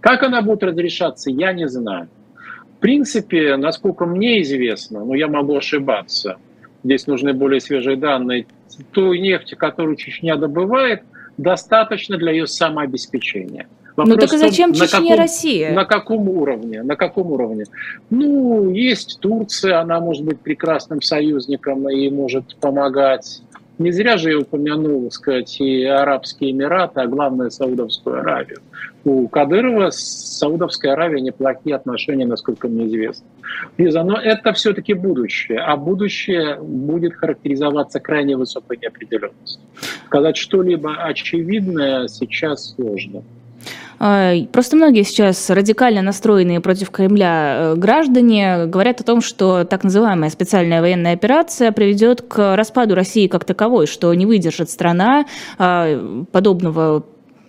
Как 0.00 0.22
она 0.22 0.40
будет 0.40 0.62
разрешаться, 0.62 1.30
я 1.30 1.52
не 1.52 1.68
знаю. 1.68 2.08
В 2.80 2.82
принципе, 2.82 3.56
насколько 3.56 4.06
мне 4.06 4.40
известно, 4.40 5.04
но 5.04 5.14
я 5.14 5.28
могу 5.28 5.54
ошибаться, 5.54 6.38
здесь 6.82 7.06
нужны 7.06 7.34
более 7.34 7.60
свежие 7.60 7.98
данные, 7.98 8.46
той 8.92 9.20
нефти, 9.20 9.54
которую 9.54 9.96
Чечня 9.96 10.36
добывает, 10.36 11.02
достаточно 11.36 12.16
для 12.16 12.32
ее 12.32 12.46
самообеспечения. 12.46 13.68
Вопрос 13.96 14.08
ну 14.08 14.16
так 14.16 14.32
и 14.32 14.38
зачем 14.38 14.72
том, 14.72 14.86
Чечне 14.86 15.14
Россия? 15.14 15.74
На 15.74 15.84
каком 15.84 16.26
уровне? 16.30 16.82
На 16.82 16.96
каком 16.96 17.32
уровне? 17.32 17.66
Ну, 18.08 18.70
есть 18.70 19.18
Турция, 19.20 19.80
она 19.80 20.00
может 20.00 20.24
быть 20.24 20.40
прекрасным 20.40 21.02
союзником 21.02 21.86
и 21.90 22.08
может 22.08 22.56
помогать. 22.56 23.42
Не 23.80 23.92
зря 23.92 24.18
же 24.18 24.32
я 24.32 24.38
упомянул, 24.38 25.10
сказать, 25.10 25.58
и 25.58 25.84
Арабские 25.84 26.50
Эмираты, 26.50 27.00
а 27.00 27.06
главное 27.06 27.48
Саудовскую 27.48 28.20
Аравию. 28.20 28.58
У 29.04 29.26
Кадырова 29.26 29.88
с 29.88 30.36
Саудовской 30.38 30.92
Аравией 30.92 31.22
неплохие 31.22 31.76
отношения, 31.76 32.26
насколько 32.26 32.68
мне 32.68 32.88
известно. 32.88 33.26
Лиза, 33.78 34.02
но 34.02 34.18
это 34.20 34.52
все-таки 34.52 34.92
будущее, 34.92 35.60
а 35.60 35.78
будущее 35.78 36.60
будет 36.60 37.14
характеризоваться 37.14 38.00
крайне 38.00 38.36
высокой 38.36 38.76
неопределенностью. 38.76 39.62
Сказать 40.08 40.36
что-либо 40.36 40.96
очевидное 40.96 42.06
сейчас 42.08 42.74
сложно. 42.74 43.22
А, 44.02 44.32
просто 44.50 44.76
многие 44.76 45.02
сейчас 45.02 45.50
радикально 45.50 46.00
настроенные 46.00 46.60
против 46.60 46.90
Кремля 46.90 47.56
э, 47.58 47.76
граждане 47.76 48.64
говорят 48.64 49.02
о 49.02 49.04
том, 49.04 49.20
что 49.20 49.64
так 49.64 49.84
называемая 49.84 50.30
специальная 50.30 50.80
военная 50.80 51.12
операция 51.12 51.70
приведет 51.70 52.22
к 52.22 52.56
распаду 52.56 52.94
России 52.94 53.26
как 53.26 53.44
таковой, 53.44 53.86
что 53.86 54.12
не 54.14 54.24
выдержит 54.24 54.70
страна 54.70 55.26
а, 55.58 56.24
подобного 56.32 57.04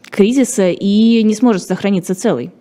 кризиса 0.10 0.70
и 0.70 1.24
не 1.24 1.36
сможет 1.36 1.64
сохраниться 1.64 2.16
целой. 2.16 2.52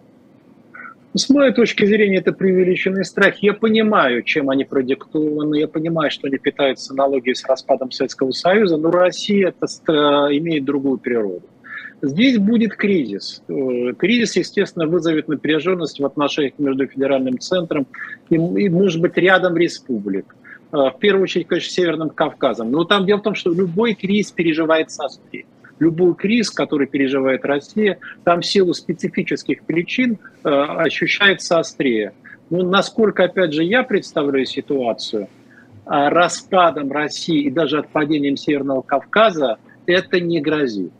С 1.14 1.28
моей 1.28 1.52
точки 1.52 1.84
зрения, 1.84 2.18
это 2.18 2.30
преувеличенный 2.30 3.04
страх. 3.04 3.38
Я 3.38 3.54
понимаю, 3.54 4.22
чем 4.22 4.50
они 4.50 4.64
продиктованы, 4.64 5.56
я 5.56 5.66
понимаю, 5.66 6.12
что 6.12 6.28
они 6.28 6.38
питаются 6.38 6.92
аналогией 6.92 7.34
с 7.34 7.44
распадом 7.44 7.90
Советского 7.90 8.30
Союза, 8.30 8.76
но 8.76 8.92
Россия 8.92 9.48
это 9.48 10.28
имеет 10.30 10.64
другую 10.64 10.98
природу. 10.98 11.42
Здесь 12.02 12.38
будет 12.38 12.76
кризис. 12.76 13.42
Э, 13.48 13.92
кризис, 13.96 14.36
естественно, 14.36 14.86
вызовет 14.86 15.28
напряженность 15.28 16.00
в 16.00 16.06
отношениях 16.06 16.54
между 16.58 16.86
федеральным 16.86 17.38
центром 17.38 17.86
и, 18.30 18.36
и 18.36 18.68
может 18.70 19.02
быть, 19.02 19.16
рядом 19.18 19.56
республик. 19.56 20.34
Э, 20.72 20.76
в 20.76 20.96
первую 20.98 21.24
очередь, 21.24 21.46
конечно, 21.46 21.70
Северным 21.70 22.08
Кавказом. 22.10 22.70
Но 22.70 22.84
там 22.84 23.04
дело 23.04 23.18
в 23.18 23.22
том, 23.22 23.34
что 23.34 23.52
любой 23.52 23.94
кризис 23.94 24.32
переживается 24.32 25.04
острее. 25.04 25.44
Любой 25.78 26.14
кризис, 26.14 26.50
который 26.50 26.86
переживает 26.86 27.44
Россия, 27.44 27.98
там 28.24 28.40
в 28.40 28.46
силу 28.46 28.72
специфических 28.72 29.62
причин 29.64 30.18
э, 30.42 30.48
ощущается 30.48 31.58
острее. 31.58 32.14
Ну, 32.48 32.62
насколько, 32.62 33.24
опять 33.24 33.52
же, 33.52 33.62
я 33.62 33.82
представляю 33.82 34.46
ситуацию, 34.46 35.28
распадом 35.86 36.92
России 36.92 37.42
и 37.42 37.50
даже 37.50 37.78
отпадением 37.78 38.36
Северного 38.36 38.82
Кавказа 38.82 39.58
это 39.86 40.20
не 40.20 40.40
грозит 40.40 40.92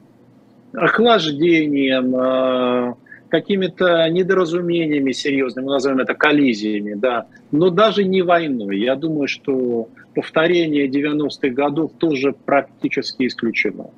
охлаждением, 0.73 2.15
э, 2.15 2.95
какими-то 3.29 4.09
недоразумениями 4.09 5.13
серьезными, 5.13 5.67
назовем 5.67 6.01
это 6.01 6.15
коллизиями, 6.15 6.95
да, 6.95 7.27
но 7.53 7.71
даже 7.71 8.05
не 8.05 8.23
войной. 8.23 8.79
Я 8.81 8.97
думаю, 8.97 9.29
что 9.29 9.89
повторение 10.15 10.89
90-х 10.89 11.49
годов 11.51 11.93
тоже 11.99 12.33
практически 12.33 13.27
исключено. 13.27 13.91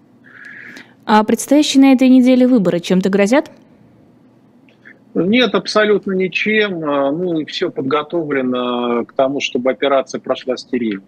А 1.05 1.25
предстоящие 1.25 1.83
на 1.83 1.93
этой 1.93 2.09
неделе 2.09 2.47
выборы 2.47 2.79
чем-то 2.79 3.09
грозят? 3.09 3.51
Нет, 5.15 5.55
абсолютно 5.55 6.13
ничем. 6.13 6.85
А, 6.85 7.11
ну, 7.11 7.41
и 7.41 7.45
все 7.45 7.71
подготовлено 7.71 9.05
к 9.05 9.13
тому, 9.15 9.41
чтобы 9.41 9.71
операция 9.71 10.21
прошла 10.21 10.57
стерильно. 10.57 11.03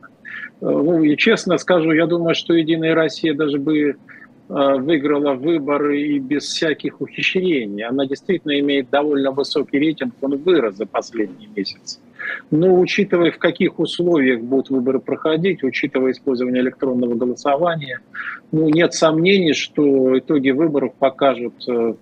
Э, 0.60 0.66
ну, 0.66 1.02
и 1.02 1.16
честно 1.16 1.56
скажу, 1.58 1.92
я 1.92 2.06
думаю, 2.06 2.34
что 2.34 2.54
«Единая 2.54 2.94
Россия» 2.94 3.34
даже 3.34 3.58
бы 3.58 3.90
Э, 3.92 4.13
выиграла 4.48 5.34
выборы 5.34 6.00
и 6.00 6.18
без 6.18 6.44
всяких 6.44 7.00
ухищрений. 7.00 7.84
Она 7.84 8.06
действительно 8.06 8.58
имеет 8.60 8.90
довольно 8.90 9.30
высокий 9.30 9.78
рейтинг, 9.78 10.14
он 10.20 10.36
вырос 10.36 10.76
за 10.76 10.86
последние 10.86 11.48
месяцы. 11.54 11.98
Но 12.50 12.78
учитывая, 12.78 13.30
в 13.30 13.38
каких 13.38 13.78
условиях 13.78 14.40
будут 14.40 14.70
выборы 14.70 14.98
проходить, 14.98 15.62
учитывая 15.62 16.12
использование 16.12 16.62
электронного 16.62 17.14
голосования, 17.14 18.00
ну, 18.52 18.68
нет 18.68 18.94
сомнений, 18.94 19.54
что 19.54 20.18
итоги 20.18 20.50
выборов 20.50 20.94
покажут 20.94 21.54
э, 21.68 21.94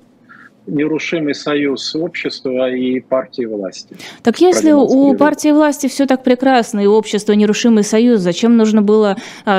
нерушимый 0.66 1.34
союз 1.34 1.94
общества 1.94 2.70
и 2.70 3.00
партии 3.00 3.44
власти. 3.44 3.96
Так 4.22 4.40
если 4.40 4.72
у 4.72 5.14
партии 5.16 5.50
власти 5.50 5.88
все 5.88 6.06
так 6.06 6.22
прекрасно 6.22 6.80
и 6.80 6.86
общество 6.86 7.32
нерушимый 7.32 7.82
союз, 7.82 8.20
зачем 8.20 8.56
нужно 8.56 8.82
было 8.82 9.16
э, 9.44 9.50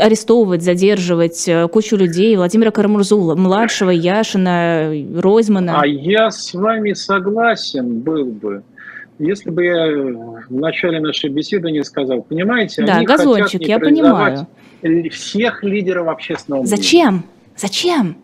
арестовывать, 0.00 0.62
задерживать 0.62 1.48
э, 1.48 1.66
кучу 1.68 1.96
людей, 1.96 2.36
Владимира 2.36 2.70
Карамурзула, 2.70 3.34
младшего, 3.34 3.90
Яшина, 3.90 4.92
Ройзмана? 5.16 5.80
А 5.80 5.86
я 5.86 6.30
с 6.30 6.54
вами 6.54 6.92
согласен 6.92 8.00
был 8.00 8.26
бы. 8.26 8.62
если 9.18 9.50
бы 9.50 9.64
я 9.64 9.86
в 10.48 10.54
начале 10.54 11.00
нашей 11.00 11.30
беседы 11.30 11.70
не 11.70 11.82
сказал, 11.84 12.22
понимаете, 12.22 12.84
да, 12.84 12.96
они 12.96 13.06
газончик, 13.06 13.60
хотят 13.60 13.68
я 13.68 13.78
понимаю. 13.78 14.46
всех 15.10 15.64
лидеров 15.64 16.08
общественного 16.08 16.62
мнения. 16.62 16.76
Зачем? 16.76 17.24
Зачем? 17.56 18.16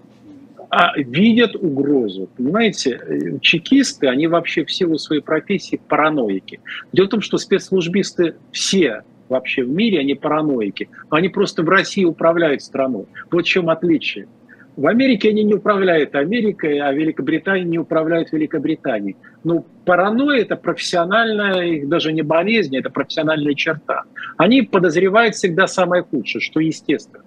А, 0.77 0.93
видят 0.97 1.55
угрозу. 1.55 2.29
Понимаете, 2.37 3.39
чекисты, 3.41 4.09
они 4.09 4.27
вообще 4.27 4.65
в 4.65 4.73
силу 4.73 4.99
своей 4.99 5.23
профессии 5.23 5.81
параноики. 5.89 6.59
Дело 6.93 7.07
в 7.07 7.11
том, 7.11 7.21
что 7.21 7.39
спецслужбисты 7.39 8.35
все 8.51 9.05
вообще 9.29 9.63
в 9.63 9.69
мире, 9.69 10.01
они 10.01 10.17
параноики. 10.17 10.89
Они 11.11 11.29
просто 11.29 11.63
в 11.63 11.69
России 11.69 12.05
управляют 12.05 12.61
страной. 12.63 13.07
Вот 13.31 13.45
в 13.45 13.49
чем 13.49 13.71
отличие. 13.71 14.27
В 14.75 14.89
Америке 14.89 15.29
они 15.29 15.45
не 15.45 15.55
управляют 15.55 16.17
Америкой, 16.17 16.81
а 16.81 16.93
Великобритания 16.93 17.63
не 17.63 17.79
управляет 17.79 18.33
Великобританией. 18.33 19.15
Ну, 19.45 19.65
паранойя– 19.85 20.41
это 20.43 20.57
профессиональная, 20.57 21.63
их 21.67 21.89
даже 21.89 22.13
не 22.13 22.23
болезнь, 22.23 22.77
это 22.77 22.91
профессиональная 22.91 23.55
черта. 23.55 24.03
Они 24.37 24.63
подозревают 24.63 25.37
всегда 25.37 25.69
самое 25.69 26.03
худшее, 26.03 26.43
что 26.43 26.59
естественно. 26.59 27.23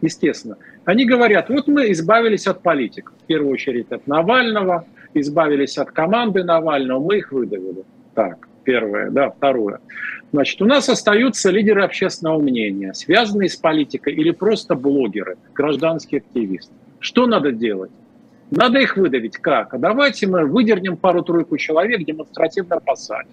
Естественно. 0.00 0.56
Они 0.84 1.04
говорят, 1.04 1.48
вот 1.48 1.68
мы 1.68 1.92
избавились 1.92 2.46
от 2.46 2.62
политиков, 2.62 3.14
в 3.22 3.26
первую 3.26 3.52
очередь 3.52 3.92
от 3.92 4.06
Навального, 4.06 4.84
избавились 5.14 5.78
от 5.78 5.92
команды 5.92 6.42
Навального, 6.42 6.98
мы 6.98 7.18
их 7.18 7.30
выдавили. 7.30 7.84
Так, 8.14 8.48
первое, 8.64 9.10
да, 9.10 9.30
второе. 9.30 9.78
Значит, 10.32 10.60
у 10.62 10.64
нас 10.64 10.88
остаются 10.88 11.50
лидеры 11.50 11.84
общественного 11.84 12.40
мнения, 12.40 12.94
связанные 12.94 13.48
с 13.48 13.56
политикой 13.56 14.14
или 14.14 14.30
просто 14.30 14.74
блогеры, 14.74 15.36
гражданские 15.54 16.18
активисты. 16.18 16.72
Что 16.98 17.26
надо 17.26 17.52
делать? 17.52 17.90
Надо 18.50 18.78
их 18.80 18.96
выдавить. 18.96 19.36
Как? 19.36 19.74
А 19.74 19.78
давайте 19.78 20.26
мы 20.26 20.46
выдернем 20.46 20.96
пару-тройку 20.96 21.56
человек, 21.58 22.04
демонстративно 22.04 22.80
посадим. 22.80 23.32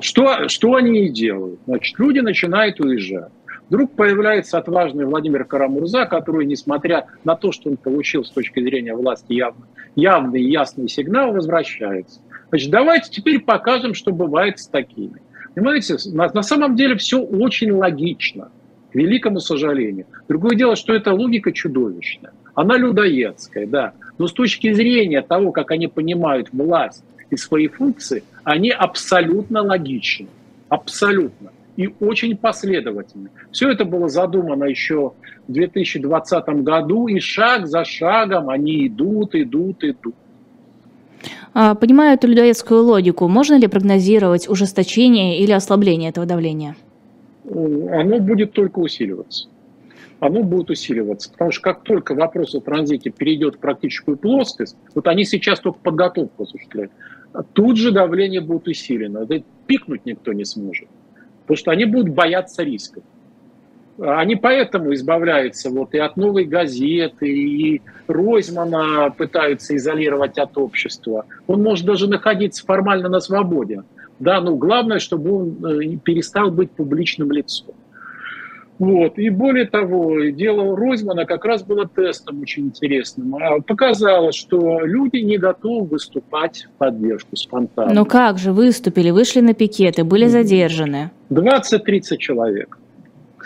Что, 0.00 0.48
что 0.48 0.74
они 0.74 1.06
и 1.06 1.08
делают? 1.08 1.60
Значит, 1.66 1.98
люди 1.98 2.18
начинают 2.18 2.80
уезжать. 2.80 3.30
Вдруг 3.68 3.92
появляется 3.92 4.58
отважный 4.58 5.06
Владимир 5.06 5.44
Карамурза, 5.44 6.06
который, 6.06 6.46
несмотря 6.46 7.06
на 7.24 7.34
то, 7.34 7.50
что 7.50 7.70
он 7.70 7.76
получил 7.76 8.24
с 8.24 8.30
точки 8.30 8.60
зрения 8.60 8.94
власти 8.94 9.32
явно, 9.32 9.66
явный 9.96 10.40
и 10.40 10.50
ясный 10.50 10.88
сигнал, 10.88 11.32
возвращается. 11.32 12.20
Значит, 12.50 12.70
давайте 12.70 13.10
теперь 13.10 13.40
покажем, 13.40 13.94
что 13.94 14.12
бывает 14.12 14.60
с 14.60 14.68
такими. 14.68 15.20
Понимаете, 15.54 15.96
на 16.12 16.42
самом 16.42 16.76
деле 16.76 16.96
все 16.96 17.18
очень 17.18 17.72
логично, 17.72 18.50
к 18.92 18.94
великому 18.94 19.40
сожалению. 19.40 20.06
Другое 20.28 20.54
дело, 20.54 20.76
что 20.76 20.94
эта 20.94 21.12
логика 21.12 21.50
чудовищная. 21.50 22.32
Она 22.54 22.76
людоедская, 22.76 23.66
да. 23.66 23.94
Но 24.18 24.28
с 24.28 24.32
точки 24.32 24.72
зрения 24.72 25.22
того, 25.22 25.50
как 25.50 25.72
они 25.72 25.88
понимают 25.88 26.50
власть 26.52 27.04
и 27.30 27.36
свои 27.36 27.66
функции, 27.66 28.22
они 28.44 28.70
абсолютно 28.70 29.62
логичны. 29.62 30.28
Абсолютно. 30.68 31.50
И 31.76 31.94
очень 32.00 32.36
последовательны. 32.36 33.30
Все 33.52 33.70
это 33.70 33.84
было 33.84 34.08
задумано 34.08 34.64
еще 34.64 35.12
в 35.46 35.52
2020 35.52 36.48
году, 36.62 37.06
и 37.06 37.20
шаг 37.20 37.66
за 37.66 37.84
шагом 37.84 38.48
они 38.48 38.86
идут, 38.86 39.34
идут, 39.34 39.84
идут. 39.84 40.14
А, 41.52 41.74
понимая 41.74 42.14
эту 42.14 42.28
людоедскую 42.28 42.82
логику, 42.82 43.28
можно 43.28 43.58
ли 43.58 43.66
прогнозировать 43.66 44.48
ужесточение 44.48 45.38
или 45.40 45.52
ослабление 45.52 46.10
этого 46.10 46.26
давления? 46.26 46.76
Оно 47.48 48.18
будет 48.20 48.52
только 48.52 48.78
усиливаться. 48.78 49.48
Оно 50.18 50.42
будет 50.42 50.70
усиливаться. 50.70 51.30
Потому 51.30 51.52
что 51.52 51.62
как 51.62 51.82
только 51.82 52.14
вопрос 52.14 52.54
о 52.54 52.60
транзите 52.60 53.10
перейдет 53.10 53.56
в 53.56 53.58
практическую 53.58 54.16
плоскость, 54.16 54.76
вот 54.94 55.06
они 55.08 55.24
сейчас 55.24 55.60
только 55.60 55.78
подготовку 55.78 56.44
осуществляют, 56.44 56.92
тут 57.52 57.76
же 57.76 57.92
давление 57.92 58.40
будет 58.40 58.66
усилено. 58.66 59.20
Это 59.20 59.42
пикнуть 59.66 60.06
никто 60.06 60.32
не 60.32 60.44
сможет. 60.44 60.88
Потому 61.46 61.56
что 61.56 61.70
они 61.70 61.84
будут 61.84 62.12
бояться 62.12 62.64
рисков. 62.64 63.04
Они 63.98 64.36
поэтому 64.36 64.92
избавляются 64.92 65.70
вот 65.70 65.94
и 65.94 65.98
от 65.98 66.16
новой 66.16 66.44
газеты, 66.44 67.28
и 67.28 67.80
Ройзмана 68.08 69.10
пытаются 69.16 69.74
изолировать 69.76 70.38
от 70.38 70.58
общества. 70.58 71.24
Он 71.46 71.62
может 71.62 71.86
даже 71.86 72.08
находиться 72.08 72.64
формально 72.66 73.08
на 73.08 73.20
свободе. 73.20 73.84
Да, 74.18 74.40
но 74.40 74.56
главное, 74.56 74.98
чтобы 74.98 75.32
он 75.32 75.64
э, 75.64 75.96
перестал 75.96 76.50
быть 76.50 76.70
публичным 76.72 77.30
лицом. 77.32 77.74
Вот. 78.78 79.18
И 79.18 79.30
более 79.30 79.66
того, 79.66 80.20
дело 80.24 80.76
Ройзмана 80.76 81.24
как 81.24 81.44
раз 81.44 81.62
было 81.62 81.88
тестом 81.88 82.40
очень 82.42 82.66
интересным. 82.66 83.36
А 83.36 83.60
показало, 83.60 84.32
что 84.32 84.80
люди 84.80 85.18
не 85.18 85.38
готовы 85.38 85.86
выступать 85.86 86.66
в 86.66 86.78
поддержку 86.78 87.36
спонтанно. 87.36 87.94
Ну 87.94 88.04
как 88.04 88.38
же, 88.38 88.52
выступили, 88.52 89.10
вышли 89.10 89.40
на 89.40 89.54
пикеты, 89.54 90.04
были 90.04 90.26
задержаны. 90.26 91.10
20-30 91.30 92.16
человек 92.18 92.78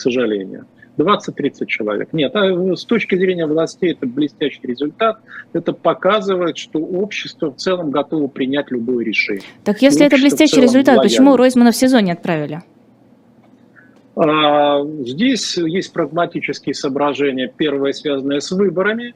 к 0.00 0.02
сожалению. 0.02 0.64
20-30 0.98 1.66
человек. 1.66 2.12
Нет, 2.12 2.34
а 2.34 2.76
с 2.76 2.84
точки 2.84 3.14
зрения 3.16 3.46
властей 3.46 3.92
это 3.92 4.06
блестящий 4.06 4.60
результат. 4.64 5.18
Это 5.52 5.72
показывает, 5.72 6.58
что 6.58 6.78
общество 6.78 7.52
в 7.52 7.56
целом 7.56 7.90
готово 7.90 8.26
принять 8.26 8.70
любое 8.70 9.04
решение. 9.04 9.44
Так 9.64 9.82
если 9.82 10.06
это 10.06 10.16
блестящий 10.16 10.60
результат, 10.60 10.96
лояльно. 10.96 11.02
почему 11.02 11.36
Ройзмана 11.36 11.72
в 11.72 11.76
СИЗО 11.76 12.00
не 12.00 12.12
отправили? 12.12 12.62
А, 14.16 14.82
здесь 15.06 15.56
есть 15.56 15.92
прагматические 15.92 16.74
соображения. 16.74 17.52
Первое, 17.54 17.92
связанное 17.92 18.40
с 18.40 18.50
выборами. 18.50 19.14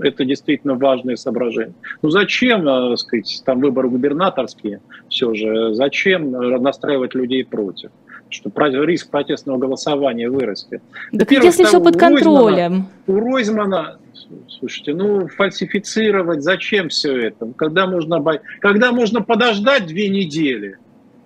Это 0.00 0.24
действительно 0.24 0.74
важные 0.74 1.18
соображения. 1.18 1.74
Ну 2.00 2.08
зачем, 2.08 2.64
так 2.64 2.98
сказать, 2.98 3.42
там 3.44 3.60
выборы 3.60 3.90
губернаторские 3.90 4.80
все 5.10 5.34
же, 5.34 5.74
зачем 5.74 6.30
настраивать 6.62 7.14
людей 7.14 7.44
против? 7.44 7.90
что 8.30 8.50
риск 8.84 9.10
протестного 9.10 9.58
голосования 9.58 10.30
вырастет. 10.30 10.82
Так 11.16 11.30
ведь 11.30 11.44
если 11.44 11.64
все 11.64 11.80
под 11.80 11.98
контролем. 11.98 12.86
У 13.06 13.18
Ройзмана, 13.18 13.98
слушайте, 14.48 14.94
ну 14.94 15.28
фальсифицировать, 15.28 16.42
зачем 16.42 16.88
все 16.88 17.16
это? 17.16 17.52
Когда 17.56 17.86
можно, 17.86 18.22
когда 18.60 18.92
можно 18.92 19.20
подождать 19.20 19.86
две 19.86 20.08
недели, 20.08 20.78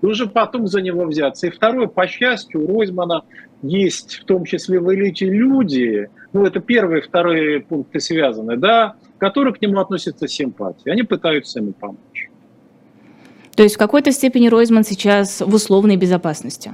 и 0.05 0.07
уже 0.07 0.27
потом 0.27 0.67
за 0.67 0.83
него 0.83 1.07
взяться. 1.07 1.47
И 1.47 1.51
второе, 1.51 1.87
по 1.87 2.07
счастью, 2.07 2.63
у 2.63 2.79
Ройзмана 2.79 3.23
есть 3.63 4.17
в 4.17 4.25
том 4.27 4.45
числе 4.45 4.79
в 4.79 4.93
элите 4.95 5.25
люди, 5.25 6.11
ну 6.35 6.45
это 6.45 6.61
первые 6.61 7.01
и 7.01 7.05
вторые 7.05 7.61
пункты 7.61 8.01
связаны, 8.01 8.59
да, 8.59 8.97
которые 9.17 9.55
к 9.55 9.63
нему 9.63 9.81
относятся 9.81 10.29
с 10.29 10.33
симпатией. 10.33 10.93
Они 10.93 11.05
пытаются 11.05 11.61
ему 11.61 11.73
помочь. 11.73 12.29
То 13.57 13.63
есть 13.63 13.77
в 13.77 13.79
какой-то 13.79 14.13
степени 14.13 14.49
Ройзман 14.49 14.85
сейчас 14.85 15.41
в 15.41 15.55
условной 15.55 15.97
безопасности? 15.97 16.73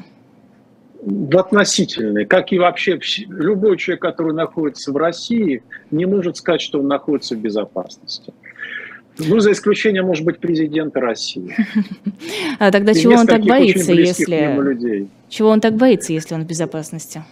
в 1.02 1.38
относительной, 1.38 2.26
как 2.26 2.52
и 2.52 2.58
вообще 2.58 3.00
любой 3.28 3.78
человек, 3.78 4.02
который 4.02 4.34
находится 4.34 4.92
в 4.92 4.96
России, 4.98 5.62
не 5.90 6.04
может 6.04 6.36
сказать, 6.36 6.60
что 6.60 6.78
он 6.80 6.88
находится 6.88 7.34
в 7.34 7.38
безопасности. 7.38 8.34
Ну, 9.18 9.40
за 9.40 9.52
исключением, 9.52 10.06
может 10.06 10.24
быть, 10.24 10.38
президента 10.38 11.00
России. 11.00 11.54
А 12.58 12.70
тогда 12.70 12.94
чего 12.94 13.14
он 13.14 13.26
так 13.26 13.42
боится, 13.42 13.92
если... 13.92 15.08
Чего 15.28 15.50
он 15.50 15.60
так 15.60 15.74
боится, 15.74 16.12
если 16.12 16.34
он 16.34 16.44
в 16.44 16.46
безопасности? 16.46 17.22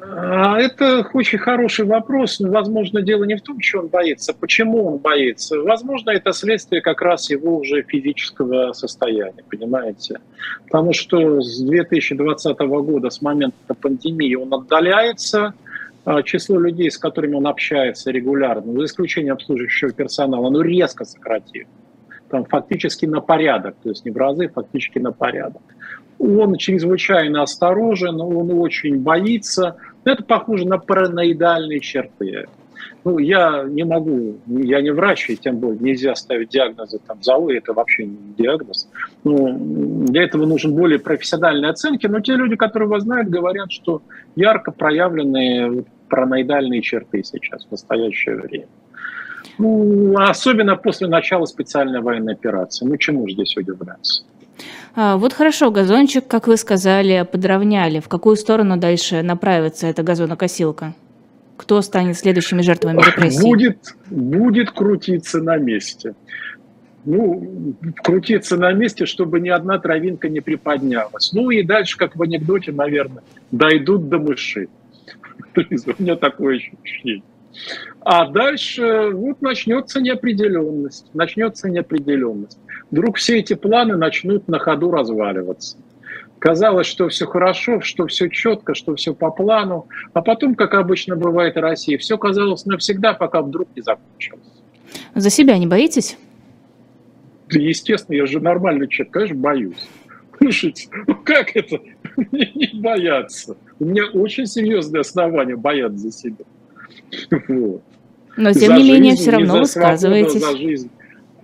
А 0.00 0.58
это 0.58 1.08
очень 1.12 1.38
хороший 1.38 1.84
вопрос. 1.84 2.40
Но, 2.40 2.50
возможно, 2.50 3.02
дело 3.02 3.24
не 3.24 3.36
в 3.36 3.42
том, 3.42 3.60
что 3.60 3.80
он 3.80 3.88
боится. 3.88 4.32
Почему 4.32 4.86
он 4.86 4.98
боится? 4.98 5.58
Возможно, 5.58 6.10
это 6.10 6.32
следствие 6.32 6.80
как 6.80 7.02
раз 7.02 7.30
его 7.30 7.58
уже 7.58 7.82
физического 7.82 8.72
состояния, 8.72 9.42
понимаете? 9.50 10.20
Потому 10.64 10.92
что 10.92 11.40
с 11.40 11.60
2020 11.60 12.58
года, 12.58 13.10
с 13.10 13.20
момента 13.20 13.74
пандемии, 13.74 14.34
он 14.34 14.52
отдаляется, 14.54 15.54
число 16.24 16.58
людей, 16.58 16.90
с 16.90 16.98
которыми 16.98 17.34
он 17.34 17.46
общается 17.46 18.10
регулярно, 18.10 18.72
за 18.72 18.84
исключением 18.84 19.34
обслуживающего 19.34 19.92
персонала, 19.92 20.48
оно 20.48 20.62
резко 20.62 21.04
сократилось. 21.04 21.68
Там 22.30 22.44
фактически 22.44 23.06
на 23.06 23.20
порядок, 23.20 23.76
то 23.82 23.88
есть 23.88 24.04
не 24.04 24.10
в 24.10 24.16
разы, 24.16 24.48
фактически 24.48 24.98
на 24.98 25.12
порядок. 25.12 25.62
Он 26.18 26.56
чрезвычайно 26.56 27.42
осторожен, 27.42 28.20
он 28.20 28.50
очень 28.50 29.00
боится, 29.00 29.76
это 30.04 30.22
похоже 30.24 30.66
на 30.66 30.78
параноидальные 30.78 31.80
черты. 31.80 32.46
Ну, 33.04 33.18
я 33.18 33.64
не 33.64 33.84
могу, 33.84 34.38
я 34.46 34.80
не 34.80 34.90
врач, 34.90 35.30
и 35.30 35.36
тем 35.36 35.58
более 35.58 35.80
нельзя 35.80 36.14
ставить 36.14 36.50
диагнозы 36.50 36.98
там 37.06 37.22
ЗАО, 37.22 37.50
это 37.50 37.72
вообще 37.72 38.06
не 38.06 38.34
диагноз. 38.36 38.88
Ну, 39.24 40.04
для 40.06 40.24
этого 40.24 40.46
нужен 40.46 40.74
более 40.74 40.98
профессиональные 40.98 41.70
оценки, 41.70 42.06
но 42.06 42.20
те 42.20 42.34
люди, 42.34 42.56
которые 42.56 42.88
вас 42.88 43.04
знают, 43.04 43.28
говорят, 43.28 43.70
что 43.70 44.02
ярко 44.36 44.72
проявленные 44.72 45.84
параноидальные 46.08 46.82
черты 46.82 47.22
сейчас, 47.22 47.66
в 47.66 47.70
настоящее 47.70 48.36
время. 48.36 48.66
Ну, 49.58 50.14
особенно 50.18 50.76
после 50.76 51.08
начала 51.08 51.44
специальной 51.46 52.00
военной 52.00 52.34
операции. 52.34 52.86
Ну, 52.86 52.96
чему 52.96 53.26
же 53.26 53.34
здесь 53.34 53.56
удивляться? 53.56 54.24
А, 54.94 55.16
вот 55.16 55.32
хорошо, 55.32 55.70
газончик, 55.70 56.26
как 56.26 56.46
вы 56.46 56.56
сказали, 56.56 57.26
подровняли. 57.30 58.00
В 58.00 58.08
какую 58.08 58.36
сторону 58.36 58.76
дальше 58.76 59.22
направится 59.22 59.86
эта 59.86 60.02
газонокосилка? 60.02 60.94
Кто 61.58 61.82
станет 61.82 62.16
следующими 62.16 62.62
жертвами 62.62 63.02
репрессий? 63.04 63.42
Будет, 63.42 63.94
будет 64.08 64.70
крутиться 64.70 65.42
на 65.42 65.56
месте. 65.56 66.14
ну, 67.04 67.74
крутиться 68.04 68.56
на 68.56 68.72
месте, 68.72 69.06
чтобы 69.06 69.40
ни 69.40 69.48
одна 69.48 69.78
травинка 69.78 70.28
не 70.28 70.40
приподнялась. 70.40 71.32
Ну 71.32 71.50
и 71.50 71.64
дальше, 71.64 71.98
как 71.98 72.14
в 72.16 72.22
анекдоте, 72.22 72.70
наверное, 72.70 73.24
дойдут 73.50 74.08
до 74.08 74.18
мыши. 74.18 74.68
У 75.56 76.02
меня 76.02 76.14
такое 76.14 76.56
ощущение. 76.58 77.24
А 78.00 78.30
дальше 78.30 79.10
вот 79.12 79.42
начнется 79.42 80.00
неопределенность. 80.00 81.06
Начнется 81.12 81.68
неопределенность. 81.68 82.58
Вдруг 82.92 83.16
все 83.16 83.40
эти 83.40 83.54
планы 83.54 83.96
начнут 83.96 84.46
на 84.46 84.60
ходу 84.60 84.92
разваливаться. 84.92 85.76
Казалось, 86.38 86.86
что 86.86 87.08
все 87.08 87.26
хорошо, 87.26 87.80
что 87.80 88.06
все 88.06 88.28
четко, 88.28 88.74
что 88.74 88.94
все 88.94 89.14
по 89.14 89.30
плану. 89.30 89.88
А 90.12 90.22
потом, 90.22 90.54
как 90.54 90.74
обычно 90.74 91.16
бывает 91.16 91.56
в 91.56 91.60
России, 91.60 91.96
все 91.96 92.16
казалось 92.16 92.64
навсегда, 92.64 93.14
пока 93.14 93.42
вдруг 93.42 93.68
не 93.74 93.82
закончилось. 93.82 94.40
За 95.14 95.30
себя 95.30 95.58
не 95.58 95.66
боитесь? 95.66 96.16
Да, 97.50 97.58
естественно, 97.58 98.16
я 98.16 98.26
же 98.26 98.40
нормальный 98.40 98.88
человек, 98.88 99.12
конечно, 99.12 99.36
боюсь. 99.36 99.88
Слушайте, 100.38 100.88
ну 101.06 101.16
как 101.24 101.56
это 101.56 101.80
не 102.16 102.80
бояться? 102.80 103.56
У 103.80 103.84
меня 103.84 104.06
очень 104.12 104.46
серьезные 104.46 105.00
основания 105.00 105.56
бояться 105.56 105.98
за 105.98 106.12
себя. 106.12 106.44
Вот. 107.48 107.82
Но, 108.36 108.52
тем 108.52 108.68
за 108.68 108.76
не 108.76 108.92
менее, 108.92 109.16
все 109.16 109.32
равно 109.32 109.58
высказываетесь. 109.58 110.40
За 110.40 110.56
жизнь. 110.56 110.90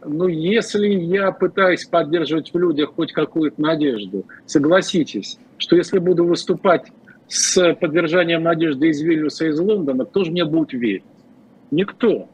Ну, 0.06 0.28
если 0.28 0.88
я 0.88 1.32
пытаюсь 1.32 1.86
поддерживать 1.86 2.52
в 2.52 2.58
людях 2.58 2.94
хоть 2.94 3.12
какую-то 3.12 3.60
надежду, 3.60 4.26
согласитесь, 4.46 5.38
что 5.58 5.76
если 5.76 5.98
буду 5.98 6.24
выступать 6.24 6.86
с 7.26 7.74
поддержанием 7.74 8.42
надежды 8.42 8.88
из 8.88 9.00
Вильнюса, 9.00 9.46
из 9.46 9.58
Лондона, 9.58 10.04
кто 10.04 10.24
же 10.24 10.30
мне 10.30 10.44
будет 10.44 10.72
верить? 10.72 11.04
Никто. 11.70 12.28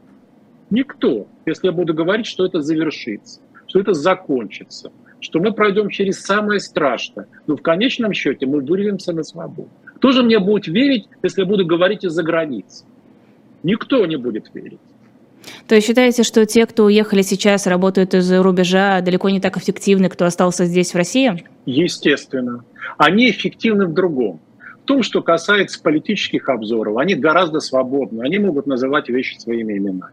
Никто. 0.69 1.27
Если 1.45 1.67
я 1.67 1.73
буду 1.73 1.93
говорить, 1.93 2.25
что 2.25 2.45
это 2.45 2.61
завершится, 2.61 3.41
что 3.67 3.79
это 3.79 3.93
закончится, 3.93 4.91
что 5.19 5.39
мы 5.39 5.53
пройдем 5.53 5.89
через 5.89 6.21
самое 6.21 6.59
страшное, 6.59 7.27
но 7.47 7.55
в 7.55 7.61
конечном 7.61 8.13
счете 8.13 8.45
мы 8.45 8.59
вырвемся 8.61 9.13
на 9.13 9.23
свободу. 9.23 9.69
Кто 9.95 10.11
же 10.11 10.23
мне 10.23 10.39
будет 10.39 10.67
верить, 10.67 11.07
если 11.23 11.41
я 11.41 11.47
буду 11.47 11.65
говорить 11.65 12.03
из-за 12.03 12.23
границы? 12.23 12.85
Никто 13.63 14.05
не 14.05 14.17
будет 14.17 14.53
верить. 14.53 14.79
То 15.67 15.75
есть 15.75 15.87
считаете, 15.87 16.23
что 16.23 16.45
те, 16.45 16.65
кто 16.65 16.85
уехали 16.85 17.21
сейчас, 17.21 17.67
работают 17.67 18.13
из-за 18.13 18.43
рубежа, 18.43 19.01
далеко 19.01 19.29
не 19.29 19.39
так 19.39 19.57
эффективны, 19.57 20.09
кто 20.09 20.25
остался 20.25 20.65
здесь 20.65 20.93
в 20.93 20.97
России? 20.97 21.43
Естественно. 21.65 22.63
Они 22.97 23.29
эффективны 23.29 23.87
в 23.87 23.93
другом. 23.93 24.39
В 24.83 24.85
том, 24.85 25.03
что 25.03 25.21
касается 25.21 25.81
политических 25.81 26.49
обзоров, 26.49 26.97
они 26.97 27.15
гораздо 27.15 27.59
свободны, 27.59 28.23
они 28.23 28.39
могут 28.39 28.65
называть 28.65 29.09
вещи 29.09 29.37
своими 29.37 29.77
именами. 29.77 30.11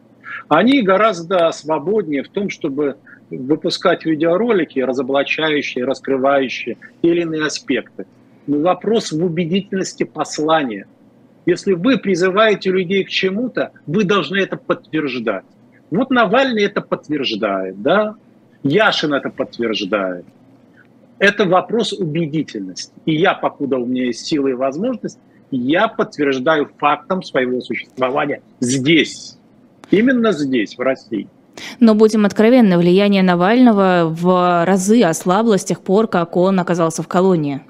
Они 0.49 0.83
гораздо 0.83 1.51
свободнее 1.53 2.22
в 2.22 2.29
том, 2.29 2.49
чтобы 2.51 2.97
выпускать 3.31 4.05
видеоролики, 4.05 4.79
разоблачающие, 4.79 5.85
раскрывающие 5.85 6.76
те 7.03 7.09
или 7.09 7.22
иные 7.22 7.47
аспекты. 7.47 8.07
Но 8.47 8.61
вопрос 8.61 9.12
в 9.12 9.22
убедительности 9.24 10.05
послания– 10.05 10.87
если 11.49 11.73
вы 11.73 11.97
призываете 11.97 12.71
людей 12.71 13.05
к 13.05 13.09
чему-то, 13.09 13.73
вы 13.87 14.05
должны 14.05 14.37
это 14.37 14.59
подтверждать. 14.59 15.45
Вот 15.91 16.11
Навальный 16.11 16.65
это 16.65 16.83
подтверждает, 16.83 17.81
да? 17.81 18.17
Яшин 18.63 19.15
это 19.15 19.31
подтверждает. 19.31 20.27
Это 21.19 21.47
вопрос 21.47 21.95
убедительности. 21.95 22.93
И 23.07 23.15
я, 23.15 23.33
покуда 23.33 23.79
у 23.79 23.87
меня 23.87 24.05
есть 24.05 24.27
силы 24.27 24.51
и 24.51 24.53
возможность, 24.53 25.19
я 25.51 25.89
подтверждаю 25.89 26.71
фактом 26.77 27.23
своего 27.23 27.63
существования 27.63 28.43
здесь. 28.61 29.39
Именно 29.91 30.33
здесь, 30.33 30.77
в 30.77 30.81
России. 30.81 31.29
Но 31.81 31.95
будем 31.95 32.27
откровенны, 32.27 32.77
влияние 32.77 33.23
Навального 33.23 34.07
в 34.07 34.67
разы 34.67 35.03
ослабло 35.03 35.57
с 35.57 35.65
тех 35.65 35.81
пор, 35.81 36.09
как 36.09 36.37
он 36.37 36.61
оказался 36.61 37.03
в 37.03 37.09
колонии. 37.09 37.63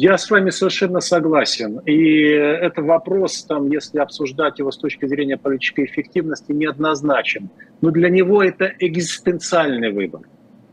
Я 0.00 0.16
с 0.16 0.30
вами 0.30 0.50
совершенно 0.50 1.00
согласен. 1.00 1.80
И 1.80 2.22
это 2.22 2.82
вопрос, 2.82 3.42
там, 3.42 3.68
если 3.68 3.98
обсуждать 3.98 4.60
его 4.60 4.70
с 4.70 4.78
точки 4.78 5.06
зрения 5.06 5.36
политической 5.36 5.86
эффективности, 5.86 6.52
неоднозначен. 6.52 7.50
Но 7.80 7.90
для 7.90 8.08
него 8.08 8.40
это 8.40 8.72
экзистенциальный 8.78 9.90
выбор. 9.90 10.20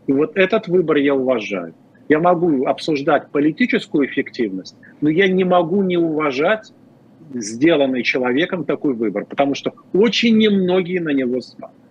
И 0.06 0.14
вот 0.14 0.38
этот 0.38 0.68
выбор 0.68 0.98
я 0.98 1.16
уважаю. 1.16 1.74
Я 2.08 2.20
могу 2.20 2.68
обсуждать 2.68 3.32
политическую 3.32 4.06
эффективность, 4.06 4.76
но 5.02 5.10
я 5.10 5.28
не 5.28 5.44
могу 5.44 5.82
не 5.82 5.98
уважать 5.98 6.72
сделанный 7.34 8.04
человеком 8.04 8.64
такой 8.64 8.94
выбор, 8.94 9.26
потому 9.26 9.56
что 9.56 9.74
очень 9.92 10.38
немногие 10.38 11.02
на 11.02 11.10
него 11.10 11.40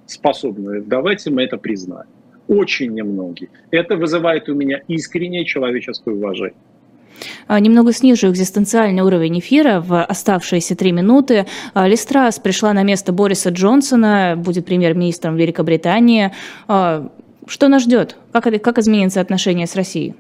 способны. 0.07 0.82
Давайте 0.82 1.32
мы 1.32 1.43
это 1.43 1.57
признаем. 1.57 2.07
Очень 2.47 2.93
немногие. 2.93 3.49
Это 3.72 3.97
вызывает 3.97 4.49
у 4.49 4.55
меня 4.55 4.82
искреннее 4.87 5.45
человеческое 5.45 6.14
уважение. 6.14 6.55
А, 7.47 7.61
немного 7.61 7.93
снижу 7.93 8.29
экзистенциальный 8.31 9.03
уровень 9.03 9.39
эфира 9.39 9.81
в 9.81 10.03
оставшиеся 10.05 10.77
три 10.77 10.93
минуты. 10.93 11.47
А, 11.73 11.89
Листрас 11.89 12.39
пришла 12.39 12.73
на 12.73 12.83
место 12.83 13.12
Бориса 13.12 13.51
Джонсона, 13.51 14.35
будет 14.37 14.67
премьер-министром 14.67 15.37
Великобритании. 15.37 16.33
А, 16.69 17.11
что 17.47 17.69
нас 17.69 17.83
ждет? 17.83 18.17
Как, 18.33 18.45
как 18.62 18.79
изменится 18.79 19.21
отношение 19.21 19.67
с 19.67 19.77
Россией? 19.77 20.15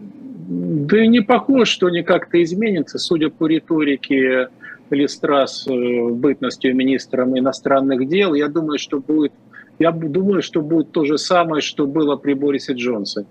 Да 0.46 1.02
и 1.02 1.08
не 1.08 1.20
похоже, 1.20 1.64
что 1.64 1.86
они 1.86 2.02
как-то 2.02 2.42
изменятся. 2.42 2.98
Судя 2.98 3.30
по 3.30 3.46
риторике 3.46 4.48
Листрас 4.90 5.66
э, 5.66 6.08
бытностью 6.10 6.76
министром 6.76 7.38
иностранных 7.38 8.06
дел, 8.06 8.34
я 8.34 8.48
думаю, 8.48 8.78
что 8.78 9.00
будет 9.00 9.32
я 9.78 9.90
думаю, 9.90 10.42
что 10.42 10.60
будет 10.60 10.92
то 10.92 11.04
же 11.04 11.18
самое, 11.18 11.60
что 11.60 11.86
было 11.86 12.16
при 12.16 12.34
Борисе 12.34 12.74
Джонсоне. 12.74 13.26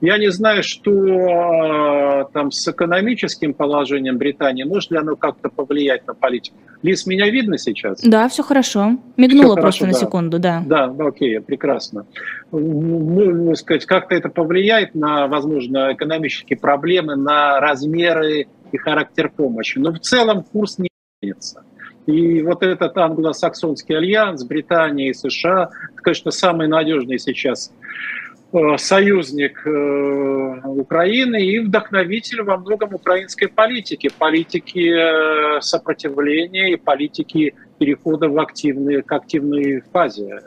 Я 0.00 0.18
не 0.18 0.30
знаю, 0.30 0.62
что 0.62 0.90
а, 0.90 2.24
там 2.32 2.50
с 2.50 2.66
экономическим 2.66 3.54
положением 3.54 4.18
Британии, 4.18 4.64
может 4.64 4.90
ли 4.90 4.98
оно 4.98 5.16
как-то 5.16 5.48
повлиять 5.48 6.06
на 6.06 6.14
политику. 6.14 6.56
Лиз, 6.82 7.06
меня 7.06 7.30
видно 7.30 7.58
сейчас? 7.58 8.00
Да, 8.02 8.28
все 8.28 8.42
хорошо. 8.42 8.98
Мигнуло 9.16 9.54
все 9.54 9.62
просто 9.62 9.80
хорошо, 9.80 9.86
на 9.86 9.92
да. 9.92 9.98
секунду, 9.98 10.38
да. 10.38 10.62
Да, 10.66 11.06
окей, 11.06 11.40
прекрасно. 11.40 12.06
Ну, 12.50 13.54
сказать, 13.54 13.86
как-то 13.86 14.14
это 14.14 14.28
повлияет 14.28 14.94
на, 14.94 15.26
возможно, 15.28 15.92
экономические 15.92 16.58
проблемы, 16.58 17.16
на 17.16 17.60
размеры 17.60 18.48
и 18.72 18.76
характер 18.76 19.32
помощи. 19.34 19.78
Но 19.78 19.92
в 19.92 20.00
целом 20.00 20.42
курс 20.42 20.78
не 20.78 20.88
изменится. 21.22 21.64
И 22.06 22.42
вот 22.42 22.62
этот 22.62 22.96
англосаксонский 22.98 23.96
альянс, 23.96 24.44
Британия 24.44 25.10
и 25.10 25.14
США, 25.14 25.70
конечно, 25.96 26.30
самый 26.30 26.68
надежный 26.68 27.18
сейчас 27.18 27.72
э, 28.52 28.76
союзник 28.76 29.66
э, 29.66 30.60
Украины 30.64 31.42
и 31.42 31.60
вдохновитель 31.60 32.42
во 32.42 32.58
многом 32.58 32.94
украинской 32.94 33.46
политики, 33.46 34.10
политики 34.18 35.56
э, 35.58 35.60
сопротивления 35.62 36.72
и 36.72 36.76
политики 36.76 37.54
перехода 37.78 38.28
в 38.28 38.38
активные, 38.38 39.02
к 39.02 39.10
активной 39.10 39.82
фазе. 39.92 40.40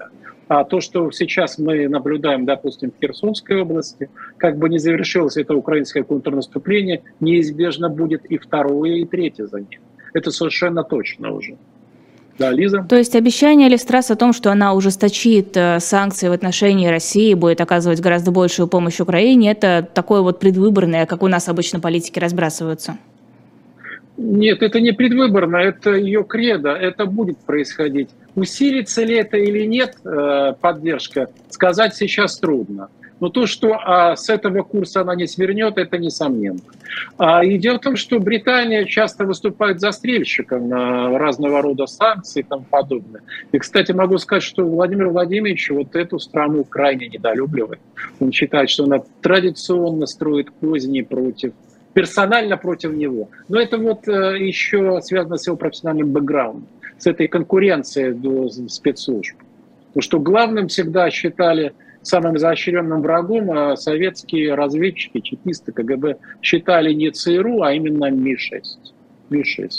А 0.49 0.64
то, 0.64 0.80
что 0.80 1.12
сейчас 1.12 1.58
мы 1.58 1.89
наблюдаем, 1.89 2.45
допустим, 2.45 2.91
в 2.91 3.01
Херсонской 3.01 3.62
области, 3.62 4.10
как 4.38 4.58
бы 4.58 4.70
не 4.70 4.78
завершилось 4.78 5.38
это 5.38 5.55
украинское 5.55 6.03
контрнаступление, 6.03 7.01
неизбежно 7.20 7.89
будет 7.89 8.26
и 8.26 8.38
второе, 8.38 8.91
и 8.97 9.05
третье 9.05 9.47
за 9.47 9.60
ним. 9.60 9.82
Это 10.18 10.32
совершенно 10.32 10.84
точно 10.84 11.32
уже. 11.32 11.57
Да, 12.39 12.51
Лиза. 12.51 12.86
То 12.89 12.95
есть 12.95 13.15
обещание 13.15 13.70
Листрас 13.70 14.11
о 14.11 14.15
том, 14.15 14.34
что 14.34 14.51
она 14.51 14.74
ужесточит 14.74 15.55
э, 15.55 15.80
санкции 15.80 16.28
в 16.28 16.32
отношении 16.32 16.88
России, 16.88 17.36
будет 17.36 17.61
оказывать 17.61 17.99
гораздо 17.99 18.32
большую 18.32 18.68
помощь 18.68 18.99
Украине, 18.99 19.51
это 19.51 19.88
такое 19.93 20.22
вот 20.22 20.39
предвыборное, 20.39 21.05
как 21.05 21.24
у 21.24 21.28
нас 21.28 21.49
обычно 21.49 21.80
политики 21.80 22.20
разбрасываются? 22.20 22.97
Нет, 24.18 24.63
это 24.63 24.80
не 24.80 24.91
предвыборно, 24.91 25.57
это 25.57 25.91
ее 25.91 26.24
кредо, 26.24 26.70
это 26.70 27.05
будет 27.05 27.38
происходить. 27.38 28.09
Усилится 28.36 29.03
ли 29.03 29.15
это 29.15 29.38
или 29.38 29.65
нет 29.65 29.97
э, 30.03 30.53
поддержка, 30.59 31.30
сказать 31.49 31.95
сейчас 31.95 32.38
трудно. 32.38 32.89
Но 33.20 33.30
то, 33.30 33.47
что 33.47 33.74
а, 33.74 34.15
с 34.15 34.30
этого 34.30 34.63
курса 34.63 35.01
она 35.01 35.15
не 35.15 35.28
свернет, 35.28 35.78
это 35.78 35.97
несомненно. 35.97 36.59
А, 37.18 37.43
и 37.43 37.57
дело 37.57 37.78
в 37.78 37.82
том, 37.82 37.95
что 37.95 38.20
Британия 38.20 38.86
часто 38.86 39.26
выступает 39.26 39.80
застрельщиком 39.80 40.70
на 40.70 41.18
разного 41.18 41.61
рода 41.61 41.88
санкции 41.88 42.41
и 42.41 42.43
тому 42.43 42.65
подобное. 42.70 43.22
И, 43.51 43.57
кстати, 43.57 43.91
могу 43.91 44.18
сказать, 44.20 44.43
что 44.43 44.63
Владимир 44.65 45.09
Владимирович 45.09 45.70
вот 45.72 45.95
эту 45.95 46.20
страну 46.20 46.63
крайне 46.63 47.07
недолюбливает. 47.07 47.80
Он 48.20 48.32
считает, 48.32 48.70
что 48.70 48.84
она 48.84 49.01
традиционно 49.22 50.05
строит 50.05 50.51
козни 50.51 51.01
против 51.01 51.53
персонально 51.93 52.57
против 52.57 52.93
него. 52.93 53.30
Но 53.49 53.59
это 53.59 53.80
вот 53.80 54.07
э, 54.07 54.38
еще 54.39 55.01
связано 55.01 55.38
с 55.38 55.47
его 55.47 55.57
профессиональным 55.57 56.11
бэкграундом, 56.11 56.68
с 56.99 57.07
этой 57.07 57.28
конкуренцией 57.28 58.13
до 58.13 58.49
спецслужб. 58.70 59.36
Потому 59.88 60.01
что 60.03 60.20
главным 60.20 60.68
всегда 60.68 61.09
считали 61.09 61.74
самым 62.08 62.38
изощренным 62.38 63.01
врагом 63.01 63.51
а 63.51 63.76
советские 63.76 64.55
разведчики, 64.55 65.20
чекисты 65.20 65.72
КГБ 65.72 66.18
считали 66.41 66.93
не 66.93 67.12
ЦРУ, 67.12 67.62
а 67.62 67.74
именно 67.74 68.10
Ми-6. 68.10 68.62
Ми-6. 69.30 69.70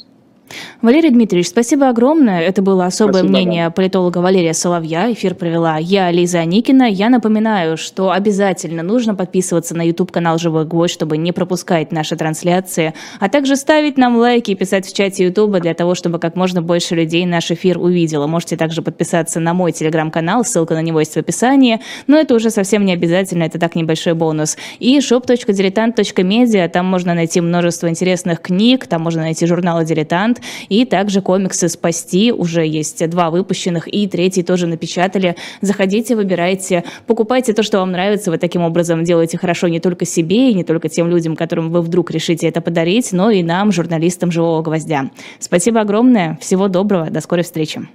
Валерий 0.81 1.11
Дмитриевич, 1.11 1.49
спасибо 1.49 1.89
огромное. 1.89 2.41
Это 2.41 2.63
было 2.63 2.87
особое 2.87 3.23
спасибо 3.23 3.31
мнение 3.31 3.65
вам. 3.65 3.73
политолога 3.73 4.19
Валерия 4.19 4.55
Соловья. 4.55 5.13
Эфир 5.13 5.35
провела 5.35 5.77
я, 5.79 6.11
Лиза 6.11 6.45
Никина. 6.45 6.85
Я 6.85 7.11
напоминаю, 7.11 7.77
что 7.77 8.11
обязательно 8.11 8.83
нужно 8.83 9.15
подписываться 9.15 9.77
на 9.77 9.83
YouTube-канал 9.83 10.39
«Живой 10.39 10.65
гвоздь», 10.65 10.95
чтобы 10.95 11.17
не 11.17 11.33
пропускать 11.33 11.93
наши 11.93 12.17
трансляции, 12.17 12.95
а 13.21 13.29
также 13.29 13.57
ставить 13.57 13.99
нам 13.99 14.17
лайки 14.17 14.53
и 14.53 14.55
писать 14.55 14.87
в 14.87 14.95
чате 14.95 15.25
YouTube 15.25 15.59
для 15.61 15.75
того, 15.75 15.95
чтобы 15.95 16.19
как 16.19 16.37
можно 16.37 16.63
больше 16.63 16.95
людей 16.95 17.27
наш 17.27 17.51
эфир 17.51 17.79
увидело. 17.79 18.27
Можете 18.27 18.57
также 18.57 18.83
подписаться 18.83 19.41
на 19.41 19.55
мой 19.55 19.73
телеграм-канал, 19.73 20.45
ссылка 20.45 20.75
на 20.75 20.83
него 20.83 21.01
есть 21.01 21.15
в 21.15 21.19
описании, 21.19 21.81
но 22.07 22.17
это 22.17 22.35
уже 22.35 22.51
совсем 22.51 22.85
не 22.85 22.93
обязательно, 22.93 23.43
это 23.43 23.59
так 23.59 23.75
небольшой 23.75 24.15
бонус. 24.15 24.57
И 24.79 24.99
shop.diletant.media, 24.99 26.69
там 26.69 26.87
можно 26.87 27.15
найти 27.15 27.41
множество 27.41 27.89
интересных 27.89 28.41
книг, 28.41 28.87
там 28.87 29.03
можно 29.03 29.23
найти 29.23 29.47
журналы 29.47 29.85
«Дилетант», 29.85 30.38
и 30.69 30.85
также 30.85 31.21
комиксы 31.21 31.69
«Спасти», 31.69 32.33
уже 32.33 32.67
есть 32.67 33.09
два 33.09 33.31
выпущенных, 33.31 33.93
и 33.93 34.07
третий 34.07 34.43
тоже 34.43 34.67
напечатали. 34.67 35.37
Заходите, 35.61 36.17
выбирайте, 36.17 36.85
покупайте 37.07 37.53
то, 37.53 37.63
что 37.63 37.79
вам 37.79 37.93
нравится, 37.93 38.31
вы 38.31 38.39
таким 38.39 38.63
образом 38.63 39.05
делаете 39.05 39.39
хорошо 39.39 39.69
не 39.69 39.81
только 39.81 40.05
себе 40.05 40.51
и 40.51 40.55
не 40.55 40.65
только 40.65 40.89
тем 40.89 41.09
людям, 41.09 41.37
которым 41.37 41.71
вы 41.71 41.83
вдруг 41.83 42.11
решите 42.11 42.49
это 42.49 42.61
подарить, 42.61 43.13
но 43.13 43.31
и 43.31 43.43
нам, 43.43 43.73
журналистам 43.73 44.31
«Живого 44.31 44.63
гвоздя». 44.63 45.11
Спасибо 45.39 45.81
огромное, 45.81 46.39
всего 46.41 46.69
доброго, 46.69 47.11
до 47.11 47.21
скорой 47.21 47.45
встречи. 47.45 47.89